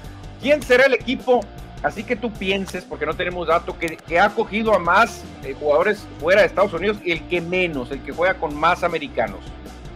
¿quién 0.42 0.62
será 0.62 0.86
el 0.86 0.94
equipo? 0.94 1.42
Así 1.82 2.04
que 2.04 2.16
tú 2.16 2.32
pienses, 2.32 2.86
porque 2.86 3.06
no 3.06 3.14
tenemos 3.14 3.48
dato, 3.48 3.78
que, 3.78 4.20
ha 4.20 4.30
cogido 4.30 4.74
a 4.74 4.80
más 4.80 5.24
eh, 5.44 5.54
jugadores 5.60 6.06
fuera 6.20 6.42
de 6.42 6.48
Estados 6.48 6.74
Unidos 6.74 6.98
y 7.04 7.12
el 7.12 7.28
que 7.28 7.42
menos, 7.42 7.92
el 7.92 8.02
que 8.02 8.14
juega 8.14 8.36
con 8.36 8.56
más 8.56 8.84
americanos. 8.84 9.40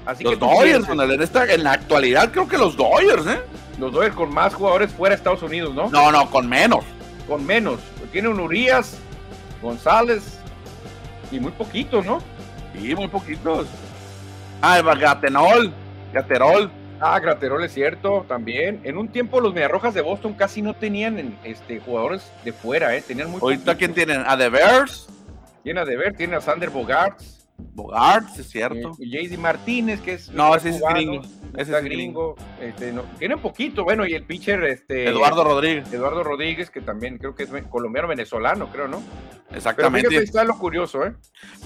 Así 0.06 0.24
los 0.24 0.34
que 0.34 0.40
Dodgers, 0.40 0.90
en, 0.90 1.22
esta, 1.22 1.46
en 1.54 1.64
la 1.64 1.74
actualidad 1.74 2.32
creo 2.32 2.48
que 2.48 2.58
los 2.58 2.76
Dodgers, 2.76 3.26
¿eh? 3.28 3.40
Los 3.80 3.94
Dodgers 3.94 4.16
con 4.16 4.34
más 4.34 4.54
jugadores 4.54 4.92
fuera 4.92 5.16
de 5.16 5.20
Estados 5.20 5.42
Unidos, 5.44 5.74
¿no? 5.74 5.90
No, 5.90 6.12
no, 6.12 6.30
con 6.30 6.48
menos. 6.50 6.84
Con 7.28 7.46
menos. 7.46 7.80
Tiene 8.12 8.28
un 8.28 8.40
Urias, 8.40 8.98
González 9.62 10.40
y 11.32 11.40
muy 11.40 11.52
poquito, 11.52 12.02
¿no? 12.02 12.20
Sí, 12.80 12.96
muy 12.96 13.08
poquitos. 13.08 13.68
Ah, 14.62 14.80
el 14.80 15.00
Gatenol, 15.00 15.74
Gaterol. 16.14 16.72
Ah, 17.00 17.20
Graterol 17.20 17.64
es 17.64 17.74
cierto, 17.74 18.26
también. 18.28 18.82
En 18.84 18.98
un 18.98 19.08
tiempo 19.08 19.40
los 19.40 19.54
Mediarrojas 19.54 19.94
de 19.94 20.02
Boston 20.02 20.34
casi 20.34 20.62
no 20.62 20.74
tenían 20.74 21.38
este, 21.44 21.80
jugadores 21.80 22.32
de 22.44 22.54
fuera, 22.54 22.96
¿eh? 22.96 23.02
Tenían 23.02 23.30
muy 23.30 23.40
Ahorita, 23.40 23.76
¿quién 23.76 23.94
tienen? 23.94 24.24
¿A 24.26 24.36
The 24.38 24.50
Bears? 24.50 25.08
Tiene 25.64 25.82
a 25.82 25.86
The 25.86 25.96
Bears, 25.96 26.18
tiene 26.18 26.36
a 26.36 26.42
Sander 26.42 26.70
Bogarts. 26.70 27.37
Bogarts, 27.58 28.40
es 28.40 28.50
cierto. 28.50 28.96
Y, 29.00 29.10
JD 29.10 29.38
Martínez, 29.38 30.02
que 30.02 30.14
es. 30.14 30.30
No, 30.30 30.56
ese 30.56 30.70
es 30.70 30.82
gringo. 30.82 31.22
Ese 31.56 31.78
es 31.78 31.84
gringo. 31.84 32.36
Este, 32.62 32.92
no, 32.92 33.04
tiene 33.18 33.38
poquito, 33.38 33.84
bueno, 33.84 34.06
y 34.06 34.14
el 34.14 34.24
pitcher, 34.24 34.64
este. 34.64 35.08
Eduardo 35.10 35.44
Rodríguez. 35.44 35.92
Eduardo 35.92 36.24
Rodríguez, 36.24 36.70
que 36.70 36.82
también 36.82 37.18
creo 37.18 37.36
que 37.36 37.44
es 37.44 37.50
colombiano-venezolano, 37.70 38.70
creo, 38.70 38.88
¿no? 38.88 39.02
Exactamente. 39.52 40.10
Pero 40.10 40.22
está 40.22 40.44
lo 40.44 40.58
curioso, 40.58 41.06
¿eh? 41.06 41.14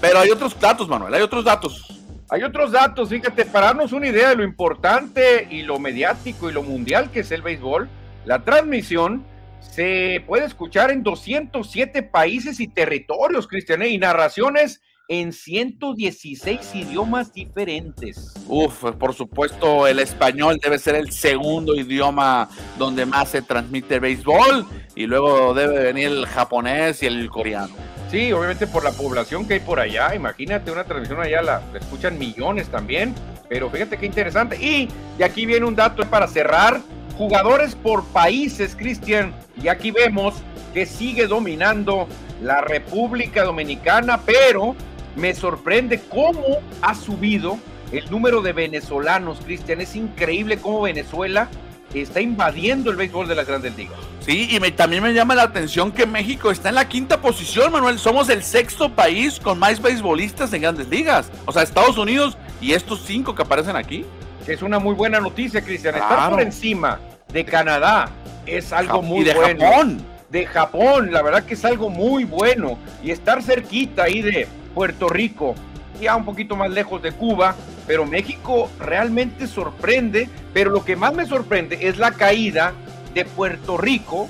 Pero 0.00 0.18
hay 0.20 0.30
otros 0.30 0.58
datos, 0.58 0.88
Manuel, 0.88 1.12
hay 1.14 1.22
otros 1.22 1.44
datos. 1.44 2.02
Hay 2.30 2.42
otros 2.42 2.72
datos, 2.72 3.10
fíjate, 3.10 3.44
para 3.44 3.66
darnos 3.66 3.92
una 3.92 4.08
idea 4.08 4.30
de 4.30 4.36
lo 4.36 4.44
importante 4.44 5.46
y 5.50 5.62
lo 5.62 5.78
mediático 5.78 6.48
y 6.48 6.52
lo 6.54 6.62
mundial 6.62 7.10
que 7.10 7.20
es 7.20 7.30
el 7.30 7.42
béisbol, 7.42 7.90
la 8.24 8.42
transmisión 8.42 9.26
se 9.60 10.24
puede 10.26 10.46
escuchar 10.46 10.90
en 10.90 11.02
207 11.02 12.02
países 12.02 12.58
y 12.60 12.68
territorios, 12.68 13.46
Cristian, 13.46 13.82
¿eh? 13.82 13.88
y 13.88 13.98
narraciones 13.98 14.80
en 15.12 15.30
116 15.30 16.74
idiomas 16.74 17.34
diferentes. 17.34 18.32
Uf, 18.48 18.82
por 18.98 19.12
supuesto, 19.12 19.86
el 19.86 19.98
español 19.98 20.58
debe 20.58 20.78
ser 20.78 20.94
el 20.94 21.12
segundo 21.12 21.74
idioma 21.74 22.48
donde 22.78 23.04
más 23.04 23.28
se 23.28 23.42
transmite 23.42 24.00
béisbol 24.00 24.66
y 24.94 25.04
luego 25.06 25.52
debe 25.52 25.82
venir 25.82 26.06
el 26.06 26.24
japonés 26.24 27.02
y 27.02 27.06
el 27.08 27.28
coreano. 27.28 27.74
Sí, 28.10 28.32
obviamente 28.32 28.66
por 28.66 28.84
la 28.84 28.92
población 28.92 29.46
que 29.46 29.54
hay 29.54 29.60
por 29.60 29.80
allá, 29.80 30.14
imagínate 30.14 30.72
una 30.72 30.84
transmisión 30.84 31.20
allá, 31.20 31.42
la, 31.42 31.62
escuchan 31.78 32.18
millones 32.18 32.68
también, 32.68 33.14
pero 33.50 33.68
fíjate 33.68 33.98
qué 33.98 34.06
interesante. 34.06 34.56
Y 34.56 34.88
de 35.18 35.24
aquí 35.24 35.44
viene 35.44 35.66
un 35.66 35.76
dato 35.76 36.06
para 36.06 36.26
cerrar, 36.26 36.80
jugadores 37.18 37.74
por 37.74 38.02
países, 38.04 38.74
Cristian, 38.74 39.34
y 39.62 39.68
aquí 39.68 39.90
vemos 39.90 40.36
que 40.72 40.86
sigue 40.86 41.26
dominando 41.26 42.08
la 42.42 42.62
República 42.62 43.44
Dominicana, 43.44 44.22
pero 44.24 44.74
me 45.16 45.34
sorprende 45.34 46.00
cómo 46.08 46.60
ha 46.80 46.94
subido 46.94 47.58
el 47.92 48.10
número 48.10 48.40
de 48.42 48.52
venezolanos, 48.52 49.40
Cristian. 49.44 49.80
Es 49.80 49.96
increíble 49.96 50.58
cómo 50.58 50.82
Venezuela 50.82 51.48
está 51.94 52.20
invadiendo 52.20 52.90
el 52.90 52.96
béisbol 52.96 53.28
de 53.28 53.34
las 53.34 53.46
grandes 53.46 53.76
ligas. 53.76 53.98
Sí, 54.20 54.48
y 54.50 54.70
también 54.72 55.02
me 55.02 55.12
llama 55.12 55.34
la 55.34 55.42
atención 55.42 55.92
que 55.92 56.06
México 56.06 56.50
está 56.50 56.70
en 56.70 56.76
la 56.76 56.88
quinta 56.88 57.20
posición, 57.20 57.72
Manuel. 57.72 57.98
Somos 57.98 58.28
el 58.28 58.42
sexto 58.42 58.90
país 58.90 59.38
con 59.40 59.58
más 59.58 59.82
beisbolistas 59.82 60.52
en 60.52 60.62
grandes 60.62 60.88
ligas. 60.88 61.30
O 61.44 61.52
sea, 61.52 61.62
Estados 61.62 61.98
Unidos 61.98 62.38
y 62.60 62.72
estos 62.72 63.02
cinco 63.04 63.34
que 63.34 63.42
aparecen 63.42 63.76
aquí. 63.76 64.06
Es 64.46 64.62
una 64.62 64.78
muy 64.78 64.94
buena 64.94 65.20
noticia, 65.20 65.62
Cristian. 65.62 65.96
Estar 65.96 66.30
por 66.30 66.40
encima 66.40 66.98
de 67.32 67.44
Canadá 67.44 68.10
es 68.46 68.72
algo 68.72 69.02
muy 69.02 69.24
bueno. 69.24 69.40
de 69.40 69.56
Japón. 69.56 70.06
De 70.30 70.46
Japón, 70.46 71.12
la 71.12 71.22
verdad 71.22 71.44
que 71.44 71.54
es 71.54 71.64
algo 71.64 71.90
muy 71.90 72.24
bueno. 72.24 72.78
Y 73.02 73.10
estar 73.10 73.42
cerquita 73.42 74.04
ahí 74.04 74.22
de 74.22 74.48
Puerto 74.74 75.08
Rico, 75.08 75.54
ya 76.00 76.16
un 76.16 76.24
poquito 76.24 76.56
más 76.56 76.70
lejos 76.70 77.02
de 77.02 77.12
Cuba, 77.12 77.54
pero 77.86 78.06
México 78.06 78.70
realmente 78.78 79.46
sorprende, 79.46 80.28
pero 80.52 80.70
lo 80.70 80.84
que 80.84 80.96
más 80.96 81.14
me 81.14 81.26
sorprende 81.26 81.78
es 81.80 81.98
la 81.98 82.12
caída 82.12 82.72
de 83.14 83.24
Puerto 83.24 83.76
Rico, 83.76 84.28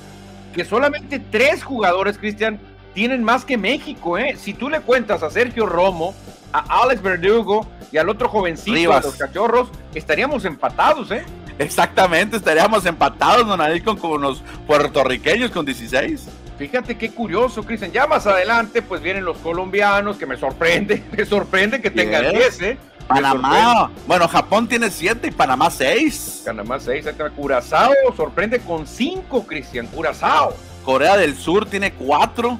que 0.53 0.65
solamente 0.65 1.19
tres 1.19 1.63
jugadores, 1.63 2.17
Cristian, 2.17 2.59
tienen 2.93 3.23
más 3.23 3.43
que 3.45 3.57
México, 3.57 4.17
¿eh? 4.17 4.35
Si 4.37 4.53
tú 4.53 4.69
le 4.69 4.81
cuentas 4.81 5.23
a 5.23 5.29
Sergio 5.29 5.65
Romo, 5.65 6.13
a 6.51 6.81
Alex 6.83 7.01
Verdugo 7.01 7.67
y 7.91 7.97
al 7.97 8.09
otro 8.09 8.29
jovencito, 8.29 8.93
a 8.93 9.01
los 9.01 9.15
cachorros, 9.15 9.69
estaríamos 9.95 10.45
empatados, 10.45 11.11
¿eh? 11.11 11.23
Exactamente, 11.59 12.37
estaríamos 12.37 12.85
empatados, 12.85 13.47
don 13.47 13.97
con 13.97 14.21
los 14.21 14.43
puertorriqueños 14.65 15.51
con 15.51 15.65
16. 15.65 16.27
Fíjate 16.63 16.97
qué 16.97 17.11
curioso, 17.11 17.61
Cristian. 17.63 17.91
Ya 17.91 18.07
más 18.07 18.25
adelante, 18.25 18.81
pues 18.81 19.01
vienen 19.01 19.25
los 19.25 19.37
colombianos, 19.39 20.15
que 20.15 20.25
me 20.25 20.37
sorprende, 20.37 21.03
me 21.11 21.25
sorprende 21.25 21.81
que 21.81 21.91
tengan 21.91 22.31
10, 22.31 22.61
¿eh? 22.61 22.77
Panamá, 23.05 23.91
bueno, 24.07 24.29
Japón 24.29 24.69
tiene 24.69 24.89
7 24.89 25.27
y 25.27 25.31
Panamá 25.31 25.69
6. 25.69 26.43
Panamá 26.45 26.79
6, 26.79 27.05
Curazao 27.35 27.91
sorprende 28.15 28.61
con 28.61 28.87
5, 28.87 29.45
Cristian, 29.45 29.87
Curazao. 29.87 30.55
Corea 30.85 31.17
del 31.17 31.35
Sur 31.35 31.65
tiene 31.65 31.91
4. 31.91 32.57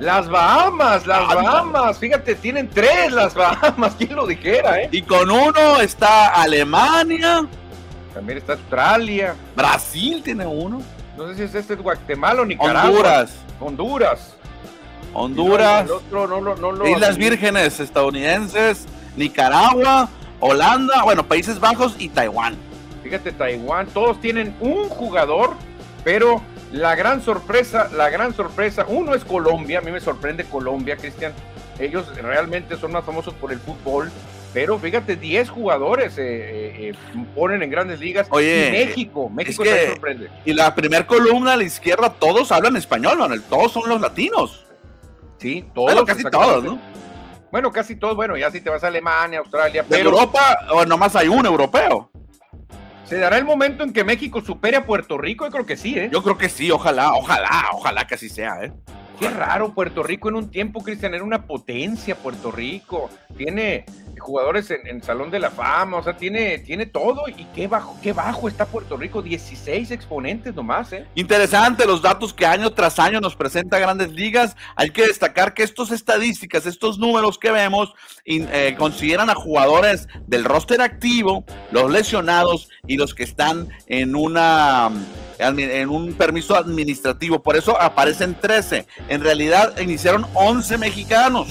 Las 0.00 0.28
Bahamas, 0.28 1.06
las 1.06 1.28
Bahamas, 1.28 1.98
fíjate, 2.00 2.34
tienen 2.34 2.68
3 2.68 3.12
las 3.12 3.32
Bahamas, 3.32 3.94
quién 3.98 4.16
lo 4.16 4.26
dijera, 4.26 4.82
¿eh? 4.82 4.88
Y 4.90 5.02
con 5.02 5.30
uno 5.30 5.80
está 5.80 6.30
Alemania. 6.30 7.46
También 8.12 8.38
está 8.38 8.54
Australia. 8.54 9.36
Brasil 9.54 10.20
tiene 10.24 10.44
uno. 10.44 10.82
No 11.16 11.28
sé 11.28 11.34
si 11.34 11.42
es 11.44 11.54
este 11.54 11.74
Guatemala 11.76 12.42
o 12.42 12.44
Nicaragua. 12.44 13.26
Honduras. 13.60 14.34
Honduras. 15.12 15.90
Honduras. 15.90 16.90
Islas 16.90 17.16
Vírgenes 17.16 17.80
estadounidenses, 17.80 18.86
Nicaragua, 19.16 20.10
Holanda, 20.40 21.02
bueno, 21.04 21.26
Países 21.26 21.58
Bajos 21.58 21.96
y 21.98 22.10
Taiwán. 22.10 22.56
Fíjate, 23.02 23.32
Taiwán, 23.32 23.86
todos 23.86 24.20
tienen 24.20 24.54
un 24.60 24.88
jugador, 24.88 25.54
pero 26.04 26.42
la 26.72 26.94
gran 26.96 27.22
sorpresa, 27.22 27.88
la 27.96 28.10
gran 28.10 28.34
sorpresa, 28.34 28.84
uno 28.86 29.14
es 29.14 29.24
Colombia, 29.24 29.78
a 29.78 29.82
mí 29.82 29.90
me 29.90 30.00
sorprende 30.00 30.44
Colombia, 30.44 30.96
Cristian. 30.96 31.32
Ellos 31.78 32.14
realmente 32.16 32.76
son 32.76 32.92
más 32.92 33.04
famosos 33.04 33.32
por 33.34 33.52
el 33.52 33.60
fútbol, 33.60 34.10
pero 34.56 34.78
fíjate, 34.78 35.16
10 35.16 35.50
jugadores 35.50 36.16
eh, 36.16 36.22
eh, 36.24 36.88
eh, 36.88 36.94
ponen 37.34 37.62
en 37.62 37.68
grandes 37.68 38.00
ligas. 38.00 38.26
Oye, 38.30 38.68
y 38.68 38.86
México, 38.86 39.28
México 39.28 39.62
se 39.62 39.88
sorprende. 39.88 40.30
Y 40.46 40.54
la 40.54 40.74
primera 40.74 41.06
columna 41.06 41.52
a 41.52 41.56
la 41.58 41.64
izquierda, 41.64 42.08
todos 42.08 42.50
hablan 42.50 42.74
español, 42.74 43.18
Manuel, 43.18 43.42
todos 43.42 43.72
son 43.72 43.86
los 43.86 44.00
latinos. 44.00 44.64
Sí, 45.36 45.62
todos. 45.74 46.02
casi 46.06 46.24
todos, 46.24 46.64
¿no? 46.64 46.78
Bueno, 47.52 47.70
casi 47.70 47.96
todos, 47.96 48.16
bueno, 48.16 48.34
ya 48.38 48.50
si 48.50 48.62
te 48.62 48.70
vas 48.70 48.82
a 48.82 48.86
Alemania, 48.86 49.40
Australia, 49.40 49.84
¿De 49.86 50.00
Europa 50.00 50.58
o 50.70 50.86
nomás 50.86 51.14
hay 51.16 51.28
un 51.28 51.44
europeo? 51.44 52.10
¿Se 53.04 53.18
dará 53.18 53.36
el 53.36 53.44
momento 53.44 53.84
en 53.84 53.92
que 53.92 54.04
México 54.04 54.40
supere 54.40 54.78
a 54.78 54.86
Puerto 54.86 55.18
Rico? 55.18 55.44
Yo 55.44 55.50
creo 55.50 55.66
que 55.66 55.76
sí, 55.76 55.98
¿eh? 55.98 56.08
Yo 56.10 56.22
creo 56.22 56.38
que 56.38 56.48
sí, 56.48 56.70
ojalá, 56.70 57.12
ojalá, 57.12 57.68
ojalá 57.74 58.06
que 58.06 58.14
así 58.14 58.30
sea, 58.30 58.64
¿eh? 58.64 58.72
Qué 59.18 59.30
raro, 59.30 59.72
Puerto 59.72 60.02
Rico 60.02 60.28
en 60.28 60.36
un 60.36 60.50
tiempo, 60.50 60.82
Cristian, 60.82 61.14
era 61.14 61.24
una 61.24 61.46
potencia, 61.46 62.14
Puerto 62.16 62.50
Rico. 62.50 63.08
Tiene 63.36 63.86
jugadores 64.18 64.70
en, 64.70 65.02
Salón 65.02 65.30
de 65.30 65.38
la 65.38 65.50
Fama, 65.50 65.98
o 65.98 66.02
sea, 66.02 66.16
tiene, 66.16 66.58
tiene 66.58 66.84
todo. 66.84 67.26
Y 67.28 67.46
qué 67.54 67.66
bajo, 67.66 67.98
qué 68.02 68.12
bajo 68.12 68.46
está 68.46 68.66
Puerto 68.66 68.96
Rico, 68.96 69.22
16 69.22 69.90
exponentes 69.90 70.54
nomás, 70.54 70.92
¿eh? 70.92 71.06
Interesante 71.14 71.86
los 71.86 72.02
datos 72.02 72.34
que 72.34 72.44
año 72.44 72.70
tras 72.72 72.98
año 72.98 73.20
nos 73.20 73.36
presenta 73.36 73.78
Grandes 73.78 74.12
Ligas. 74.12 74.54
Hay 74.74 74.90
que 74.90 75.06
destacar 75.06 75.54
que 75.54 75.62
estas 75.62 75.92
estadísticas, 75.92 76.66
estos 76.66 76.98
números 76.98 77.38
que 77.38 77.50
vemos, 77.50 77.94
eh, 78.26 78.74
consideran 78.76 79.30
a 79.30 79.34
jugadores 79.34 80.08
del 80.26 80.44
roster 80.44 80.82
activo, 80.82 81.44
los 81.70 81.90
lesionados 81.90 82.68
y 82.86 82.96
los 82.96 83.14
que 83.14 83.22
están 83.22 83.68
en 83.86 84.14
una 84.14 84.90
en 85.38 85.88
un 85.88 86.14
permiso 86.14 86.56
administrativo. 86.56 87.42
Por 87.42 87.56
eso 87.56 87.80
aparecen 87.80 88.34
13. 88.34 88.86
En 89.08 89.22
realidad 89.22 89.78
iniciaron 89.78 90.26
11 90.34 90.78
mexicanos. 90.78 91.48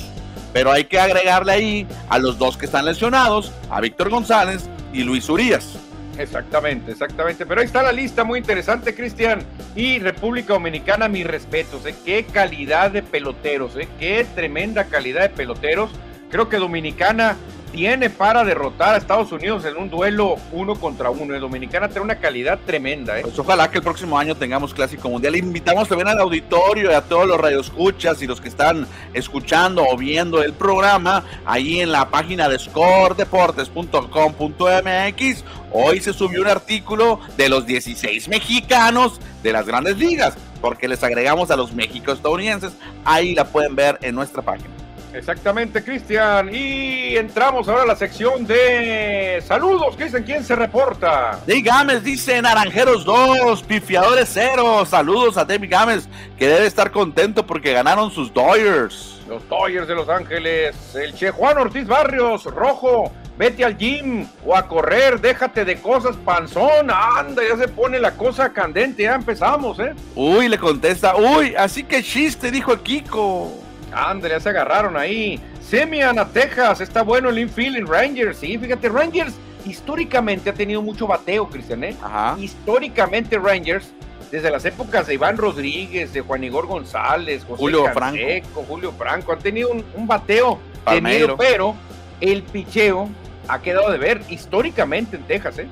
Pero 0.53 0.71
hay 0.71 0.85
que 0.85 0.99
agregarle 0.99 1.51
ahí 1.51 1.87
a 2.07 2.17
los 2.17 2.37
dos 2.37 2.55
que 2.55 2.65
están 2.65 2.85
lesionados, 2.85 3.51
a 3.69 3.81
Víctor 3.81 4.09
González 4.09 4.69
y 4.93 5.03
Luis 5.03 5.27
Urias. 5.27 5.77
Exactamente, 6.17 6.91
exactamente. 6.91 7.45
Pero 7.45 7.59
ahí 7.59 7.67
está 7.67 7.83
la 7.83 7.91
lista 7.91 8.23
muy 8.23 8.39
interesante, 8.39 8.95
Cristian. 8.95 9.43
Y 9.75 9.99
República 9.99 10.53
Dominicana, 10.53 11.07
mis 11.07 11.27
respetos. 11.27 11.85
¿eh? 11.85 11.95
Qué 12.05 12.23
calidad 12.23 12.91
de 12.91 13.03
peloteros, 13.03 13.75
¿eh? 13.75 13.87
qué 13.99 14.25
tremenda 14.35 14.85
calidad 14.85 15.23
de 15.23 15.29
peloteros. 15.29 15.91
Creo 16.29 16.49
que 16.49 16.57
Dominicana 16.57 17.35
tiene 17.71 18.09
para 18.09 18.43
derrotar 18.43 18.95
a 18.95 18.97
Estados 18.97 19.31
Unidos 19.31 19.65
en 19.65 19.77
un 19.77 19.89
duelo 19.89 20.35
uno 20.51 20.75
contra 20.75 21.09
uno. 21.09 21.35
El 21.35 21.41
Dominicana 21.41 21.87
tiene 21.87 22.01
una 22.01 22.15
calidad 22.15 22.59
tremenda. 22.65 23.19
¿eh? 23.19 23.21
Pues 23.23 23.37
ojalá 23.37 23.69
que 23.69 23.77
el 23.77 23.83
próximo 23.83 24.17
año 24.17 24.35
tengamos 24.35 24.73
Clásico 24.73 25.09
Mundial. 25.09 25.35
Invitamos 25.35 25.87
también 25.87 26.07
al 26.07 26.19
auditorio 26.19 26.91
y 26.91 26.93
a 26.93 27.01
todos 27.01 27.27
los 27.27 27.39
radioescuchas 27.39 28.21
y 28.21 28.27
los 28.27 28.41
que 28.41 28.49
están 28.49 28.87
escuchando 29.13 29.83
o 29.83 29.97
viendo 29.97 30.43
el 30.43 30.53
programa 30.53 31.23
ahí 31.45 31.81
en 31.81 31.91
la 31.91 32.09
página 32.09 32.49
de 32.49 32.59
scoredeportes.com.mx. 32.59 35.43
Hoy 35.71 35.99
se 35.99 36.13
subió 36.13 36.41
un 36.41 36.47
artículo 36.47 37.19
de 37.37 37.49
los 37.49 37.65
16 37.65 38.29
mexicanos 38.29 39.19
de 39.43 39.51
las 39.51 39.65
grandes 39.65 39.97
ligas, 39.97 40.35
porque 40.61 40.87
les 40.87 41.03
agregamos 41.03 41.51
a 41.51 41.55
los 41.55 41.73
mexicanos 41.73 42.17
estadounidenses. 42.17 42.73
Ahí 43.03 43.35
la 43.35 43.45
pueden 43.45 43.75
ver 43.75 43.99
en 44.01 44.15
nuestra 44.15 44.41
página. 44.41 44.74
Exactamente, 45.15 45.81
Cristian. 45.81 46.53
Y 46.53 47.15
entramos 47.15 47.69
ahora 47.69 47.83
a 47.83 47.85
la 47.85 47.95
sección 47.95 48.45
de 48.45 49.41
saludos. 49.47 49.95
¿Qué 49.95 50.05
dicen? 50.05 50.23
¿Quién 50.23 50.43
se 50.43 50.55
reporta? 50.55 51.39
David 51.47 51.65
Gámez 51.65 52.03
dice 52.03 52.41
Naranjeros 52.41 53.05
2, 53.05 53.63
Pifiadores 53.63 54.29
0. 54.33 54.85
Saludos 54.85 55.37
a 55.37 55.45
David 55.45 55.69
Gámez, 55.71 56.09
que 56.37 56.47
debe 56.47 56.65
estar 56.65 56.91
contento 56.91 57.45
porque 57.45 57.71
ganaron 57.71 58.11
sus 58.11 58.33
Dodgers. 58.33 59.21
Los 59.29 59.47
Dodgers 59.47 59.87
de 59.87 59.95
Los 59.95 60.09
Ángeles. 60.09 60.75
El 60.95 61.13
Che 61.13 61.31
Juan 61.31 61.57
Ortiz 61.57 61.87
Barrios, 61.87 62.43
rojo. 62.45 63.11
Vete 63.37 63.65
al 63.65 63.77
gym 63.77 64.25
o 64.45 64.55
a 64.55 64.65
correr, 64.65 65.19
déjate 65.19 65.65
de 65.65 65.81
cosas, 65.81 66.15
panzón, 66.15 66.89
anda, 66.89 67.43
ya 67.45 67.57
se 67.57 67.67
pone 67.67 67.99
la 67.99 68.11
cosa 68.11 68.53
candente, 68.53 69.03
ya 69.03 69.15
empezamos, 69.15 69.77
¿eh? 69.79 69.93
Uy, 70.15 70.47
le 70.47 70.57
contesta, 70.57 71.17
uy, 71.17 71.53
así 71.53 71.83
que 71.83 72.01
chiste, 72.01 72.49
dijo 72.49 72.81
Kiko. 72.81 73.64
André, 73.95 74.29
ya 74.29 74.39
se 74.39 74.49
agarraron 74.49 74.97
ahí. 74.97 75.39
Semian 75.61 76.19
a 76.19 76.27
Texas, 76.27 76.81
está 76.81 77.01
bueno 77.01 77.29
el 77.29 77.39
infield 77.39 77.77
en 77.77 77.87
Rangers. 77.87 78.37
Sí, 78.37 78.57
fíjate, 78.57 78.89
Rangers 78.89 79.33
históricamente 79.65 80.49
ha 80.49 80.53
tenido 80.53 80.81
mucho 80.81 81.07
bateo, 81.07 81.47
Cristian, 81.49 81.83
¿eh? 81.83 81.95
Históricamente 82.37 83.37
Rangers, 83.39 83.91
desde 84.31 84.51
las 84.51 84.65
épocas 84.65 85.07
de 85.07 85.15
Iván 85.15 85.37
Rodríguez, 85.37 86.13
de 86.13 86.21
Juan 86.21 86.43
Igor 86.43 86.67
González, 86.67 87.43
José 87.43 87.61
Julio 87.61 87.85
Franco. 87.93 88.63
Julio 88.67 88.91
Franco, 88.91 89.33
han 89.33 89.39
tenido 89.39 89.69
un, 89.71 90.07
bateo 90.07 90.59
tenido, 90.85 91.37
pero 91.37 91.75
el 92.21 92.43
picheo 92.43 93.09
ha 93.47 93.59
quedado 93.61 93.91
de 93.91 93.97
ver 93.97 94.21
históricamente 94.29 95.15
en 95.17 95.23
Texas, 95.23 95.59
¿eh? 95.59 95.67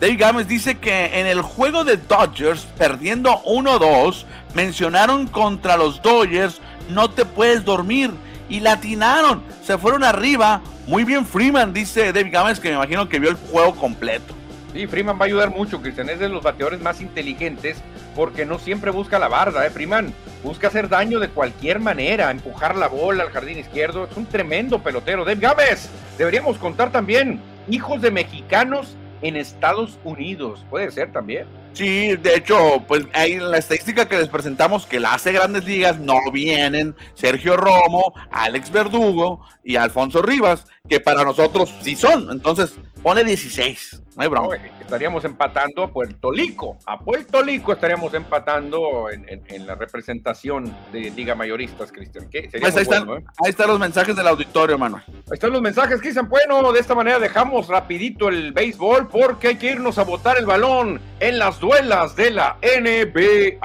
Dave 0.00 0.16
Gámez 0.16 0.48
dice 0.48 0.78
que 0.78 1.20
en 1.20 1.26
el 1.26 1.42
juego 1.42 1.84
de 1.84 1.98
Dodgers, 1.98 2.66
perdiendo 2.78 3.42
1-2, 3.42 4.24
mencionaron 4.54 5.26
contra 5.26 5.76
los 5.76 6.00
Dodgers 6.00 6.58
no 6.90 7.10
te 7.10 7.24
puedes 7.24 7.64
dormir. 7.64 8.10
Y 8.48 8.60
latinaron, 8.60 9.42
se 9.62 9.78
fueron 9.78 10.02
arriba. 10.02 10.60
Muy 10.86 11.04
bien 11.04 11.24
Freeman, 11.24 11.72
dice 11.72 12.12
David 12.12 12.32
Gámez, 12.32 12.58
que 12.58 12.68
me 12.68 12.74
imagino 12.74 13.08
que 13.08 13.20
vio 13.20 13.30
el 13.30 13.36
juego 13.36 13.76
completo. 13.76 14.34
Sí, 14.72 14.86
Freeman 14.86 15.16
va 15.16 15.22
a 15.22 15.26
ayudar 15.26 15.50
mucho, 15.50 15.80
Cristian. 15.80 16.08
Es 16.08 16.18
de 16.18 16.28
los 16.28 16.42
bateadores 16.42 16.80
más 16.80 17.00
inteligentes 17.00 17.78
porque 18.14 18.44
no 18.44 18.58
siempre 18.58 18.90
busca 18.90 19.18
la 19.18 19.28
barda, 19.28 19.66
¿eh? 19.66 19.70
Freeman 19.70 20.12
busca 20.42 20.68
hacer 20.68 20.88
daño 20.88 21.20
de 21.20 21.28
cualquier 21.28 21.80
manera, 21.80 22.30
empujar 22.30 22.76
la 22.76 22.88
bola 22.88 23.24
al 23.24 23.30
jardín 23.30 23.58
izquierdo. 23.58 24.08
Es 24.10 24.16
un 24.16 24.26
tremendo 24.26 24.80
pelotero. 24.82 25.24
David 25.24 25.42
Gámez, 25.42 25.88
deberíamos 26.18 26.58
contar 26.58 26.90
también 26.90 27.40
hijos 27.68 28.00
de 28.00 28.10
mexicanos 28.10 28.96
en 29.22 29.36
Estados 29.36 29.98
Unidos. 30.04 30.64
Puede 30.70 30.90
ser 30.90 31.12
también. 31.12 31.46
Sí, 31.72 32.16
de 32.16 32.36
hecho, 32.36 32.84
pues 32.86 33.06
hay 33.12 33.38
la 33.38 33.58
estadística 33.58 34.08
que 34.08 34.18
les 34.18 34.28
presentamos 34.28 34.86
que 34.86 35.00
la 35.00 35.14
hace 35.14 35.32
Grandes 35.32 35.64
Ligas 35.64 35.98
no 35.98 36.18
vienen 36.32 36.94
Sergio 37.14 37.56
Romo, 37.56 38.12
Alex 38.30 38.70
Verdugo 38.70 39.40
y 39.62 39.76
Alfonso 39.76 40.20
Rivas, 40.20 40.66
que 40.88 41.00
para 41.00 41.24
nosotros 41.24 41.72
sí 41.82 41.94
son. 41.96 42.30
Entonces, 42.30 42.74
pone 43.02 43.24
16. 43.24 44.02
No 44.16 44.22
hay 44.22 44.28
broma. 44.28 44.56
estaríamos 44.80 45.24
empatando 45.24 45.84
a 45.84 45.92
Puerto 45.92 46.32
Rico. 46.32 46.76
A 46.84 46.98
Puerto 46.98 47.42
Rico 47.42 47.72
estaríamos 47.72 48.12
empatando 48.12 49.08
en, 49.10 49.66
la 49.66 49.76
representación 49.76 50.74
de 50.92 51.10
Liga 51.10 51.34
Mayoristas, 51.34 51.92
Cristian. 51.92 52.28
Pues 52.30 52.76
ahí, 52.76 52.82
están, 52.82 53.08
¿eh? 53.08 53.24
ahí 53.44 53.50
están 53.50 53.68
los 53.68 53.78
mensajes 53.78 54.16
del 54.16 54.26
auditorio, 54.26 54.76
Manuel. 54.76 55.02
Ahí 55.06 55.34
están 55.34 55.52
los 55.52 55.62
mensajes, 55.62 56.00
Cristian. 56.00 56.28
Bueno, 56.28 56.72
de 56.72 56.80
esta 56.80 56.94
manera 56.94 57.18
dejamos 57.18 57.68
rapidito 57.68 58.28
el 58.28 58.52
béisbol 58.52 59.08
porque 59.08 59.48
hay 59.48 59.56
que 59.56 59.70
irnos 59.70 59.98
a 59.98 60.02
botar 60.02 60.36
el 60.36 60.46
balón 60.46 61.00
en 61.20 61.38
las 61.38 61.60
duelas 61.60 62.16
de 62.16 62.30
la 62.30 62.56
NBA. 62.62 63.60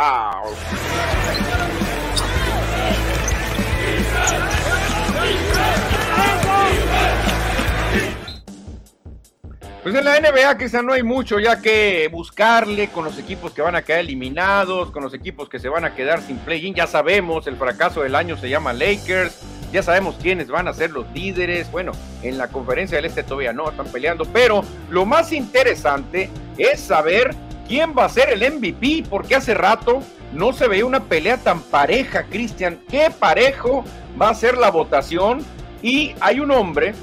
Pues 9.84 9.93
en 9.93 10.03
la 10.03 10.20
NBA 10.20 10.58
quizá 10.58 10.82
no 10.82 10.93
hay 10.93 11.03
mucho 11.03 11.39
ya 11.39 11.62
que 11.62 12.10
buscarle 12.12 12.88
con 12.89 13.06
los 13.06 13.20
equipos 13.20 13.53
que 13.53 13.62
van 13.62 13.76
a 13.76 13.84
quedar 13.84 13.99
eliminados, 13.99 14.89
con 14.89 15.03
los 15.03 15.14
equipos 15.14 15.47
que 15.47 15.60
se 15.60 15.70
van 15.70 15.86
a 15.86 15.93
quedar 15.93 16.22
sin 16.24 16.38
play-in. 16.38 16.74
Ya 16.74 16.88
sabemos, 16.88 17.45
el 17.45 17.56
fracaso 17.56 18.01
del 18.01 18.16
año 18.16 18.36
se 18.36 18.49
llama 18.49 18.74
Lakers. 18.74 19.39
Ya 19.76 19.84
sabemos 19.84 20.15
quiénes 20.21 20.47
van 20.47 20.69
a 20.69 20.73
ser 20.73 20.91
los 20.91 21.05
líderes. 21.13 21.69
Bueno, 21.69 21.91
en 22.23 22.38
la 22.38 22.47
conferencia 22.47 22.95
del 22.95 23.03
Este 23.03 23.23
todavía 23.23 23.51
no 23.51 23.69
están 23.69 23.88
peleando. 23.88 24.23
Pero 24.23 24.63
lo 24.89 25.05
más 25.05 25.34
interesante 25.34 26.30
es 26.57 26.80
saber 26.80 27.36
quién 27.67 27.93
va 27.93 28.05
a 28.05 28.09
ser 28.09 28.30
el 28.30 28.53
MVP, 28.53 29.03
porque 29.09 29.36
hace 29.36 29.53
rato 29.53 30.01
no 30.32 30.53
se 30.53 30.69
veía 30.69 30.86
una 30.86 31.03
pelea 31.03 31.36
tan 31.36 31.59
pareja, 31.59 32.23
Cristian. 32.23 32.80
¿Qué 32.89 33.11
parejo 33.19 33.84
va 34.19 34.30
a 34.30 34.34
ser 34.34 34.57
la 34.57 34.71
votación? 34.71 35.45
Y 35.82 36.15
hay 36.21 36.39
un 36.39 36.51
hombre 36.51 36.93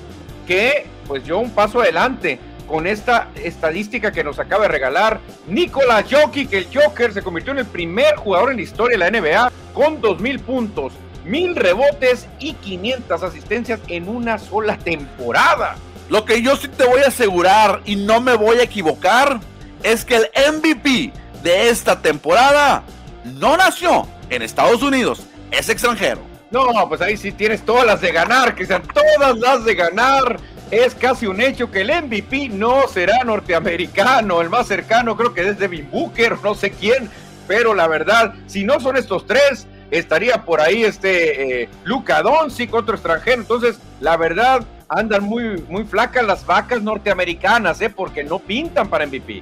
que, 0.46 0.86
pues 1.06 1.24
yo 1.24 1.40
un 1.40 1.50
paso 1.50 1.82
adelante 1.82 2.38
con 2.66 2.86
esta 2.86 3.28
estadística 3.34 4.12
que 4.12 4.24
nos 4.24 4.38
acaba 4.38 4.62
de 4.62 4.68
regalar 4.68 5.20
Nikola 5.46 6.02
Jokic, 6.10 6.48
que 6.48 6.56
el 6.56 6.68
Joker 6.72 7.12
se 7.12 7.20
convirtió 7.20 7.52
en 7.52 7.58
el 7.58 7.66
primer 7.66 8.16
jugador 8.16 8.50
en 8.50 8.56
la 8.56 8.62
historia 8.62 8.96
de 8.96 9.10
la 9.10 9.20
NBA 9.20 9.52
con 9.74 10.00
2.000 10.00 10.40
puntos, 10.40 10.94
1.000 11.24 11.54
rebotes 11.54 12.26
y 12.38 12.54
500 12.54 13.22
asistencias 13.22 13.80
en 13.88 14.08
una 14.08 14.38
sola 14.38 14.76
temporada. 14.78 15.76
Lo 16.08 16.24
que 16.24 16.42
yo 16.42 16.56
sí 16.56 16.68
te 16.68 16.84
voy 16.84 17.02
a 17.02 17.08
asegurar 17.08 17.80
y 17.84 17.96
no 17.96 18.20
me 18.20 18.34
voy 18.34 18.58
a 18.58 18.64
equivocar 18.64 19.40
es 19.82 20.04
que 20.04 20.16
el 20.16 20.28
MVP 20.54 21.12
de 21.42 21.68
esta 21.68 22.00
temporada 22.00 22.82
no 23.24 23.56
nació 23.56 24.06
en 24.30 24.42
Estados 24.42 24.82
Unidos, 24.82 25.26
es 25.50 25.68
extranjero. 25.68 26.20
No, 26.50 26.66
pues 26.88 27.00
ahí 27.00 27.16
sí 27.16 27.32
tienes 27.32 27.64
todas 27.64 27.86
las 27.86 28.00
de 28.00 28.12
ganar, 28.12 28.54
que 28.54 28.66
sean 28.66 28.82
todas 28.82 29.38
las 29.38 29.64
de 29.64 29.74
ganar 29.74 30.38
es 30.72 30.94
casi 30.94 31.26
un 31.26 31.38
hecho 31.42 31.70
que 31.70 31.82
el 31.82 31.90
MVP 31.90 32.48
no 32.48 32.88
será 32.88 33.22
norteamericano. 33.24 34.40
El 34.40 34.48
más 34.48 34.66
cercano 34.66 35.18
creo 35.18 35.34
que 35.34 35.46
es 35.46 35.58
Devin 35.58 35.88
Booker, 35.90 36.38
no 36.42 36.54
sé 36.54 36.70
quién. 36.70 37.10
Pero 37.46 37.74
la 37.74 37.86
verdad, 37.88 38.32
si 38.46 38.64
no 38.64 38.80
son 38.80 38.96
estos 38.96 39.26
tres, 39.26 39.66
estaría 39.92 40.42
por 40.42 40.60
ahí 40.60 40.82
este 40.82 41.62
eh, 41.62 41.68
Luca 41.84 42.22
Doncic, 42.22 42.74
otro 42.74 42.94
extranjero. 42.94 43.42
Entonces, 43.42 43.78
la 44.00 44.16
verdad, 44.16 44.64
andan 44.88 45.22
muy, 45.22 45.62
muy 45.68 45.84
flacas 45.84 46.24
las 46.24 46.44
vacas 46.44 46.82
norteamericanas, 46.82 47.80
¿eh? 47.80 47.90
Porque 47.90 48.24
no 48.24 48.38
pintan 48.38 48.88
para 48.88 49.06
MVP. 49.06 49.40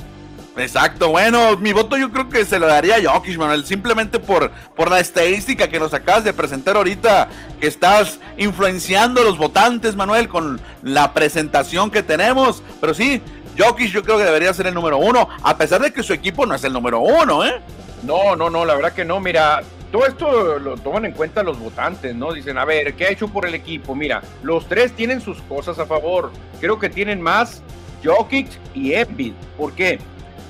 Exacto, 0.56 1.10
bueno, 1.10 1.56
mi 1.56 1.72
voto 1.72 1.96
yo 1.96 2.10
creo 2.10 2.28
que 2.28 2.44
se 2.44 2.58
lo 2.58 2.66
daría 2.66 2.96
a 2.96 3.12
Jokic, 3.12 3.38
Manuel, 3.38 3.64
simplemente 3.64 4.18
por, 4.18 4.50
por 4.74 4.90
la 4.90 4.98
estadística 4.98 5.68
que 5.68 5.78
nos 5.78 5.94
acabas 5.94 6.24
de 6.24 6.32
presentar 6.32 6.76
ahorita, 6.76 7.28
que 7.60 7.68
estás 7.68 8.18
influenciando 8.36 9.20
a 9.20 9.24
los 9.24 9.38
votantes, 9.38 9.94
Manuel, 9.94 10.28
con 10.28 10.60
la 10.82 11.14
presentación 11.14 11.90
que 11.90 12.02
tenemos. 12.02 12.64
Pero 12.80 12.94
sí, 12.94 13.22
Jokic 13.56 13.92
yo 13.92 14.02
creo 14.02 14.18
que 14.18 14.24
debería 14.24 14.52
ser 14.52 14.66
el 14.66 14.74
número 14.74 14.98
uno, 14.98 15.28
a 15.42 15.56
pesar 15.56 15.80
de 15.80 15.92
que 15.92 16.02
su 16.02 16.12
equipo 16.12 16.44
no 16.44 16.56
es 16.56 16.64
el 16.64 16.72
número 16.72 16.98
uno, 16.98 17.44
¿eh? 17.44 17.60
No, 18.02 18.34
no, 18.34 18.50
no, 18.50 18.64
la 18.64 18.74
verdad 18.74 18.92
que 18.92 19.04
no. 19.04 19.20
Mira, 19.20 19.62
todo 19.90 20.06
esto 20.06 20.58
lo 20.58 20.76
toman 20.76 21.04
en 21.04 21.12
cuenta 21.12 21.42
los 21.42 21.58
votantes, 21.58 22.14
¿no? 22.14 22.32
Dicen, 22.32 22.58
a 22.58 22.64
ver, 22.64 22.94
¿qué 22.94 23.06
ha 23.06 23.10
hecho 23.10 23.28
por 23.28 23.46
el 23.46 23.54
equipo? 23.54 23.94
Mira, 23.94 24.22
los 24.42 24.68
tres 24.68 24.92
tienen 24.92 25.20
sus 25.20 25.40
cosas 25.42 25.78
a 25.78 25.86
favor. 25.86 26.30
Creo 26.60 26.78
que 26.78 26.88
tienen 26.88 27.20
más 27.20 27.62
Jokic 28.04 28.48
y 28.74 28.94
Embiid. 28.94 29.34
¿Por 29.56 29.72
qué? 29.72 29.98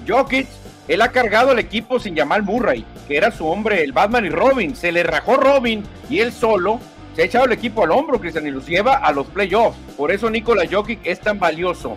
Jokic, 0.07 0.47
él 0.89 1.03
ha 1.03 1.11
cargado 1.11 1.51
al 1.51 1.59
equipo 1.59 1.99
sin 1.99 2.15
llamar 2.15 2.43
Murray, 2.43 2.85
que 3.09 3.17
era 3.17 3.31
su 3.31 3.47
hombre, 3.47 3.83
el 3.83 3.93
Batman 3.93 4.27
y 4.27 4.31
Robin. 4.31 4.77
Se 4.77 4.93
le 4.93 5.03
rajó 5.03 5.37
Robin 5.37 5.85
y 6.09 6.19
él 6.19 6.33
solo 6.33 6.81
se 7.15 7.23
ha 7.23 7.25
echado 7.25 7.47
el 7.47 7.53
equipo 7.53 7.83
al 7.83 7.93
hombro, 7.93 8.21
Cristian, 8.21 8.47
y 8.47 8.51
los 8.51 8.67
lleva 8.67 8.97
a 8.97 9.13
los 9.13 9.27
playoffs. 9.27 9.79
Por 9.97 10.11
eso 10.11 10.31
Nikola 10.31 10.65
Jokic 10.71 11.01
es 11.05 11.21
tan 11.21 11.39
valioso. 11.39 11.97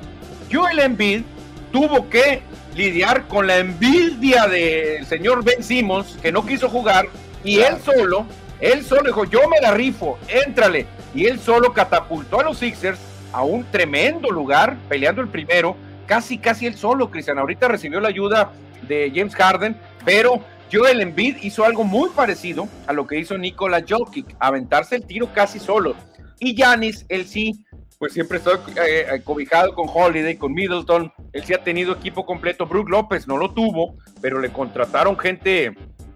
Joel 0.51 0.79
Embiid 0.79 1.23
tuvo 1.71 2.09
que 2.09 2.41
lidiar 2.75 3.27
con 3.27 3.47
la 3.47 3.57
envidia 3.57 4.47
del 4.47 5.05
señor 5.05 5.43
Ben 5.43 5.63
Simmons, 5.63 6.17
que 6.21 6.31
no 6.31 6.45
quiso 6.45 6.69
jugar, 6.69 7.07
y 7.43 7.59
él 7.59 7.77
solo, 7.83 8.25
él 8.59 8.83
solo 8.83 9.03
dijo, 9.03 9.25
yo 9.25 9.47
me 9.49 9.59
la 9.61 9.71
rifo, 9.71 10.17
éntrale. 10.27 10.85
Y 11.13 11.25
él 11.25 11.39
solo 11.39 11.73
catapultó 11.73 12.39
a 12.39 12.43
los 12.43 12.57
Sixers 12.57 12.99
a 13.31 13.43
un 13.43 13.65
tremendo 13.65 14.29
lugar, 14.31 14.77
peleando 14.87 15.21
el 15.21 15.27
primero, 15.27 15.75
casi, 16.05 16.37
casi 16.37 16.67
él 16.67 16.75
solo, 16.75 17.09
Cristian. 17.09 17.39
Ahorita 17.39 17.67
recibió 17.67 17.99
la 17.99 18.09
ayuda 18.09 18.51
de 18.87 19.11
James 19.13 19.35
Harden, 19.35 19.75
pero 20.05 20.41
Joel 20.71 21.01
Embiid 21.01 21.37
hizo 21.41 21.65
algo 21.65 21.83
muy 21.83 22.09
parecido 22.09 22.67
a 22.87 22.93
lo 22.93 23.05
que 23.05 23.19
hizo 23.19 23.37
Nikola 23.37 23.83
Jokic, 23.87 24.35
aventarse 24.39 24.95
el 24.95 25.05
tiro 25.05 25.31
casi 25.33 25.59
solo. 25.59 25.95
Y 26.39 26.55
Yanis, 26.55 27.05
él 27.09 27.25
sí, 27.25 27.65
pues 27.99 28.13
siempre 28.13 28.37
está 28.37 28.59
eh, 28.85 29.21
cobijado 29.23 29.73
con 29.73 29.87
Holiday, 29.87 30.35
con 30.35 30.53
Middleton. 30.53 31.11
Él 31.31 31.43
sí 31.45 31.53
ha 31.53 31.63
tenido 31.63 31.93
equipo 31.93 32.25
completo. 32.25 32.65
Brook 32.65 32.89
López 32.89 33.27
no 33.27 33.37
lo 33.37 33.51
tuvo, 33.51 33.95
pero 34.19 34.39
le 34.39 34.49
contrataron 34.49 35.17
gente, 35.17 35.73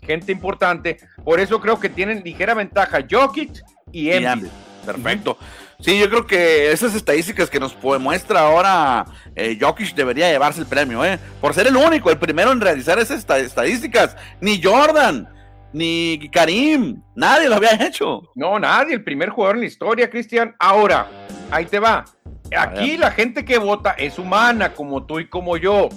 gente 0.08 0.32
importante. 0.32 0.98
Por 1.24 1.40
eso 1.40 1.62
creo 1.62 1.80
que 1.80 1.90
tienen 1.90 2.24
ligera 2.24 2.54
ventaja 2.56 3.06
Jokic 3.10 3.64
y 3.92 4.10
Embiid. 4.10 4.50
Perfecto. 4.86 5.38
Sí, 5.80 6.00
yo 6.00 6.10
creo 6.10 6.26
que 6.26 6.72
esas 6.72 6.96
estadísticas 6.96 7.50
que 7.50 7.60
nos 7.60 7.78
muestra 8.00 8.40
ahora 8.40 9.06
eh, 9.36 9.58
Jokic 9.62 9.94
debería 9.94 10.32
llevarse 10.32 10.62
el 10.62 10.66
premio, 10.66 11.06
¿eh? 11.06 11.20
Por 11.40 11.54
ser 11.54 11.68
el 11.68 11.76
único, 11.76 12.10
el 12.10 12.18
primero 12.18 12.52
en 12.52 12.62
realizar 12.62 12.98
esas 12.98 13.24
estadísticas. 13.30 14.16
Ni 14.42 14.62
Jordan, 14.62 15.30
ni 15.74 16.30
Karim, 16.32 17.02
nadie 17.16 17.50
lo 17.50 17.56
había 17.56 17.74
hecho. 17.86 18.24
No, 18.34 18.58
nadie, 18.58 18.96
el 18.96 19.04
primer 19.04 19.30
jugador 19.30 19.58
en 19.58 19.62
la 19.62 19.68
historia, 19.68 20.10
Cristian. 20.10 20.56
Ahora, 20.58 21.08
ahí 21.52 21.66
te 21.66 21.80
va. 21.80 22.06
Aquí 22.58 22.98
la 22.98 23.12
gente 23.12 23.44
que 23.46 23.58
vota 23.58 23.92
es 23.92 24.18
humana, 24.18 24.74
como 24.74 25.06
tú 25.06 25.20
y 25.20 25.28
como 25.28 25.58
yo. 25.58 25.90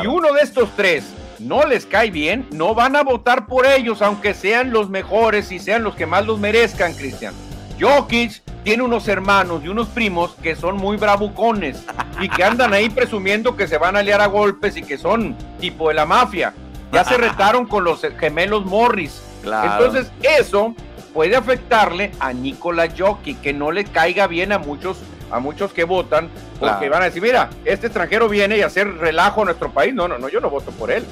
Si 0.00 0.06
uno 0.06 0.32
de 0.32 0.40
estos 0.40 0.74
tres 0.74 1.04
no 1.40 1.64
les 1.64 1.86
cae 1.86 2.10
bien, 2.10 2.46
no 2.52 2.74
van 2.74 2.96
a 2.96 3.02
votar 3.02 3.46
por 3.46 3.66
ellos, 3.66 4.02
aunque 4.02 4.34
sean 4.34 4.70
los 4.70 4.90
mejores 4.90 5.50
y 5.50 5.58
sean 5.58 5.82
los 5.82 5.94
que 5.94 6.06
más 6.06 6.26
los 6.26 6.38
merezcan, 6.38 6.92
Cristian. 6.92 7.34
Jokic 7.80 8.42
tiene 8.62 8.82
unos 8.82 9.08
hermanos 9.08 9.62
y 9.64 9.68
unos 9.68 9.88
primos 9.88 10.36
que 10.42 10.54
son 10.54 10.76
muy 10.76 10.98
bravucones 10.98 11.82
y 12.20 12.28
que 12.28 12.44
andan 12.44 12.74
ahí 12.74 12.90
presumiendo 12.90 13.56
que 13.56 13.66
se 13.66 13.78
van 13.78 13.96
a 13.96 14.02
liar 14.02 14.20
a 14.20 14.26
golpes 14.26 14.76
y 14.76 14.82
que 14.82 14.98
son 14.98 15.34
tipo 15.58 15.88
de 15.88 15.94
la 15.94 16.04
mafia. 16.04 16.52
Ya 16.92 17.04
se 17.04 17.16
retaron 17.18 17.66
con 17.66 17.84
los 17.84 18.02
gemelos 18.18 18.66
Morris. 18.66 19.22
Entonces, 19.42 20.12
eso 20.20 20.74
puede 21.14 21.36
afectarle 21.36 22.12
a 22.20 22.34
Nikola 22.34 22.88
Jokic, 22.96 23.40
que 23.40 23.54
no 23.54 23.72
le 23.72 23.84
caiga 23.84 24.26
bien 24.26 24.52
a 24.52 24.58
muchos 24.58 24.98
a 25.30 25.38
muchos 25.38 25.72
que 25.72 25.84
votan, 25.84 26.28
porque 26.58 26.88
van 26.88 27.02
a 27.02 27.04
decir, 27.04 27.22
mira, 27.22 27.50
este 27.64 27.86
extranjero 27.86 28.28
viene 28.28 28.58
y 28.58 28.62
hacer 28.62 28.96
relajo 28.96 29.42
a 29.42 29.44
nuestro 29.44 29.70
país. 29.70 29.94
No, 29.94 30.08
no, 30.08 30.18
no, 30.18 30.28
yo 30.28 30.40
no 30.40 30.50
voto 30.50 30.72
por 30.72 30.90
él. 30.90 31.04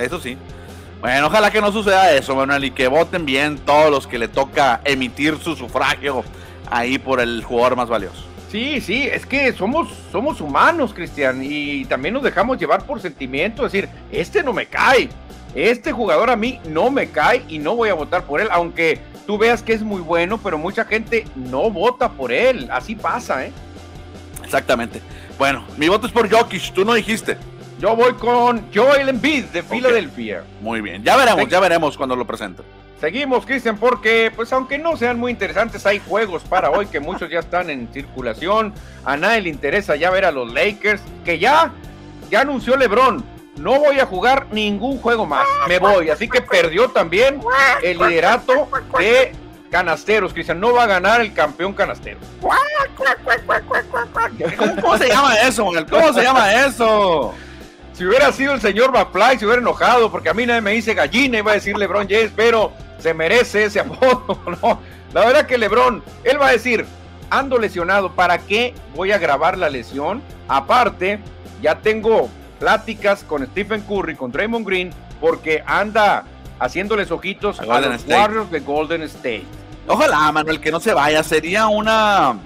Eso 0.00 0.20
sí. 0.20 0.36
Bueno, 1.00 1.28
ojalá 1.28 1.50
que 1.50 1.60
no 1.60 1.72
suceda 1.72 2.12
eso, 2.12 2.36
Manuel, 2.36 2.64
y 2.64 2.70
que 2.72 2.88
voten 2.88 3.24
bien 3.24 3.58
todos 3.58 3.90
los 3.90 4.06
que 4.06 4.18
le 4.18 4.28
toca 4.28 4.80
emitir 4.84 5.38
su 5.38 5.56
sufragio 5.56 6.24
ahí 6.70 6.98
por 6.98 7.20
el 7.20 7.42
jugador 7.42 7.76
más 7.76 7.88
valioso. 7.88 8.24
Sí, 8.50 8.80
sí, 8.80 9.04
es 9.04 9.24
que 9.24 9.52
somos, 9.52 9.88
somos 10.10 10.40
humanos, 10.40 10.92
Cristian, 10.92 11.40
y 11.42 11.84
también 11.84 12.14
nos 12.14 12.22
dejamos 12.22 12.58
llevar 12.58 12.84
por 12.84 13.00
sentimiento, 13.00 13.62
decir, 13.62 13.88
este 14.10 14.42
no 14.42 14.52
me 14.52 14.66
cae, 14.66 15.08
este 15.54 15.92
jugador 15.92 16.30
a 16.30 16.36
mí 16.36 16.60
no 16.66 16.90
me 16.90 17.08
cae 17.10 17.44
y 17.48 17.58
no 17.58 17.76
voy 17.76 17.88
a 17.88 17.94
votar 17.94 18.24
por 18.24 18.40
él, 18.40 18.48
aunque 18.50 18.98
tú 19.26 19.38
veas 19.38 19.62
que 19.62 19.72
es 19.72 19.82
muy 19.82 20.00
bueno, 20.00 20.38
pero 20.38 20.58
mucha 20.58 20.84
gente 20.84 21.24
no 21.34 21.70
vota 21.70 22.10
por 22.10 22.32
él, 22.32 22.68
así 22.72 22.96
pasa, 22.96 23.46
¿eh? 23.46 23.52
Exactamente. 24.44 25.00
Bueno, 25.38 25.64
mi 25.76 25.88
voto 25.88 26.08
es 26.08 26.12
por 26.12 26.28
Jokic, 26.28 26.72
tú 26.72 26.84
no 26.84 26.94
dijiste. 26.94 27.38
Yo 27.80 27.96
voy 27.96 28.12
con 28.12 28.70
Joel 28.74 29.08
Embiid 29.08 29.46
de 29.46 29.62
Filadelfia. 29.62 30.44
Muy 30.60 30.82
bien, 30.82 31.02
ya 31.02 31.16
veremos, 31.16 31.48
ya 31.48 31.60
veremos 31.60 31.96
cuando 31.96 32.14
lo 32.14 32.26
presente. 32.26 32.62
Seguimos, 33.00 33.46
Cristian, 33.46 33.78
porque 33.78 34.30
pues 34.36 34.52
aunque 34.52 34.76
no 34.76 34.98
sean 34.98 35.18
muy 35.18 35.32
interesantes, 35.32 35.86
hay 35.86 35.98
juegos 35.98 36.42
para 36.42 36.70
hoy 36.70 36.84
que 36.84 37.00
muchos 37.00 37.30
ya 37.30 37.38
están 37.38 37.70
en 37.70 37.90
circulación. 37.90 38.74
A 39.02 39.16
nadie 39.16 39.40
le 39.40 39.48
interesa 39.48 39.96
ya 39.96 40.10
ver 40.10 40.26
a 40.26 40.30
los 40.30 40.52
Lakers, 40.52 41.00
que 41.24 41.38
ya, 41.38 41.72
ya 42.30 42.42
anunció 42.42 42.76
LeBron. 42.76 43.24
No 43.56 43.80
voy 43.80 43.98
a 43.98 44.04
jugar 44.04 44.48
ningún 44.52 44.98
juego 44.98 45.24
más, 45.24 45.46
me 45.66 45.78
voy. 45.78 46.10
Así 46.10 46.28
que 46.28 46.42
perdió 46.42 46.90
también 46.90 47.40
el 47.82 47.96
liderato 47.96 48.68
de 48.98 49.32
canasteros, 49.70 50.34
Cristian. 50.34 50.60
No 50.60 50.74
va 50.74 50.82
a 50.82 50.86
ganar 50.86 51.22
el 51.22 51.32
campeón 51.32 51.72
canastero. 51.72 52.18
¿Cómo 54.82 54.98
se 54.98 55.08
llama 55.08 55.34
eso? 55.36 55.64
¿Cómo 55.88 56.12
se 56.12 56.22
llama 56.22 56.52
eso? 56.66 57.34
Si 58.00 58.06
hubiera 58.06 58.32
sido 58.32 58.54
el 58.54 58.62
señor 58.62 58.92
McFly, 58.92 59.38
se 59.38 59.44
hubiera 59.44 59.60
enojado, 59.60 60.10
porque 60.10 60.30
a 60.30 60.32
mí 60.32 60.46
nadie 60.46 60.62
me 60.62 60.70
dice 60.70 60.94
gallina, 60.94 61.36
iba 61.36 61.50
a 61.50 61.56
decir 61.56 61.76
LeBron 61.76 62.08
James, 62.08 62.32
pero 62.34 62.72
se 62.98 63.12
merece 63.12 63.64
ese 63.64 63.80
apodo, 63.80 64.40
¿no? 64.62 64.80
La 65.12 65.26
verdad 65.26 65.44
que 65.44 65.58
LeBron, 65.58 66.02
él 66.24 66.40
va 66.40 66.48
a 66.48 66.52
decir, 66.52 66.86
ando 67.28 67.58
lesionado, 67.58 68.12
¿para 68.12 68.38
qué 68.38 68.72
voy 68.96 69.12
a 69.12 69.18
grabar 69.18 69.58
la 69.58 69.68
lesión? 69.68 70.22
Aparte, 70.48 71.18
ya 71.60 71.80
tengo 71.80 72.30
pláticas 72.58 73.22
con 73.22 73.44
Stephen 73.48 73.82
Curry, 73.82 74.16
con 74.16 74.32
Draymond 74.32 74.66
Green, 74.66 74.94
porque 75.20 75.62
anda 75.66 76.24
haciéndoles 76.58 77.10
ojitos 77.10 77.60
a, 77.60 77.66
los 77.66 78.06
Warriors 78.06 78.50
de 78.50 78.60
Golden 78.60 79.02
State. 79.02 79.44
Ojalá, 79.86 80.32
Manuel, 80.32 80.58
que 80.58 80.70
no 80.70 80.80
se 80.80 80.94
vaya, 80.94 81.22
sería 81.22 81.66
una... 81.66 82.38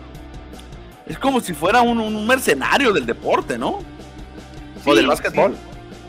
Es 1.07 1.17
como 1.17 1.39
si 1.39 1.55
fuera 1.55 1.81
un 1.81 2.27
mercenario 2.27 2.93
del 2.93 3.07
deporte, 3.07 3.57
¿no? 3.57 3.94
O 4.85 4.95
del 4.95 5.07
básquetbol. 5.07 5.57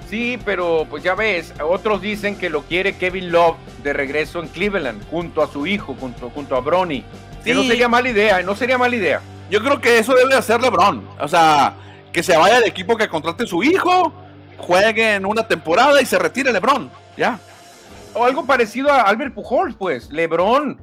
Sí. 0.10 0.40
pero 0.46 0.86
pues 0.90 1.04
ya 1.04 1.16
ves, 1.16 1.54
otros 1.62 2.02
dicen 2.02 2.38
que 2.38 2.50
lo 2.50 2.62
quiere 2.64 2.96
Kevin 2.98 3.32
Love 3.32 3.58
de 3.84 3.94
regreso 3.94 4.42
en 4.42 4.48
Cleveland, 4.48 5.04
junto 5.10 5.42
a 5.42 5.48
su 5.48 5.68
hijo, 5.68 5.96
junto, 6.00 6.30
junto 6.30 6.56
a 6.56 6.62
Bronny. 6.62 7.04
Que 7.44 7.54
no 7.54 7.64
sería 7.64 7.88
mala 7.88 8.10
idea, 8.10 8.42
no 8.42 8.56
sería 8.56 8.78
mala 8.78 8.96
idea. 8.96 9.22
Yo 9.50 9.62
creo 9.62 9.80
que 9.80 10.00
eso 10.00 10.16
debe 10.16 10.34
hacer 10.36 10.62
LeBron. 10.62 11.08
O 11.20 11.28
sea, 11.28 11.76
que 12.12 12.24
se 12.24 12.36
vaya 12.36 12.56
del 12.56 12.70
equipo 12.70 12.98
que 12.98 13.08
contrate 13.08 13.46
su 13.46 13.62
hijo, 13.62 14.14
juegue 14.58 15.16
en 15.16 15.26
una 15.26 15.48
temporada 15.48 16.02
y 16.02 16.06
se 16.06 16.18
retire 16.18 16.52
LeBron. 16.52 16.90
Ya. 17.18 17.40
O 18.14 18.24
algo 18.24 18.46
parecido 18.46 18.92
a 18.92 19.02
Albert 19.02 19.34
Pujols, 19.34 19.76
pues. 19.76 20.10
LeBron, 20.10 20.80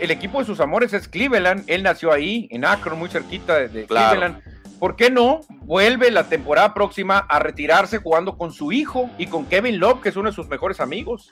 el 0.00 0.10
equipo 0.10 0.40
de 0.40 0.44
sus 0.44 0.60
amores 0.60 0.92
es 0.92 1.08
Cleveland. 1.08 1.64
Él 1.68 1.82
nació 1.82 2.12
ahí, 2.12 2.48
en 2.50 2.64
Akron, 2.64 2.98
muy 2.98 3.08
cerquita 3.08 3.54
de, 3.56 3.86
Cleveland 3.86 4.42
¿por 4.82 4.96
qué 4.96 5.10
no 5.10 5.42
vuelve 5.60 6.10
la 6.10 6.24
temporada 6.24 6.74
próxima 6.74 7.18
a 7.18 7.38
retirarse 7.38 7.98
jugando 7.98 8.36
con 8.36 8.52
su 8.52 8.72
hijo 8.72 9.08
y 9.16 9.28
con 9.28 9.46
Kevin 9.46 9.78
Love, 9.78 10.00
que 10.00 10.08
es 10.08 10.16
uno 10.16 10.28
de 10.28 10.34
sus 10.34 10.48
mejores 10.48 10.80
amigos? 10.80 11.30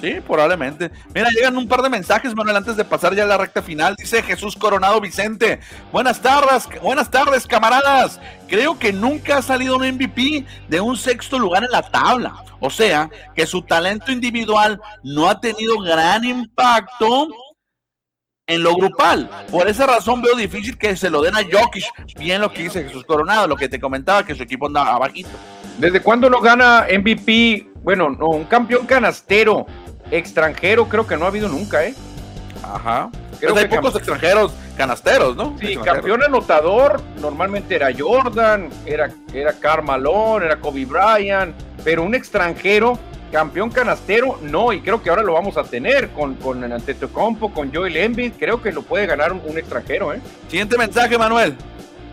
Sí, 0.00 0.16
probablemente. 0.26 0.90
Mira, 1.14 1.30
llegan 1.30 1.56
un 1.56 1.68
par 1.68 1.82
de 1.82 1.88
mensajes, 1.88 2.34
Manuel, 2.34 2.56
antes 2.56 2.76
de 2.76 2.84
pasar 2.84 3.14
ya 3.14 3.22
a 3.22 3.26
la 3.26 3.38
recta 3.38 3.62
final. 3.62 3.94
Dice 3.96 4.24
Jesús 4.24 4.56
Coronado 4.56 5.00
Vicente. 5.00 5.60
Buenas 5.92 6.20
tardes, 6.20 6.68
buenas 6.82 7.08
tardes, 7.08 7.46
camaradas. 7.46 8.20
Creo 8.48 8.76
que 8.76 8.92
nunca 8.92 9.36
ha 9.36 9.42
salido 9.42 9.76
un 9.76 9.86
MVP 9.86 10.44
de 10.66 10.80
un 10.80 10.96
sexto 10.96 11.38
lugar 11.38 11.62
en 11.62 11.70
la 11.70 11.82
tabla. 11.82 12.42
O 12.58 12.70
sea, 12.70 13.08
que 13.36 13.46
su 13.46 13.62
talento 13.62 14.10
individual 14.10 14.80
no 15.04 15.30
ha 15.30 15.38
tenido 15.38 15.78
gran 15.78 16.24
impacto 16.24 17.28
en 18.54 18.62
lo 18.62 18.74
grupal. 18.74 19.28
Por 19.50 19.68
esa 19.68 19.86
razón 19.86 20.22
veo 20.22 20.34
difícil 20.36 20.76
que 20.76 20.96
se 20.96 21.10
lo 21.10 21.22
den 21.22 21.34
a 21.34 21.40
Jokic. 21.42 21.84
Bien 22.18 22.40
lo 22.40 22.52
que 22.52 22.64
dice 22.64 22.84
Jesús 22.84 23.04
Coronado, 23.04 23.46
lo 23.48 23.56
que 23.56 23.68
te 23.68 23.80
comentaba, 23.80 24.24
que 24.24 24.34
su 24.34 24.42
equipo 24.42 24.66
anda 24.66 24.82
abajito. 24.82 25.30
¿Desde 25.78 26.00
cuándo 26.00 26.28
no 26.28 26.40
gana 26.40 26.86
MVP? 26.92 27.68
Bueno, 27.82 28.10
no, 28.10 28.28
un 28.28 28.44
campeón 28.44 28.86
canastero 28.86 29.66
extranjero 30.10 30.88
creo 30.88 31.06
que 31.06 31.16
no 31.16 31.24
ha 31.24 31.28
habido 31.28 31.48
nunca, 31.48 31.84
¿eh? 31.84 31.94
Ajá. 32.62 33.10
Creo 33.40 33.54
pues 33.54 33.64
hay 33.64 33.70
pocos 33.70 33.96
extranjeros 33.96 34.52
canasteros, 34.76 35.34
¿no? 35.36 35.56
Sí, 35.60 35.76
campeón 35.76 36.22
anotador, 36.22 37.00
normalmente 37.20 37.74
era 37.74 37.88
Jordan, 37.96 38.68
era, 38.86 39.10
era 39.32 39.52
Carmalón, 39.54 40.44
era 40.44 40.60
Kobe 40.60 40.84
Bryant, 40.84 41.54
pero 41.82 42.02
un 42.04 42.14
extranjero, 42.14 42.98
campeón 43.32 43.70
canastero, 43.70 44.38
no, 44.42 44.72
y 44.72 44.82
creo 44.82 45.02
que 45.02 45.08
ahora 45.08 45.22
lo 45.22 45.32
vamos 45.32 45.56
a 45.56 45.64
tener 45.64 46.10
con, 46.10 46.34
con 46.34 46.62
Antetokounmpo, 46.62 47.52
con 47.52 47.74
Joel 47.74 47.96
Embiid, 47.96 48.34
creo 48.38 48.60
que 48.60 48.70
lo 48.70 48.82
puede 48.82 49.06
ganar 49.06 49.32
un, 49.32 49.58
extranjero, 49.58 50.12
¿eh? 50.12 50.20
Siguiente 50.48 50.76
mensaje, 50.76 51.16
Manuel. 51.16 51.56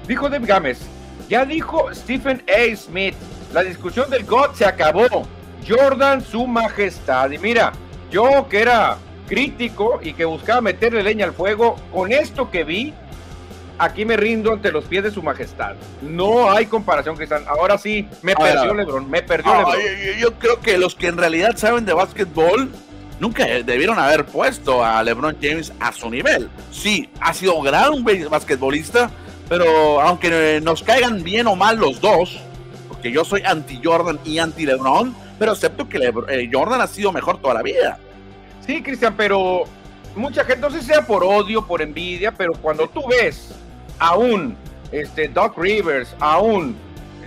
Dijo 0.08 0.30
Dave 0.30 0.48
Gámez, 0.48 0.80
ya 1.28 1.46
dijo 1.46 1.94
Stephen 1.94 2.42
A. 2.48 2.76
Smith, 2.76 3.16
la 3.54 3.64
discusión 3.64 4.10
del 4.10 4.26
God 4.26 4.54
se 4.54 4.66
acabó. 4.66 5.28
Jordan, 5.68 6.22
su 6.22 6.48
majestad. 6.48 7.30
Y 7.32 7.38
mira, 7.38 7.74
yo 8.10 8.48
que 8.50 8.62
era 8.62 8.98
crítico 9.28 10.00
y 10.02 10.14
que 10.14 10.26
buscaba 10.26 10.62
meterle 10.62 11.04
leña 11.04 11.26
al 11.26 11.34
fuego, 11.34 11.76
con 11.94 12.12
esto 12.14 12.50
que 12.50 12.64
vi, 12.64 12.94
aquí 13.80 14.06
me 14.06 14.18
rindo 14.18 14.54
ante 14.54 14.72
los 14.72 14.84
pies 14.86 15.04
de 15.04 15.12
su 15.12 15.24
majestad. 15.24 15.76
No 16.02 16.52
hay 16.52 16.66
comparación, 16.68 17.16
Cristian. 17.16 17.44
Ahora 17.48 17.78
sí, 17.78 18.08
me 18.22 18.36
perdió 18.36 18.74
Lebron, 18.74 19.10
me 19.10 19.24
perdió 19.24 19.56
Lebron. 19.56 20.20
Yo, 20.20 20.34
creo 20.38 20.60
que 20.60 20.78
los 20.78 20.94
que 20.94 21.08
en 21.08 21.18
realidad 21.18 21.56
saben 21.56 21.86
de 21.86 21.94
básquetbol 21.94 22.70
nunca 23.20 23.46
debieron 23.46 23.98
haber 23.98 24.26
puesto 24.26 24.84
a 24.84 25.02
LeBron 25.02 25.38
James 25.42 25.74
a 25.80 25.92
su 25.92 26.10
nivel. 26.10 26.50
Sí, 26.72 27.10
ha 27.22 27.34
sido 27.34 27.60
gran 27.62 28.04
basquetbolista, 28.30 29.10
pero 29.48 30.02
aunque 30.02 30.60
nos 30.62 30.84
caigan 30.84 31.24
bien 31.24 31.48
o 31.48 31.56
mal 31.56 31.78
los 31.78 32.00
dos, 32.02 32.40
porque 32.88 33.12
yo 33.12 33.24
soy 33.24 33.42
anti 33.46 33.80
Jordan 33.84 34.20
y 34.26 34.40
anti 34.40 34.66
LeBron, 34.66 35.16
pero 35.40 35.54
acepto 35.54 35.88
que 35.88 35.98
eh, 36.28 36.50
Jordan 36.52 36.82
ha 36.82 36.88
sido 36.88 37.12
mejor 37.12 37.42
toda 37.42 37.54
la 37.54 37.64
vida. 37.64 37.98
Sí, 38.66 38.84
Cristian, 38.84 39.16
pero 39.16 39.64
mucha 40.16 40.44
gente, 40.44 40.62
no 40.62 40.70
sé 40.70 40.82
si 40.82 40.88
sea 40.88 41.06
por 41.06 41.24
odio, 41.24 41.66
por 41.66 41.82
envidia, 41.82 42.34
pero 42.34 42.54
cuando 42.62 42.88
tú 42.88 43.08
ves 43.08 43.56
a 44.00 44.18
un 44.18 44.56
este, 44.92 45.28
Doc 45.28 45.58
Rivers, 45.58 46.16
a 46.20 46.40
un 46.40 46.76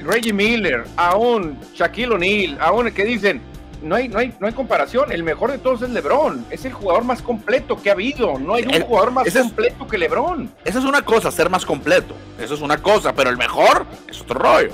Reggie 0.03 0.33
Miller, 0.33 0.85
a 0.97 1.17
un 1.17 1.59
Shaquille 1.75 2.15
O'Neal, 2.15 2.59
a 2.61 2.73
un 2.73 2.91
que 2.91 3.05
dicen, 3.05 3.41
no 3.83 3.97
hay, 3.97 4.09
no, 4.09 4.19
hay, 4.19 4.35
no 4.41 4.47
hay 4.47 4.53
comparación, 4.53 5.13
el 5.13 5.23
mejor 5.23 5.51
de 5.51 5.59
todos 5.59 5.83
es 5.83 5.91
LeBron, 5.91 6.47
es 6.51 6.65
el 6.65 6.73
jugador 6.73 7.05
más 7.05 7.23
completo 7.23 7.81
que 7.81 7.91
ha 7.91 7.93
habido, 7.93 8.39
no 8.39 8.55
hay 8.55 8.65
un 8.65 8.83
jugador 8.83 9.11
más 9.13 9.33
completo 9.33 9.87
que 9.87 9.99
LeBron. 9.99 10.51
Esa 10.65 10.79
es 10.79 10.85
una 10.85 11.03
cosa, 11.03 11.31
ser 11.31 11.51
más 11.51 11.65
completo, 11.65 12.15
eso 12.39 12.55
es 12.55 12.61
una 12.61 12.79
cosa, 12.79 13.13
pero 13.13 13.31
el 13.31 13.37
mejor 13.37 13.87
es 14.09 14.21
otro 14.21 14.39
rollo. 14.39 14.73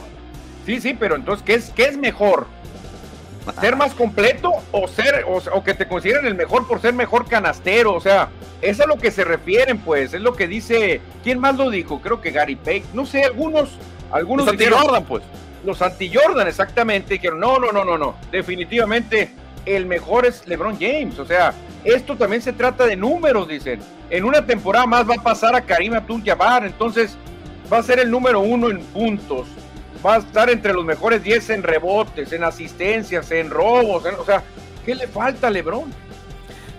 Sí, 0.66 0.80
sí, 0.80 0.94
pero 0.98 1.16
entonces, 1.16 1.44
¿qué 1.44 1.54
es, 1.54 1.70
qué 1.70 1.84
es 1.84 1.96
mejor? 1.96 2.46
Ser 3.52 3.76
más 3.76 3.94
completo 3.94 4.52
o 4.72 4.88
ser 4.88 5.24
o, 5.26 5.62
que 5.62 5.74
te 5.74 5.86
consideren 5.86 6.26
el 6.26 6.34
mejor 6.34 6.66
por 6.66 6.80
ser 6.80 6.94
mejor 6.94 7.26
canastero, 7.26 7.94
o 7.94 8.00
sea, 8.00 8.30
es 8.60 8.80
a 8.80 8.86
lo 8.86 8.96
que 8.96 9.10
se 9.10 9.24
refieren, 9.24 9.78
pues, 9.78 10.14
es 10.14 10.20
lo 10.20 10.34
que 10.34 10.48
dice, 10.48 11.00
¿quién 11.22 11.38
más 11.38 11.56
lo 11.56 11.70
dijo? 11.70 12.00
Creo 12.00 12.20
que 12.20 12.30
Gary 12.30 12.56
Payne, 12.56 12.86
no 12.92 13.06
sé, 13.06 13.24
algunos 13.24 13.78
algunos 14.10 14.46
los 14.46 14.52
anti 14.52 14.66
Jordan, 14.66 15.04
pues. 15.04 15.22
Los 15.64 15.82
anti 15.82 16.10
Jordan 16.12 16.46
exactamente 16.46 17.14
dijeron, 17.14 17.40
"No, 17.40 17.58
no, 17.58 17.72
no, 17.72 17.84
no, 17.84 17.98
no, 17.98 18.14
definitivamente 18.30 19.30
el 19.66 19.86
mejor 19.86 20.24
es 20.24 20.46
LeBron 20.46 20.78
James", 20.78 21.18
o 21.18 21.26
sea, 21.26 21.52
esto 21.84 22.16
también 22.16 22.42
se 22.42 22.52
trata 22.52 22.86
de 22.86 22.96
números, 22.96 23.48
dicen. 23.48 23.80
En 24.10 24.24
una 24.24 24.46
temporada 24.46 24.86
más 24.86 25.08
va 25.08 25.16
a 25.16 25.22
pasar 25.22 25.54
a 25.54 25.60
Karim 25.60 25.94
Abdul-Jabbar, 25.94 26.64
entonces 26.64 27.16
va 27.70 27.78
a 27.78 27.82
ser 27.82 27.98
el 27.98 28.10
número 28.10 28.40
uno 28.40 28.70
en 28.70 28.80
puntos, 28.80 29.46
va 30.04 30.16
a 30.16 30.18
estar 30.18 30.50
entre 30.50 30.72
los 30.72 30.84
mejores 30.84 31.22
10 31.22 31.50
en 31.50 31.62
rebotes, 31.62 32.32
en 32.32 32.44
asistencias, 32.44 33.30
en 33.30 33.50
robos. 33.50 34.04
o 34.04 34.24
sea, 34.24 34.42
¿qué 34.84 34.94
le 34.94 35.06
falta 35.06 35.48
a 35.48 35.50
Lebron? 35.50 35.92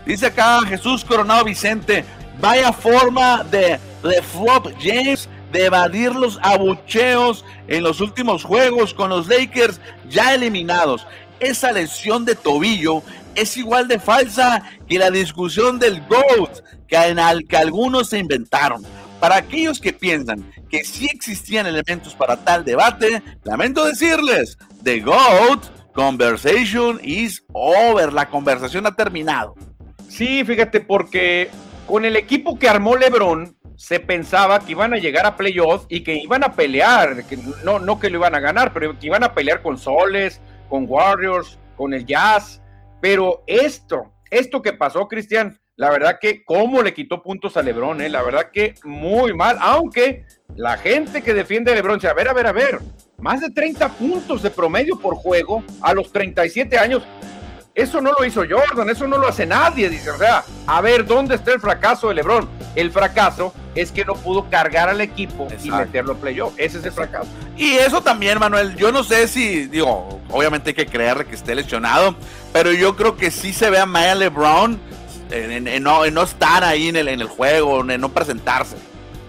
Dice 0.06 0.28
acá 0.28 0.62
Jesús 0.68 1.06
Coronado 1.06 1.44
Vicente, 1.44 2.06
vaya 2.40 2.72
forma 2.72 3.44
de, 3.44 3.80
de 4.04 4.22
Flop 4.22 4.68
James 4.82 5.30
de 5.52 5.66
evadir 5.66 6.14
los 6.14 6.40
abucheos 6.42 7.44
en 7.68 7.84
los 7.84 8.02
últimos 8.02 8.44
juegos 8.44 8.94
con 8.94 9.10
los 9.10 9.28
Lakers 9.28 9.80
ya 10.08 10.34
eliminados. 10.34 11.06
Esa 11.40 11.72
lesión 11.72 12.26
de 12.26 12.36
tobillo 12.36 13.02
es 13.36 13.56
igual 13.58 13.88
de 13.88 14.00
falsa 14.00 14.64
que 14.88 15.00
la 15.00 15.10
discusión 15.10 15.80
del 15.80 16.02
GOAT 16.08 16.62
que, 16.88 16.96
en 16.98 17.48
que 17.48 17.58
algunos 17.58 18.10
se 18.10 18.20
inventaron. 18.20 18.84
Para 19.20 19.38
aquellos 19.38 19.80
que 19.80 19.94
piensan 19.94 20.52
que 20.70 20.84
sí 20.84 21.08
existían 21.12 21.68
elementos 21.68 22.16
para 22.16 22.38
tal 22.38 22.64
debate, 22.64 23.22
lamento 23.44 23.86
decirles, 23.86 24.58
The 24.84 25.02
GOAT 25.02 25.94
Conversation 25.94 27.00
is 27.04 27.44
over. 27.52 28.14
La 28.14 28.30
conversación 28.30 28.86
ha 28.86 28.96
terminado. 28.96 29.56
Sí, 30.08 30.44
fíjate, 30.46 30.80
porque 30.80 31.50
con 31.86 32.06
el 32.06 32.16
equipo 32.16 32.58
que 32.58 32.70
armó 32.70 32.96
LeBron, 32.96 33.56
se 33.76 34.00
pensaba 34.00 34.60
que 34.60 34.74
iban 34.74 34.94
a 34.94 34.98
llegar 34.98 35.26
a 35.26 35.38
playoffs 35.38 35.86
y 35.88 36.02
que 36.02 36.16
iban 36.16 36.44
a 36.44 36.54
pelear, 36.54 37.24
que 37.26 37.38
no, 37.64 37.80
no 37.80 37.98
que 37.98 38.10
lo 38.10 38.18
iban 38.18 38.36
a 38.36 38.40
ganar, 38.42 38.74
pero 38.74 38.98
que 39.00 39.08
iban 39.08 39.24
a 39.24 39.34
pelear 39.34 39.62
con 39.62 39.78
Soles, 39.78 40.42
con 40.68 40.86
Warriors, 40.88 41.58
con 41.78 41.94
el 41.94 42.06
Jazz. 42.06 42.62
Pero 43.02 43.44
esto, 43.48 44.12
esto 44.30 44.62
que 44.62 44.74
pasó, 44.74 45.08
Cristian, 45.08 45.60
la 45.80 45.90
verdad 45.90 46.20
que 46.20 46.44
cómo 46.44 46.82
le 46.82 46.94
quitó 46.94 47.24
puntos 47.24 47.56
a 47.56 47.62
Lebron, 47.62 48.02
¿eh? 48.02 48.10
la 48.10 48.22
verdad 48.22 48.52
que 48.52 48.76
muy 48.84 49.34
mal, 49.34 49.58
aunque 49.62 50.26
la 50.58 50.76
gente 50.76 51.22
que 51.22 51.34
defiende 51.34 51.72
a 51.72 51.76
Lebron 51.76 51.96
dice, 51.96 52.10
a 52.10 52.14
ver, 52.14 52.28
a 52.28 52.34
ver, 52.34 52.48
a 52.48 52.52
ver, 52.52 52.80
más 53.18 53.40
de 53.40 53.50
30 53.50 53.88
puntos 53.94 54.44
de 54.44 54.50
promedio 54.50 55.00
por 55.00 55.16
juego 55.16 55.64
a 55.80 55.94
los 55.94 56.12
37 56.12 56.78
años, 56.78 57.04
eso 57.74 58.02
no 58.02 58.12
lo 58.12 58.26
hizo 58.26 58.42
Jordan, 58.42 58.90
eso 58.90 59.08
no 59.08 59.18
lo 59.18 59.30
hace 59.30 59.46
nadie, 59.46 59.90
dice, 59.90 60.10
o 60.12 60.18
sea, 60.18 60.44
a 60.68 60.82
ver, 60.82 61.06
¿dónde 61.06 61.36
está 61.36 61.54
el 61.54 61.62
fracaso 61.62 62.10
de 62.10 62.16
Lebron? 62.16 62.50
El 62.76 62.92
fracaso 62.92 63.54
es 63.74 63.94
que 63.94 64.04
no 64.04 64.16
pudo 64.16 64.50
cargar 64.50 64.90
al 64.90 65.00
equipo 65.00 65.48
y 65.64 65.72
meterlo 65.72 66.12
a 66.12 66.18
playoff, 66.18 66.56
ese 66.58 66.80
es 66.80 66.86
el 66.86 66.92
fracaso. 66.92 67.30
Y 67.56 67.76
eso 67.76 68.04
también, 68.04 68.38
Manuel, 68.38 68.76
yo 68.76 68.92
no 68.92 69.06
sé 69.06 69.30
si, 69.30 69.68
digo, 69.68 70.20
obviamente 70.30 70.72
hay 70.72 70.76
que 70.76 70.88
creer 70.88 71.26
que 71.26 71.36
esté 71.36 71.56
lesionado, 71.56 72.18
pero 72.52 72.74
yo 72.74 72.98
creo 72.98 73.16
que 73.16 73.32
sí 73.32 73.54
se 73.54 73.70
ve 73.70 73.80
a 73.80 73.86
Maya 73.86 74.16
LeBron 74.16 74.99
en, 75.32 75.84
no, 75.84 76.06
estar 76.06 76.64
ahí 76.64 76.90
en 76.90 76.96
el, 76.96 77.08
en 77.08 77.22
el 77.22 77.28
juego, 77.28 77.90
en 77.90 78.02
no 78.02 78.10
presentarse. 78.10 78.78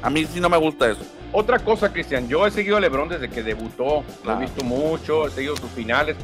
A 0.03 0.11
mí 0.11 0.27
sí 0.27 0.41
no 0.41 0.49
me 0.49 0.57
gusta 0.57 0.91
eso. 0.91 1.03
Otra 1.33 1.59
cosa, 1.59 1.93
Cristian, 1.93 2.29
yo 2.29 2.47
he 2.47 2.51
seguido 2.51 2.77
a 2.77 2.81
Lebron 2.81 3.09
desde 3.09 3.29
que 3.29 3.43
debutó, 3.43 4.03
lo 4.25 4.33
he 4.33 4.37
visto 4.37 4.65
mucho, 4.65 5.29
he 5.29 5.31
seguido 5.31 5.57
sus 5.57 5.71
finales. 5.71 6.17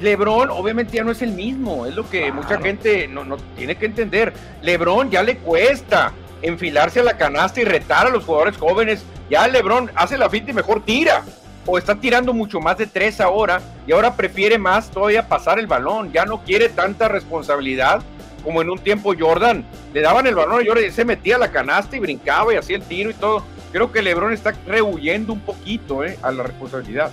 Lebron 0.00 0.50
obviamente 0.50 0.96
ya 0.96 1.04
no 1.04 1.12
es 1.12 1.22
el 1.22 1.32
mismo, 1.32 1.86
es 1.86 1.94
lo 1.94 2.08
que 2.08 2.32
mucha 2.32 2.58
gente 2.60 3.06
no, 3.06 3.24
no 3.24 3.36
tiene 3.56 3.76
que 3.76 3.86
entender. 3.86 4.32
Lebron 4.62 5.10
ya 5.10 5.22
le 5.22 5.36
cuesta 5.38 6.12
enfilarse 6.42 7.00
a 7.00 7.04
la 7.04 7.16
canasta 7.16 7.60
y 7.60 7.64
retar 7.64 8.06
a 8.06 8.10
los 8.10 8.24
jugadores 8.24 8.56
jóvenes. 8.56 9.04
Ya 9.28 9.46
Lebron 9.48 9.90
hace 9.94 10.16
la 10.16 10.30
finta 10.30 10.50
y 10.50 10.54
mejor 10.54 10.82
tira. 10.82 11.24
O 11.66 11.78
está 11.78 11.94
tirando 11.94 12.34
mucho 12.34 12.60
más 12.60 12.76
de 12.76 12.86
tres 12.86 13.20
ahora 13.20 13.60
y 13.86 13.92
ahora 13.92 14.16
prefiere 14.16 14.58
más 14.58 14.90
todavía 14.90 15.28
pasar 15.28 15.58
el 15.58 15.66
balón. 15.66 16.12
Ya 16.12 16.26
no 16.26 16.42
quiere 16.42 16.68
tanta 16.68 17.08
responsabilidad 17.08 18.02
como 18.44 18.62
en 18.62 18.70
un 18.70 18.78
tiempo 18.78 19.14
Jordan, 19.18 19.64
le 19.92 20.00
daban 20.00 20.26
el 20.26 20.34
balón 20.34 20.60
a 20.60 20.64
Jordan 20.64 20.84
y 20.84 20.92
se 20.92 21.04
metía 21.04 21.36
a 21.36 21.38
la 21.38 21.50
canasta 21.50 21.96
y 21.96 22.00
brincaba 22.00 22.52
y 22.52 22.56
hacía 22.56 22.76
el 22.76 22.82
tiro 22.82 23.10
y 23.10 23.14
todo. 23.14 23.44
Creo 23.72 23.90
que 23.90 24.02
Lebron 24.02 24.32
está 24.32 24.54
rehuyendo 24.66 25.32
un 25.32 25.40
poquito 25.40 26.04
eh, 26.04 26.16
a 26.22 26.30
la 26.30 26.44
responsabilidad. 26.44 27.10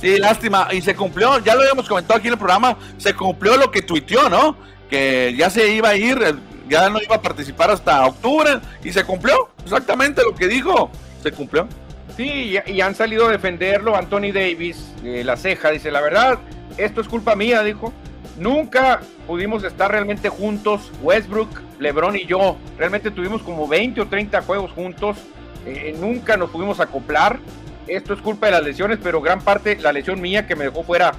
Sí, 0.00 0.18
lástima. 0.18 0.68
Y 0.72 0.80
se 0.80 0.96
cumplió, 0.96 1.38
ya 1.40 1.54
lo 1.54 1.60
habíamos 1.60 1.86
comentado 1.86 2.18
aquí 2.18 2.28
en 2.28 2.32
el 2.32 2.38
programa, 2.38 2.76
se 2.96 3.14
cumplió 3.14 3.56
lo 3.56 3.70
que 3.70 3.82
tuiteó, 3.82 4.28
¿no? 4.28 4.56
Que 4.88 5.34
ya 5.36 5.50
se 5.50 5.72
iba 5.72 5.90
a 5.90 5.96
ir, 5.96 6.18
ya 6.68 6.88
no 6.88 7.00
iba 7.00 7.16
a 7.16 7.22
participar 7.22 7.70
hasta 7.70 8.06
octubre 8.06 8.58
y 8.82 8.92
se 8.92 9.04
cumplió 9.04 9.50
exactamente 9.62 10.22
lo 10.22 10.34
que 10.34 10.48
dijo, 10.48 10.90
se 11.22 11.30
cumplió. 11.30 11.68
Sí, 12.16 12.58
y, 12.66 12.80
han 12.80 12.94
salido 12.94 13.28
a 13.28 13.32
defenderlo 13.32 13.96
Anthony 13.96 14.32
Davis, 14.32 14.92
eh, 15.04 15.22
la 15.24 15.36
ceja, 15.36 15.70
dice, 15.70 15.90
la 15.90 16.00
verdad, 16.00 16.38
esto 16.76 17.00
es 17.00 17.08
culpa 17.08 17.36
mía, 17.36 17.62
dijo. 17.62 17.92
Nunca 18.40 19.00
pudimos 19.26 19.62
estar 19.64 19.90
realmente 19.92 20.30
juntos, 20.30 20.90
Westbrook, 21.02 21.50
LeBron 21.78 22.16
y 22.16 22.24
yo. 22.24 22.56
Realmente 22.78 23.10
tuvimos 23.10 23.42
como 23.42 23.68
20 23.68 24.00
o 24.00 24.06
30 24.06 24.40
juegos 24.40 24.72
juntos. 24.72 25.18
Eh, 25.66 25.94
nunca 26.00 26.38
nos 26.38 26.48
pudimos 26.48 26.80
acoplar. 26.80 27.38
Esto 27.86 28.14
es 28.14 28.20
culpa 28.22 28.46
de 28.46 28.52
las 28.52 28.64
lesiones, 28.64 28.98
pero 29.02 29.20
gran 29.20 29.42
parte 29.42 29.76
la 29.76 29.92
lesión 29.92 30.22
mía 30.22 30.46
que 30.46 30.56
me 30.56 30.64
dejó 30.64 30.82
fuera 30.84 31.12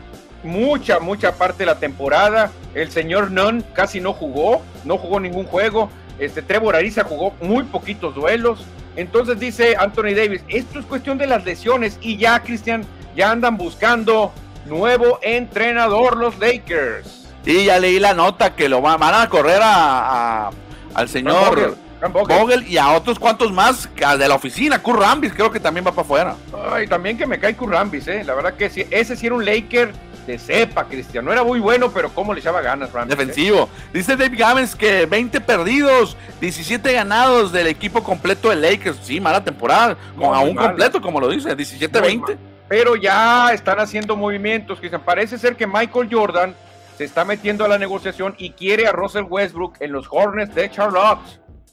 mucha, 0.44 1.00
mucha 1.00 1.34
parte 1.34 1.60
de 1.60 1.68
la 1.68 1.78
temporada. 1.78 2.52
El 2.74 2.90
señor 2.90 3.30
Nunn 3.30 3.64
casi 3.74 4.02
no 4.02 4.14
jugó, 4.14 4.64
no 4.84 4.98
jugó 4.98 5.20
ningún 5.20 5.46
juego. 5.46 5.92
Este 6.18 6.42
Trevor 6.42 6.76
Ariza 6.76 7.04
jugó 7.04 7.36
muy 7.40 7.66
poquitos 7.66 8.16
duelos. 8.16 8.66
Entonces 8.96 9.40
dice 9.40 9.76
Anthony 9.78 10.16
Davis, 10.16 10.44
esto 10.48 10.80
es 10.80 10.86
cuestión 10.88 11.20
de 11.20 11.28
las 11.28 11.46
lesiones 11.46 12.00
y 12.02 12.18
ya, 12.18 12.40
Cristian, 12.42 12.84
ya 13.16 13.30
andan 13.30 13.58
buscando 13.58 14.34
nuevo 14.66 15.20
entrenador 15.22 16.18
los 16.18 16.38
Lakers. 16.40 17.30
Y 17.46 17.66
ya 17.66 17.80
leí 17.80 18.00
la 18.00 18.14
nota 18.14 18.56
que 18.56 18.70
lo 18.70 18.82
van, 18.82 19.02
a 19.02 19.28
correr 19.30 19.60
a, 19.64 20.52
al 20.94 21.10
señor 21.10 21.78
Vogel, 22.10 22.68
y 22.68 22.78
a 22.78 22.92
otros 22.92 23.20
cuantos 23.20 23.52
más 23.52 23.90
de 23.96 24.28
la 24.28 24.36
oficina. 24.36 24.82
Currambis 24.82 25.34
creo 25.34 25.52
que 25.52 25.60
también 25.60 25.86
va 25.86 25.92
para 25.92 26.02
afuera. 26.02 26.36
Ay, 26.72 26.88
también 26.88 27.18
que 27.18 27.28
me 27.28 27.40
cae 27.40 27.56
Currambis, 27.56 28.08
eh. 28.08 28.24
La 28.24 28.34
verdad 28.34 28.56
que 28.56 28.70
sí, 28.70 28.86
ese 28.90 29.16
sí 29.16 29.28
era 29.28 29.36
un 29.36 29.46
Laker 29.46 29.92
de 30.26 30.40
cepa, 30.40 30.86
Cristian. 30.86 31.26
No 31.26 31.32
era 31.32 31.44
muy 31.44 31.60
bueno, 31.60 31.92
pero 31.92 32.10
cómo 32.10 32.34
le 32.34 32.40
echaba 32.40 32.62
ganas, 32.62 32.92
Ramírez. 32.92 33.18
Defensivo. 33.18 33.70
Dice 33.94 34.16
Dave 34.16 34.36
Gavens 34.36 34.76
que 34.76 35.06
20 35.06 35.42
perdidos, 35.42 36.18
17 36.40 36.92
ganados 36.94 37.52
del 37.52 37.68
equipo 37.68 38.04
completo 38.04 38.50
de 38.50 38.56
Lakers. 38.56 39.00
Sí, 39.04 39.20
mala 39.20 39.44
temporada. 39.44 39.96
Con 40.18 40.34
aún 40.34 40.56
completo, 40.56 41.02
como 41.02 41.20
lo 41.20 41.30
dice, 41.30 41.56
17-20. 41.56 42.38
Pero 42.72 42.96
ya 42.96 43.52
están 43.52 43.82
haciendo 43.82 44.16
movimientos, 44.16 44.80
Cristian. 44.80 45.02
Parece 45.02 45.38
ser 45.38 45.58
que 45.58 45.68
Michael 45.68 46.08
Jordan 46.10 46.56
se 46.98 47.04
está 47.04 47.26
metiendo 47.26 47.66
a 47.66 47.68
la 47.68 47.78
negociación 47.78 48.34
y 48.38 48.52
quiere 48.52 48.88
a 48.88 48.94
Russell 48.94 49.26
Westbrook 49.28 49.74
en 49.82 49.92
los 49.92 50.08
Hornets 50.10 50.56
de 50.56 50.72
Charlotte. 50.72 51.20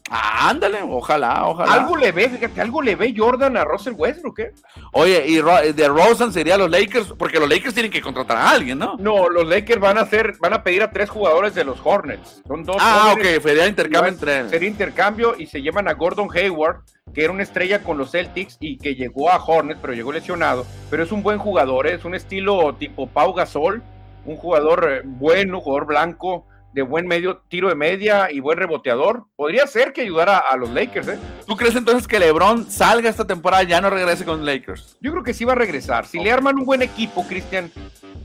Ah, 0.09 0.49
ándale, 0.49 0.81
ojalá, 0.81 1.47
ojalá. 1.47 1.71
Algo 1.73 1.95
le 1.95 2.11
ve, 2.11 2.29
fíjate, 2.29 2.61
algo 2.61 2.81
le 2.81 2.95
ve 2.95 3.13
Jordan 3.15 3.55
a 3.57 3.63
Russell 3.63 3.93
Westbrook, 3.95 4.39
¿eh? 4.39 4.53
Oye, 4.91 5.23
y 5.27 5.35
de 5.73 5.87
Rosen 5.87 6.33
sería 6.33 6.57
los 6.57 6.69
Lakers, 6.69 7.13
porque 7.17 7.39
los 7.39 7.47
Lakers 7.47 7.73
tienen 7.73 7.91
que 7.91 8.01
contratar 8.01 8.37
a 8.37 8.49
alguien, 8.49 8.79
¿no? 8.79 8.95
No, 8.97 9.29
los 9.29 9.47
Lakers 9.47 9.79
van 9.79 9.97
a 9.97 10.01
hacer, 10.01 10.35
van 10.39 10.53
a 10.53 10.63
pedir 10.63 10.81
a 10.81 10.91
tres 10.91 11.09
jugadores 11.09 11.53
de 11.53 11.63
los 11.63 11.79
Hornets. 11.83 12.41
Son 12.47 12.63
dos. 12.63 12.77
Ah, 12.79 13.13
ok, 13.13 13.41
sería 13.41 13.67
intercambio 13.67 14.09
entre. 14.09 14.49
Sería 14.49 14.69
intercambio 14.69 15.35
y 15.37 15.45
se 15.45 15.61
llevan 15.61 15.87
a 15.87 15.93
Gordon 15.93 16.29
Hayward, 16.33 16.81
que 17.13 17.23
era 17.23 17.33
una 17.33 17.43
estrella 17.43 17.83
con 17.83 17.97
los 17.97 18.11
Celtics 18.11 18.57
y 18.59 18.77
que 18.77 18.95
llegó 18.95 19.29
a 19.29 19.43
Hornets, 19.43 19.79
pero 19.81 19.93
llegó 19.93 20.11
lesionado. 20.11 20.65
Pero 20.89 21.03
es 21.03 21.11
un 21.11 21.21
buen 21.21 21.37
jugador, 21.37 21.87
¿eh? 21.87 21.93
es 21.93 22.05
un 22.05 22.15
estilo 22.15 22.73
tipo 22.75 23.07
Pau 23.07 23.33
Gasol, 23.33 23.83
un 24.25 24.37
jugador 24.37 24.89
eh, 24.91 25.01
bueno, 25.05 25.61
jugador 25.61 25.85
blanco 25.85 26.45
de 26.73 26.81
buen 26.83 27.07
medio 27.07 27.41
tiro 27.49 27.69
de 27.69 27.75
media 27.75 28.31
y 28.31 28.39
buen 28.39 28.57
reboteador. 28.57 29.25
Podría 29.35 29.65
ser 29.67 29.91
que 29.91 30.01
ayudara 30.01 30.37
a 30.37 30.55
los 30.55 30.69
Lakers, 30.69 31.07
¿eh? 31.07 31.19
¿Tú 31.47 31.55
crees 31.55 31.75
entonces 31.75 32.07
que 32.07 32.19
LeBron 32.19 32.69
salga 32.69 33.09
esta 33.09 33.25
temporada 33.25 33.63
y 33.63 33.67
ya 33.67 33.81
no 33.81 33.89
regrese 33.89 34.25
con 34.25 34.37
los 34.37 34.45
Lakers? 34.45 34.97
Yo 35.01 35.11
creo 35.11 35.23
que 35.23 35.33
sí 35.33 35.45
va 35.45 35.53
a 35.53 35.55
regresar. 35.55 36.05
Si 36.05 36.19
le 36.19 36.31
arman 36.31 36.57
un 36.57 36.65
buen 36.65 36.81
equipo, 36.81 37.25
Cristian, 37.27 37.71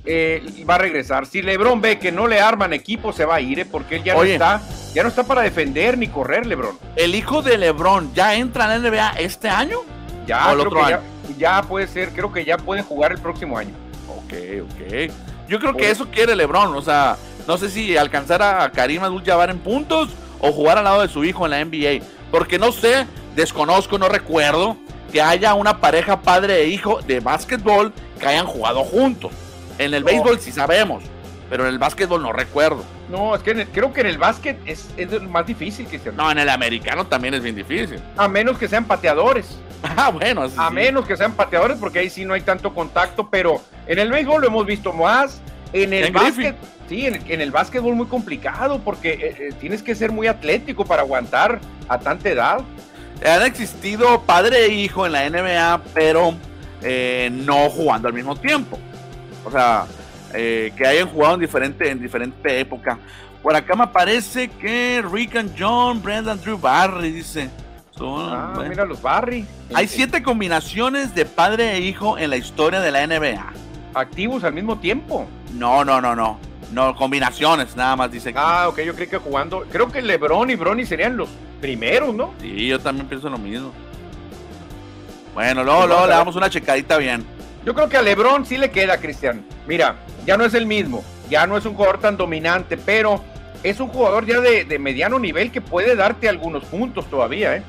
eh, 0.04 0.64
va 0.68 0.74
a 0.74 0.78
regresar. 0.78 1.26
Si 1.26 1.40
LeBron 1.40 1.80
ve 1.80 1.98
que 1.98 2.12
no 2.12 2.26
le 2.26 2.40
arman 2.40 2.72
equipo, 2.72 3.12
se 3.12 3.24
va 3.24 3.36
a 3.36 3.40
ir, 3.40 3.60
¿eh? 3.60 3.64
porque 3.64 3.96
él 3.96 4.04
ya 4.04 4.14
no 4.14 4.22
está, 4.22 4.60
ya 4.92 5.02
no 5.02 5.08
está 5.08 5.24
para 5.24 5.42
defender 5.42 5.96
ni 5.96 6.08
correr, 6.08 6.46
LeBron. 6.46 6.78
¿El 6.96 7.14
hijo 7.14 7.42
de 7.42 7.56
LeBron 7.56 8.12
ya 8.14 8.34
entra 8.34 8.64
en 8.74 8.82
la 8.82 8.90
NBA 8.90 9.10
este 9.20 9.48
año? 9.48 9.78
Ya, 10.26 10.52
creo 10.52 10.70
que 10.70 10.80
Ya, 10.80 11.00
ya 11.38 11.62
puede 11.62 11.86
ser, 11.86 12.10
creo 12.10 12.32
que 12.32 12.44
ya 12.44 12.58
puede 12.58 12.82
jugar 12.82 13.12
el 13.12 13.18
próximo 13.18 13.56
año. 13.56 13.74
Ok, 14.08 14.34
ok. 14.62 15.12
Yo 15.48 15.58
creo 15.60 15.74
que 15.74 15.90
eso 15.90 16.08
quiere 16.10 16.34
LeBron, 16.34 16.74
o 16.74 16.80
sea, 16.80 17.16
no 17.46 17.58
sé 17.58 17.70
si 17.70 17.96
alcanzar 17.96 18.42
a 18.42 18.70
Karim 18.70 19.02
Abdul-Jabbar 19.02 19.50
en 19.50 19.58
puntos 19.58 20.10
o 20.40 20.52
jugar 20.52 20.78
al 20.78 20.84
lado 20.84 21.02
de 21.02 21.08
su 21.08 21.24
hijo 21.24 21.46
en 21.46 21.50
la 21.50 21.64
NBA. 21.64 22.04
Porque 22.30 22.58
no 22.58 22.72
sé, 22.72 23.06
desconozco, 23.36 23.98
no 23.98 24.08
recuerdo 24.08 24.76
que 25.12 25.22
haya 25.22 25.54
una 25.54 25.80
pareja 25.80 26.20
padre 26.20 26.62
e 26.62 26.68
hijo 26.68 27.00
de 27.02 27.20
básquetbol 27.20 27.92
que 28.18 28.26
hayan 28.26 28.46
jugado 28.46 28.82
juntos. 28.84 29.32
En 29.78 29.94
el 29.94 30.04
béisbol 30.04 30.40
sí 30.40 30.52
sabemos, 30.52 31.04
pero 31.50 31.64
en 31.64 31.70
el 31.70 31.78
básquetbol 31.78 32.22
no 32.22 32.32
recuerdo. 32.32 32.84
No, 33.08 33.34
es 33.34 33.42
que 33.42 33.66
creo 33.66 33.92
que 33.92 34.00
en 34.00 34.06
el 34.06 34.18
básquet 34.18 34.58
es, 34.66 34.88
es 34.96 35.22
más 35.22 35.46
difícil 35.46 35.86
que 35.86 36.00
No, 36.12 36.30
en 36.30 36.38
el 36.38 36.48
americano 36.48 37.06
también 37.06 37.34
es 37.34 37.42
bien 37.42 37.54
difícil. 37.54 38.00
A 38.16 38.28
menos 38.28 38.58
que 38.58 38.68
sean 38.68 38.84
pateadores. 38.84 39.58
Ah, 39.96 40.10
bueno. 40.10 40.48
a 40.56 40.70
menos 40.70 41.04
que 41.04 41.14
sean 41.14 41.34
pateadores, 41.34 41.76
porque 41.76 41.98
ahí 41.98 42.08
sí 42.08 42.24
no 42.24 42.32
hay 42.32 42.40
tanto 42.40 42.72
contacto, 42.72 43.28
pero 43.28 43.60
en 43.86 43.98
el 43.98 44.10
béisbol 44.10 44.40
lo 44.40 44.46
hemos 44.46 44.64
visto 44.64 44.94
más. 44.94 45.42
En 45.74 45.92
el 45.92 46.10
básquet, 46.10 46.56
Sí, 46.88 47.06
en, 47.06 47.40
el 47.40 47.50
básquetbol 47.50 47.94
muy 47.94 48.06
complicado 48.06 48.80
porque 48.80 49.12
eh, 49.12 49.36
eh, 49.38 49.52
tienes 49.58 49.82
que 49.82 49.94
ser 49.94 50.12
muy 50.12 50.26
atlético 50.26 50.84
para 50.84 51.02
aguantar 51.02 51.60
a 51.88 51.98
tanta 51.98 52.28
edad. 52.28 52.60
Han 53.24 53.42
existido 53.42 54.20
padre 54.22 54.66
e 54.66 54.74
hijo 54.74 55.06
en 55.06 55.12
la 55.12 55.28
NBA, 55.30 55.82
pero 55.94 56.34
eh, 56.82 57.30
no 57.32 57.70
jugando 57.70 58.08
al 58.08 58.14
mismo 58.14 58.36
tiempo. 58.36 58.78
O 59.44 59.50
sea, 59.50 59.86
que 60.32 60.84
hayan 60.84 61.08
jugado 61.08 61.34
en 61.34 61.40
diferente, 61.40 61.90
en 61.90 62.00
diferente 62.00 62.58
época. 62.58 62.98
Por 63.40 63.54
acá 63.54 63.76
me 63.76 63.86
parece 63.86 64.48
que 64.48 65.02
Rick 65.10 65.36
and 65.36 65.54
John, 65.56 66.02
Brendan 66.02 66.40
Drew 66.40 66.58
Barry, 66.58 67.12
dice. 67.12 67.48
ah, 68.00 68.52
mira 68.68 68.84
los 68.84 69.00
Barry. 69.00 69.46
Hay 69.74 69.86
siete 69.86 70.22
combinaciones 70.22 71.14
de 71.14 71.24
padre 71.24 71.72
e 71.74 71.80
hijo 71.80 72.18
en 72.18 72.30
la 72.30 72.36
historia 72.36 72.80
de 72.80 72.90
la 72.90 73.06
NBA. 73.06 73.52
¿Activos 73.94 74.42
al 74.44 74.54
mismo 74.54 74.78
tiempo? 74.78 75.26
No, 75.52 75.84
no, 75.84 76.00
no, 76.00 76.16
no. 76.16 76.38
No, 76.74 76.96
combinaciones, 76.96 77.76
nada 77.76 77.94
más 77.94 78.10
dice. 78.10 78.32
Ah, 78.34 78.66
ok, 78.68 78.80
yo 78.80 78.96
creo 78.96 79.08
que 79.08 79.18
jugando. 79.18 79.64
Creo 79.70 79.92
que 79.92 80.02
LeBron 80.02 80.50
y 80.50 80.56
Bronny 80.56 80.84
serían 80.84 81.16
los 81.16 81.28
primeros, 81.60 82.12
¿no? 82.12 82.34
Sí, 82.40 82.66
yo 82.66 82.80
también 82.80 83.06
pienso 83.06 83.30
lo 83.30 83.38
mismo. 83.38 83.72
Bueno, 85.34 85.62
luego, 85.62 85.86
luego 85.86 86.06
le 86.06 86.12
damos 86.12 86.34
una 86.34 86.50
checadita 86.50 86.98
bien. 86.98 87.24
Yo 87.64 87.74
creo 87.74 87.88
que 87.88 87.96
a 87.96 88.02
LeBron 88.02 88.44
sí 88.44 88.58
le 88.58 88.72
queda, 88.72 88.98
Cristian. 88.98 89.44
Mira, 89.68 89.94
ya 90.26 90.36
no 90.36 90.44
es 90.44 90.54
el 90.54 90.66
mismo, 90.66 91.04
ya 91.30 91.46
no 91.46 91.56
es 91.56 91.64
un 91.64 91.74
jugador 91.74 92.00
tan 92.00 92.16
dominante, 92.16 92.76
pero 92.76 93.22
es 93.62 93.78
un 93.78 93.88
jugador 93.88 94.26
ya 94.26 94.40
de, 94.40 94.64
de 94.64 94.78
mediano 94.80 95.20
nivel 95.20 95.52
que 95.52 95.60
puede 95.60 95.94
darte 95.94 96.28
algunos 96.28 96.64
puntos 96.64 97.08
todavía, 97.08 97.56
¿eh? 97.56 97.62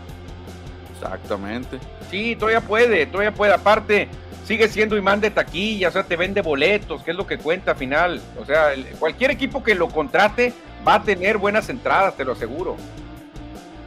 Exactamente. 0.95 1.78
Sí, 2.10 2.36
todavía 2.36 2.62
puede, 2.62 3.06
todavía 3.06 3.34
puede. 3.34 3.53
Aparte, 3.53 4.10
sigue 4.45 4.69
siendo 4.69 4.95
imán 4.95 5.19
de 5.19 5.31
taquilla, 5.31 5.89
o 5.89 5.91
sea, 5.91 6.03
te 6.03 6.15
vende 6.15 6.41
boletos, 6.41 7.01
que 7.03 7.11
es 7.11 7.17
lo 7.17 7.27
que 7.27 7.37
cuenta 7.37 7.71
al 7.71 7.77
final. 7.77 8.21
O 8.39 8.45
sea, 8.45 8.69
cualquier 8.99 9.31
equipo 9.31 9.63
que 9.63 9.75
lo 9.75 9.87
contrate 9.87 10.53
va 10.87 10.95
a 10.95 11.03
tener 11.03 11.37
buenas 11.37 11.69
entradas, 11.69 12.15
te 12.15 12.23
lo 12.23 12.33
aseguro. 12.33 12.77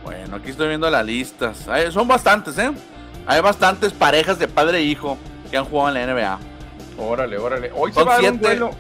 Bueno, 0.05 0.37
aquí 0.37 0.51
estoy 0.51 0.69
viendo 0.69 0.91
las 0.91 1.05
listas. 1.05 1.67
son 1.91 2.09
bastantes, 2.09 2.59
¿eh? 2.59 2.71
Hay 3.27 3.41
bastantes 3.41 3.93
parejas 3.93 4.39
de 4.39 4.49
padre 4.49 4.79
e 4.79 4.83
hijo 4.83 5.19
que 5.51 5.57
han 5.57 5.65
jugado 5.65 5.97
en 5.97 6.07
la 6.07 6.15
NBA. 6.15 6.39
Órale, 6.99 7.39
órale. 7.39 7.71
Hoy 7.75 7.93
se 7.93 8.03
va 8.03 8.17
a 8.17 8.23
dar 8.23 8.33
un 8.33 8.41
duelo. 8.41 8.71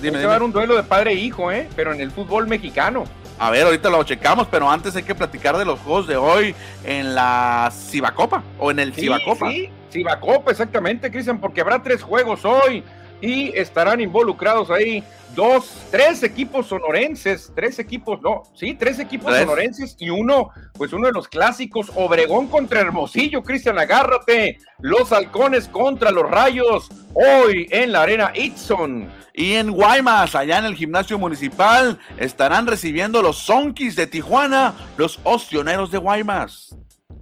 se 0.00 0.10
va 0.10 0.18
a 0.18 0.26
dar 0.26 0.42
un 0.42 0.52
duelo 0.52 0.76
de 0.76 0.82
padre 0.84 1.12
e 1.12 1.14
hijo, 1.16 1.52
¿eh? 1.52 1.68
Pero 1.76 1.92
en 1.92 2.00
el 2.00 2.10
fútbol 2.10 2.46
mexicano. 2.46 3.04
A 3.38 3.50
ver, 3.50 3.66
ahorita 3.66 3.90
lo 3.90 4.02
checamos, 4.04 4.48
pero 4.50 4.70
antes 4.70 4.96
hay 4.96 5.02
que 5.02 5.14
platicar 5.14 5.56
de 5.58 5.64
los 5.64 5.78
juegos 5.80 6.08
de 6.08 6.16
hoy 6.16 6.54
en 6.84 7.14
la 7.14 7.70
Cibacopa 7.72 8.42
o 8.58 8.70
en 8.70 8.80
el 8.80 8.94
sí, 8.94 9.02
Cibacopa. 9.02 9.50
Sí, 9.50 9.70
Cibacopa, 9.90 10.50
exactamente, 10.50 11.10
Cristian, 11.10 11.40
porque 11.40 11.60
habrá 11.60 11.82
tres 11.82 12.02
juegos 12.02 12.44
hoy 12.44 12.84
y 13.20 13.56
estarán 13.56 14.00
involucrados 14.00 14.70
ahí 14.70 15.02
dos, 15.34 15.70
tres 15.90 16.22
equipos 16.22 16.66
sonorenses, 16.66 17.52
tres 17.54 17.78
equipos, 17.78 18.20
no, 18.22 18.42
sí, 18.54 18.74
tres 18.74 18.98
equipos 18.98 19.36
sonorenses 19.36 19.96
y 19.98 20.10
uno, 20.10 20.50
pues 20.74 20.92
uno 20.92 21.06
de 21.06 21.12
los 21.12 21.28
clásicos, 21.28 21.92
Obregón 21.94 22.48
contra 22.48 22.80
Hermosillo, 22.80 23.42
Cristian, 23.42 23.78
agárrate, 23.78 24.58
los 24.80 25.12
halcones 25.12 25.68
contra 25.68 26.10
los 26.10 26.28
rayos, 26.28 26.88
hoy 27.14 27.68
en 27.70 27.92
la 27.92 28.02
arena 28.02 28.32
Itson. 28.34 29.08
Y 29.32 29.54
en 29.54 29.70
Guaymas, 29.70 30.34
allá 30.34 30.58
en 30.58 30.64
el 30.64 30.74
gimnasio 30.74 31.16
municipal, 31.18 32.00
estarán 32.16 32.66
recibiendo 32.66 33.22
los 33.22 33.38
Sonkis 33.38 33.94
de 33.94 34.08
Tijuana, 34.08 34.74
los 34.96 35.20
Ostioneros 35.22 35.92
de 35.92 35.98
Guaymas. 35.98 36.76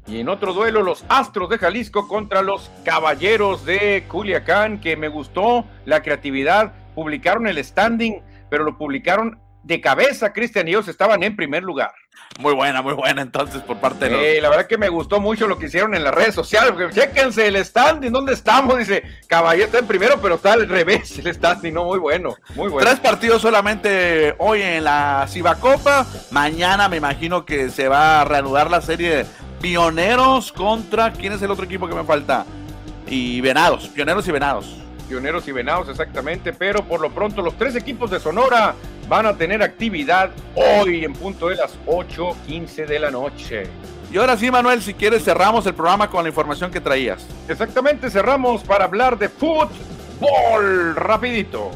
Y 0.06 0.20
en 0.20 0.28
otro 0.28 0.52
duelo, 0.52 0.82
los 0.82 1.04
Astros 1.08 1.48
de 1.50 1.58
Jalisco 1.58 2.06
contra 2.06 2.42
los 2.42 2.70
Caballeros 2.84 3.64
de 3.64 4.04
Culiacán, 4.08 4.80
que 4.80 4.96
me 4.96 5.08
gustó 5.08 5.64
la 5.84 6.02
creatividad. 6.02 6.72
Publicaron 6.94 7.46
el 7.46 7.62
standing, 7.62 8.22
pero 8.48 8.64
lo 8.64 8.78
publicaron 8.78 9.40
de 9.66 9.80
cabeza, 9.80 10.32
Cristian 10.32 10.68
y 10.68 10.70
ellos 10.70 10.86
estaban 10.86 11.24
en 11.24 11.34
primer 11.34 11.64
lugar. 11.64 11.90
Muy 12.38 12.54
buena, 12.54 12.82
muy 12.82 12.94
buena 12.94 13.20
entonces 13.22 13.62
por 13.62 13.78
parte 13.78 14.04
de 14.04 14.10
los... 14.12 14.20
Eh, 14.20 14.38
la 14.40 14.48
verdad 14.48 14.66
que 14.68 14.78
me 14.78 14.88
gustó 14.88 15.20
mucho 15.20 15.48
lo 15.48 15.58
que 15.58 15.66
hicieron 15.66 15.94
en 15.96 16.04
las 16.04 16.14
redes 16.14 16.36
sociales, 16.36 16.70
porque 16.70 16.94
chéquense 16.94 17.48
el 17.48 17.64
standing, 17.64 18.12
¿dónde 18.12 18.32
estamos? 18.32 18.78
Dice, 18.78 19.02
Caballero 19.26 19.66
está 19.66 19.78
en 19.80 19.86
primero, 19.88 20.20
pero 20.22 20.36
está 20.36 20.52
al 20.52 20.68
revés 20.68 21.18
el 21.18 21.34
standing, 21.34 21.72
no, 21.74 21.84
muy 21.84 21.98
bueno, 21.98 22.36
muy 22.54 22.68
bueno. 22.68 22.88
Tres 22.88 23.00
partidos 23.00 23.42
solamente 23.42 24.36
hoy 24.38 24.62
en 24.62 24.84
la 24.84 25.26
Cibacopa, 25.28 26.06
mañana 26.30 26.88
me 26.88 26.98
imagino 26.98 27.44
que 27.44 27.68
se 27.70 27.88
va 27.88 28.20
a 28.20 28.24
reanudar 28.24 28.70
la 28.70 28.80
serie 28.80 29.10
de 29.10 29.26
Pioneros 29.66 30.52
contra, 30.52 31.12
¿quién 31.12 31.32
es 31.32 31.42
el 31.42 31.50
otro 31.50 31.64
equipo 31.64 31.88
que 31.88 31.94
me 31.96 32.04
falta? 32.04 32.46
Y 33.08 33.40
Venados, 33.40 33.88
Pioneros 33.88 34.28
y 34.28 34.30
Venados. 34.30 34.76
Pioneros 35.08 35.48
y 35.48 35.50
Venados, 35.50 35.88
exactamente, 35.88 36.52
pero 36.52 36.84
por 36.84 37.00
lo 37.00 37.10
pronto 37.10 37.42
los 37.42 37.58
tres 37.58 37.74
equipos 37.74 38.12
de 38.12 38.20
Sonora 38.20 38.76
van 39.08 39.26
a 39.26 39.36
tener 39.36 39.64
actividad 39.64 40.30
hoy 40.54 41.04
en 41.04 41.14
punto 41.14 41.48
de 41.48 41.56
las 41.56 41.76
8.15 41.84 42.86
de 42.86 42.98
la 43.00 43.10
noche. 43.10 43.64
Y 44.12 44.18
ahora 44.18 44.36
sí, 44.36 44.52
Manuel, 44.52 44.80
si 44.80 44.94
quieres 44.94 45.24
cerramos 45.24 45.66
el 45.66 45.74
programa 45.74 46.08
con 46.08 46.22
la 46.22 46.28
información 46.28 46.70
que 46.70 46.80
traías. 46.80 47.26
Exactamente, 47.48 48.08
cerramos 48.08 48.62
para 48.62 48.84
hablar 48.84 49.18
de 49.18 49.28
fútbol 49.28 50.94
rapidito. 50.94 51.72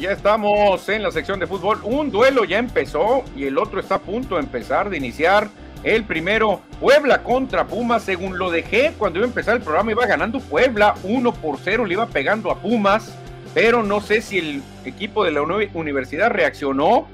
Ya 0.00 0.12
estamos 0.12 0.88
en 0.88 1.02
la 1.02 1.10
sección 1.10 1.38
de 1.38 1.46
fútbol. 1.46 1.80
Un 1.84 2.10
duelo 2.10 2.44
ya 2.44 2.58
empezó 2.58 3.22
y 3.36 3.44
el 3.44 3.58
otro 3.58 3.80
está 3.80 3.96
a 3.96 4.00
punto 4.00 4.36
de 4.36 4.40
empezar, 4.40 4.88
de 4.88 4.96
iniciar. 4.96 5.48
El 5.84 6.04
primero, 6.04 6.60
Puebla 6.80 7.22
contra 7.22 7.66
Pumas, 7.66 8.02
según 8.02 8.38
lo 8.38 8.50
dejé 8.50 8.92
cuando 8.98 9.18
iba 9.18 9.26
a 9.26 9.28
empezar 9.28 9.56
el 9.56 9.62
programa, 9.62 9.92
iba 9.92 10.06
ganando 10.06 10.40
Puebla 10.40 10.94
1 11.04 11.32
por 11.34 11.58
0, 11.62 11.84
le 11.84 11.94
iba 11.94 12.06
pegando 12.06 12.50
a 12.50 12.56
Pumas. 12.56 13.14
pero 13.52 13.82
no 13.82 14.00
sé 14.00 14.22
si 14.22 14.38
el 14.38 14.62
equipo 14.84 15.24
de 15.24 15.32
la 15.32 15.42
universidad 15.42 16.30
reaccionó 16.30 17.08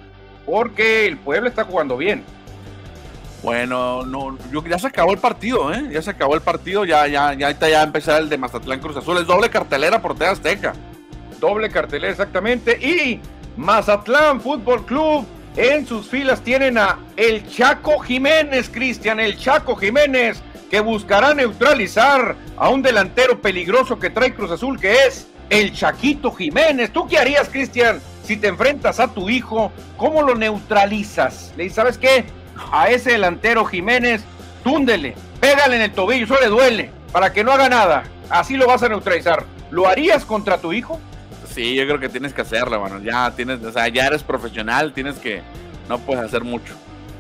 porque 0.45 1.07
el 1.07 1.17
pueblo 1.17 1.49
está 1.49 1.65
jugando 1.65 1.97
bien. 1.97 2.23
Bueno, 3.43 4.05
no, 4.05 4.37
ya 4.69 4.79
se 4.79 4.87
acabó 4.87 5.13
el 5.13 5.19
partido, 5.19 5.73
¿eh? 5.73 5.89
Ya 5.91 6.03
se 6.03 6.11
acabó 6.11 6.35
el 6.35 6.41
partido, 6.41 6.85
ya, 6.85 7.07
ya, 7.07 7.33
ya 7.33 7.51
ya 7.53 7.83
empezar 7.83 8.21
el 8.21 8.29
de 8.29 8.39
Mazatlán 8.39 8.81
Cruz 8.81 8.97
Azul. 8.97 9.19
Es 9.19 9.27
doble 9.27 9.49
cartelera 9.51 10.03
por 10.03 10.17
Te 10.17 10.27
Azteca. 10.27 10.75
Doble 11.41 11.71
cartelera, 11.71 12.13
exactamente. 12.13 12.73
Y 12.73 13.21
Mazatlán 13.57 14.41
Fútbol 14.41 14.85
Club 14.85 15.27
en 15.57 15.87
sus 15.87 16.09
filas 16.09 16.43
tienen 16.43 16.77
a 16.79 16.99
el 17.17 17.49
Chaco 17.49 17.99
Jiménez, 17.99 18.69
Cristian, 18.69 19.21
el 19.21 19.39
Chaco 19.39 19.77
Jiménez, 19.77 20.43
que 20.71 20.81
buscará 20.81 21.35
neutralizar 21.35 22.37
a 22.57 22.69
un 22.69 22.83
delantero 22.83 23.41
peligroso 23.41 23.99
que 23.99 24.11
trae 24.11 24.35
Cruz 24.35 24.51
Azul, 24.51 24.79
que 24.79 25.07
es 25.07 25.29
el 25.49 25.73
Chaquito 25.73 26.33
Jiménez. 26.33 26.93
¿Tú 26.93 27.07
qué 27.07 27.19
harías, 27.19 27.49
Cristian, 27.49 28.01
si 28.23 28.37
te 28.37 28.49
enfrentas 28.49 29.01
a 29.01 29.09
tu 29.09 29.31
hijo? 29.31 29.73
¿Cómo 29.97 30.23
lo 30.23 30.35
neutralizas? 30.35 31.55
Le 31.57 31.71
¿sabes 31.71 31.99
qué? 31.99 32.25
A 32.73 32.91
ese 32.91 33.13
delantero 33.13 33.65
Jiménez, 33.65 34.23
túndele, 34.65 35.15
pégale 35.41 35.77
en 35.77 35.83
el 35.83 35.93
tobillo, 35.93 36.25
eso 36.25 36.41
le 36.41 36.49
duele, 36.49 36.91
para 37.13 37.33
que 37.33 37.45
no 37.45 37.53
haga 37.53 37.69
nada. 37.69 38.05
Así 38.29 38.57
lo 38.57 38.67
vas 38.67 38.83
a 38.83 38.89
neutralizar. 38.89 39.45
¿Lo 39.71 39.87
harías 39.87 40.25
contra 40.25 40.59
tu 40.59 40.73
hijo? 40.73 41.01
Sí, 41.57 41.75
yo 41.75 41.87
creo 41.87 41.99
que 41.99 42.11
tienes 42.11 42.35
que 42.35 42.43
hacerlo, 42.43 42.79
bueno, 42.79 43.01
ya 43.01 43.31
tienes, 43.31 43.65
o 43.65 43.73
sea, 43.73 43.89
ya 43.89 44.09
eres 44.09 44.23
profesional, 44.23 44.93
tienes 44.93 45.17
que, 45.17 45.41
no 45.89 45.99
puedes 45.99 46.23
hacer 46.23 46.45
mucho. 46.45 46.75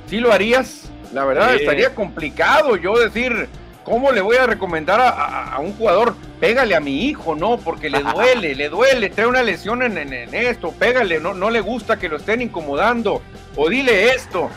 ¿Sí 0.08 0.18
lo 0.18 0.30
harías? 0.30 0.90
La 1.14 1.24
verdad, 1.24 1.54
estaría 1.54 1.94
complicado 1.94 2.76
yo 2.76 2.98
decir, 2.98 3.48
¿cómo 3.82 4.12
le 4.12 4.20
voy 4.20 4.36
a 4.36 4.46
recomendar 4.46 5.00
a, 5.00 5.58
un 5.58 5.72
jugador? 5.72 6.14
Pégale 6.38 6.76
a 6.76 6.80
mi 6.80 7.06
hijo, 7.06 7.34
no, 7.34 7.56
porque 7.56 7.88
le 7.88 8.00
duele, 8.00 8.54
le 8.54 8.68
duele, 8.68 9.08
trae 9.08 9.26
una 9.26 9.42
lesión 9.42 9.80
en, 9.82 10.12
esto, 10.34 10.70
pégale, 10.72 11.18
no, 11.18 11.32
no 11.32 11.48
le 11.48 11.62
gusta 11.62 11.98
que 11.98 12.10
lo 12.10 12.18
estén 12.18 12.42
incomodando, 12.42 13.22
o 13.56 13.70
dile 13.70 14.10
esto. 14.10 14.50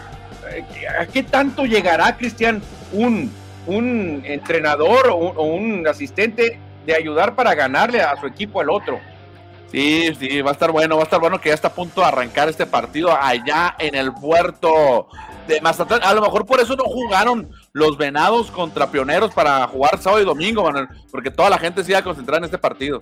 ¿A 0.99 1.05
qué 1.05 1.23
tanto 1.23 1.65
llegará, 1.65 2.17
Cristian, 2.17 2.61
un, 2.91 3.31
un 3.65 4.23
entrenador 4.25 5.07
o 5.07 5.43
un 5.45 5.87
asistente 5.87 6.59
de 6.85 6.95
ayudar 6.95 7.33
para 7.35 7.55
ganarle 7.55 8.01
a 8.01 8.19
su 8.19 8.27
equipo 8.27 8.59
al 8.59 8.71
otro? 8.71 8.99
Sí, 9.71 10.15
sí, 10.19 10.41
va 10.41 10.49
a 10.49 10.53
estar 10.53 10.71
bueno, 10.71 10.95
va 10.95 11.01
a 11.01 11.05
estar 11.05 11.19
bueno 11.19 11.39
que 11.39 11.49
ya 11.49 11.55
está 11.55 11.67
a 11.67 11.73
punto 11.73 12.01
de 12.01 12.07
arrancar 12.07 12.49
este 12.49 12.65
partido 12.65 13.15
allá 13.15 13.75
en 13.77 13.93
el 13.93 14.11
puerto 14.13 15.07
de 15.47 15.61
Mazatlán. 15.61 16.01
A 16.03 16.13
lo 16.13 16.21
mejor 16.21 16.45
por 16.45 16.59
eso 16.59 16.75
no 16.75 16.85
jugaron 16.85 17.49
los 17.73 17.97
venados 17.97 18.49
contra 18.49 18.89
pioneros 18.89 19.33
para 19.33 19.67
jugar 19.67 20.01
sábado 20.01 20.21
y 20.21 20.25
domingo, 20.25 20.63
Manuel, 20.63 20.87
porque 21.11 21.29
toda 21.29 21.49
la 21.49 21.59
gente 21.59 21.83
se 21.83 21.91
iba 21.91 21.99
a 21.99 22.03
concentrar 22.03 22.39
en 22.39 22.45
este 22.45 22.57
partido. 22.57 22.99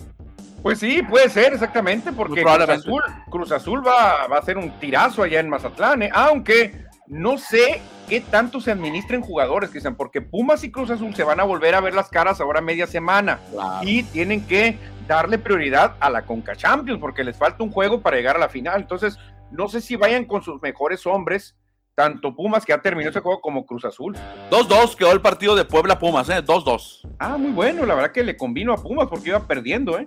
Pues 0.62 0.80
sí, 0.80 1.02
puede 1.02 1.30
ser, 1.30 1.54
exactamente, 1.54 2.12
porque 2.12 2.42
Cruz 2.42 2.68
Azul, 2.68 3.02
Cruz 3.30 3.52
Azul 3.52 3.86
va, 3.86 4.26
va, 4.26 4.36
a 4.36 4.40
hacer 4.40 4.58
un 4.58 4.70
tirazo 4.80 5.22
allá 5.22 5.40
en 5.40 5.48
Mazatlán, 5.48 6.02
¿eh? 6.02 6.10
aunque 6.12 6.88
no 7.06 7.38
sé 7.38 7.80
qué 8.08 8.20
tanto 8.20 8.60
se 8.60 8.72
administren 8.72 9.22
jugadores, 9.22 9.70
Cristian, 9.70 9.94
porque 9.94 10.20
Pumas 10.20 10.64
y 10.64 10.70
Cruz 10.70 10.90
Azul 10.90 11.14
se 11.14 11.24
van 11.24 11.40
a 11.40 11.44
volver 11.44 11.74
a 11.74 11.80
ver 11.80 11.94
las 11.94 12.08
caras 12.08 12.40
ahora 12.40 12.60
media 12.60 12.86
semana 12.86 13.38
y 13.82 14.02
tienen 14.02 14.46
que 14.46 14.78
darle 15.08 15.38
prioridad 15.38 15.96
a 15.98 16.10
la 16.10 16.24
Conca 16.24 16.54
Champions 16.54 17.00
porque 17.00 17.24
les 17.24 17.36
falta 17.36 17.64
un 17.64 17.72
juego 17.72 18.00
para 18.00 18.16
llegar 18.16 18.36
a 18.36 18.38
la 18.38 18.48
final. 18.48 18.80
Entonces, 18.80 19.18
no 19.50 19.66
sé 19.66 19.80
si 19.80 19.96
vayan 19.96 20.26
con 20.26 20.42
sus 20.42 20.62
mejores 20.62 21.06
hombres, 21.06 21.56
tanto 21.94 22.36
Pumas 22.36 22.64
que 22.64 22.72
ha 22.72 22.80
terminado 22.80 23.10
ese 23.10 23.20
juego 23.20 23.40
como 23.40 23.66
Cruz 23.66 23.84
Azul. 23.84 24.16
2-2 24.50 24.94
quedó 24.94 25.10
el 25.10 25.20
partido 25.20 25.56
de 25.56 25.64
Puebla 25.64 25.98
Pumas, 25.98 26.28
¿eh? 26.28 26.44
2-2. 26.44 27.08
Ah, 27.18 27.36
muy 27.36 27.50
bueno, 27.50 27.84
la 27.86 27.94
verdad 27.94 28.12
que 28.12 28.22
le 28.22 28.36
convino 28.36 28.72
a 28.72 28.76
Pumas 28.76 29.08
porque 29.08 29.30
iba 29.30 29.40
perdiendo, 29.40 29.98
¿eh? 29.98 30.06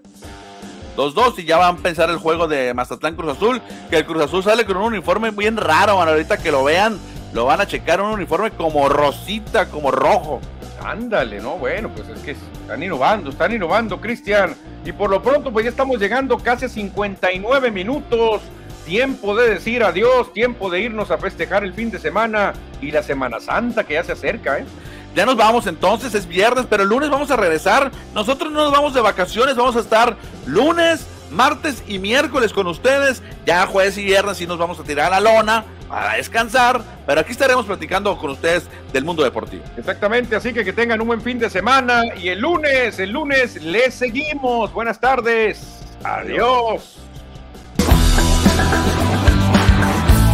2-2 0.95 1.39
y 1.39 1.45
ya 1.45 1.57
van 1.57 1.75
a 1.75 1.77
pensar 1.79 2.09
el 2.09 2.17
juego 2.17 2.47
de 2.47 2.73
Mazatlán 2.73 3.15
Cruz 3.15 3.31
Azul, 3.31 3.61
que 3.89 3.97
el 3.97 4.05
Cruz 4.05 4.23
Azul 4.23 4.43
sale 4.43 4.65
con 4.65 4.77
un 4.77 4.83
uniforme 4.83 5.31
bien 5.31 5.57
raro, 5.57 5.93
ahorita 6.01 6.37
que 6.37 6.51
lo 6.51 6.63
vean, 6.63 6.99
lo 7.33 7.45
van 7.45 7.61
a 7.61 7.67
checar 7.67 8.01
un 8.01 8.11
uniforme 8.11 8.51
como 8.51 8.87
rosita, 8.87 9.69
como 9.69 9.91
rojo. 9.91 10.41
Ándale, 10.83 11.39
¿no? 11.39 11.57
Bueno, 11.57 11.89
pues 11.89 12.09
es 12.09 12.19
que 12.21 12.31
están 12.31 12.81
innovando, 12.81 13.29
están 13.29 13.53
innovando, 13.53 13.99
Cristian. 14.01 14.55
Y 14.83 14.91
por 14.91 15.09
lo 15.09 15.21
pronto, 15.21 15.51
pues 15.51 15.65
ya 15.65 15.69
estamos 15.69 15.99
llegando 15.99 16.37
casi 16.37 16.65
a 16.65 16.69
59 16.69 17.71
minutos. 17.71 18.41
Tiempo 18.85 19.35
de 19.35 19.49
decir 19.51 19.83
adiós, 19.83 20.33
tiempo 20.33 20.69
de 20.69 20.81
irnos 20.81 21.11
a 21.11 21.17
festejar 21.17 21.63
el 21.63 21.73
fin 21.73 21.91
de 21.91 21.99
semana 21.99 22.53
y 22.81 22.89
la 22.89 23.03
Semana 23.03 23.39
Santa 23.39 23.83
que 23.83 23.93
ya 23.93 24.03
se 24.03 24.13
acerca, 24.13 24.57
¿eh? 24.57 24.65
Ya 25.13 25.25
nos 25.25 25.35
vamos 25.35 25.67
entonces, 25.67 26.15
es 26.15 26.25
viernes, 26.25 26.65
pero 26.69 26.83
el 26.83 26.89
lunes 26.89 27.09
vamos 27.09 27.29
a 27.31 27.35
regresar. 27.35 27.91
Nosotros 28.15 28.51
no 28.51 28.63
nos 28.63 28.71
vamos 28.71 28.93
de 28.93 29.01
vacaciones, 29.01 29.55
vamos 29.55 29.75
a 29.75 29.81
estar 29.81 30.15
lunes, 30.47 31.05
martes 31.31 31.83
y 31.87 31.99
miércoles 31.99 32.53
con 32.53 32.67
ustedes. 32.67 33.21
Ya 33.45 33.65
jueves 33.65 33.97
y 33.97 34.03
viernes 34.03 34.37
sí 34.37 34.47
nos 34.47 34.57
vamos 34.57 34.79
a 34.79 34.83
tirar 34.83 35.13
a 35.13 35.19
la 35.19 35.33
lona 35.33 35.65
para 35.87 36.13
descansar, 36.13 36.81
pero 37.05 37.19
aquí 37.19 37.31
estaremos 37.31 37.65
platicando 37.65 38.17
con 38.17 38.31
ustedes 38.31 38.67
del 38.93 39.03
mundo 39.03 39.23
deportivo. 39.23 39.63
Exactamente, 39.75 40.35
así 40.35 40.53
que 40.53 40.63
que 40.63 40.71
tengan 40.71 41.01
un 41.01 41.07
buen 41.07 41.21
fin 41.21 41.37
de 41.37 41.49
semana 41.49 42.03
y 42.15 42.29
el 42.29 42.39
lunes, 42.39 42.97
el 42.99 43.11
lunes 43.11 43.61
les 43.61 43.93
seguimos. 43.93 44.71
Buenas 44.71 44.99
tardes. 44.99 45.79
Adiós. 46.03 46.97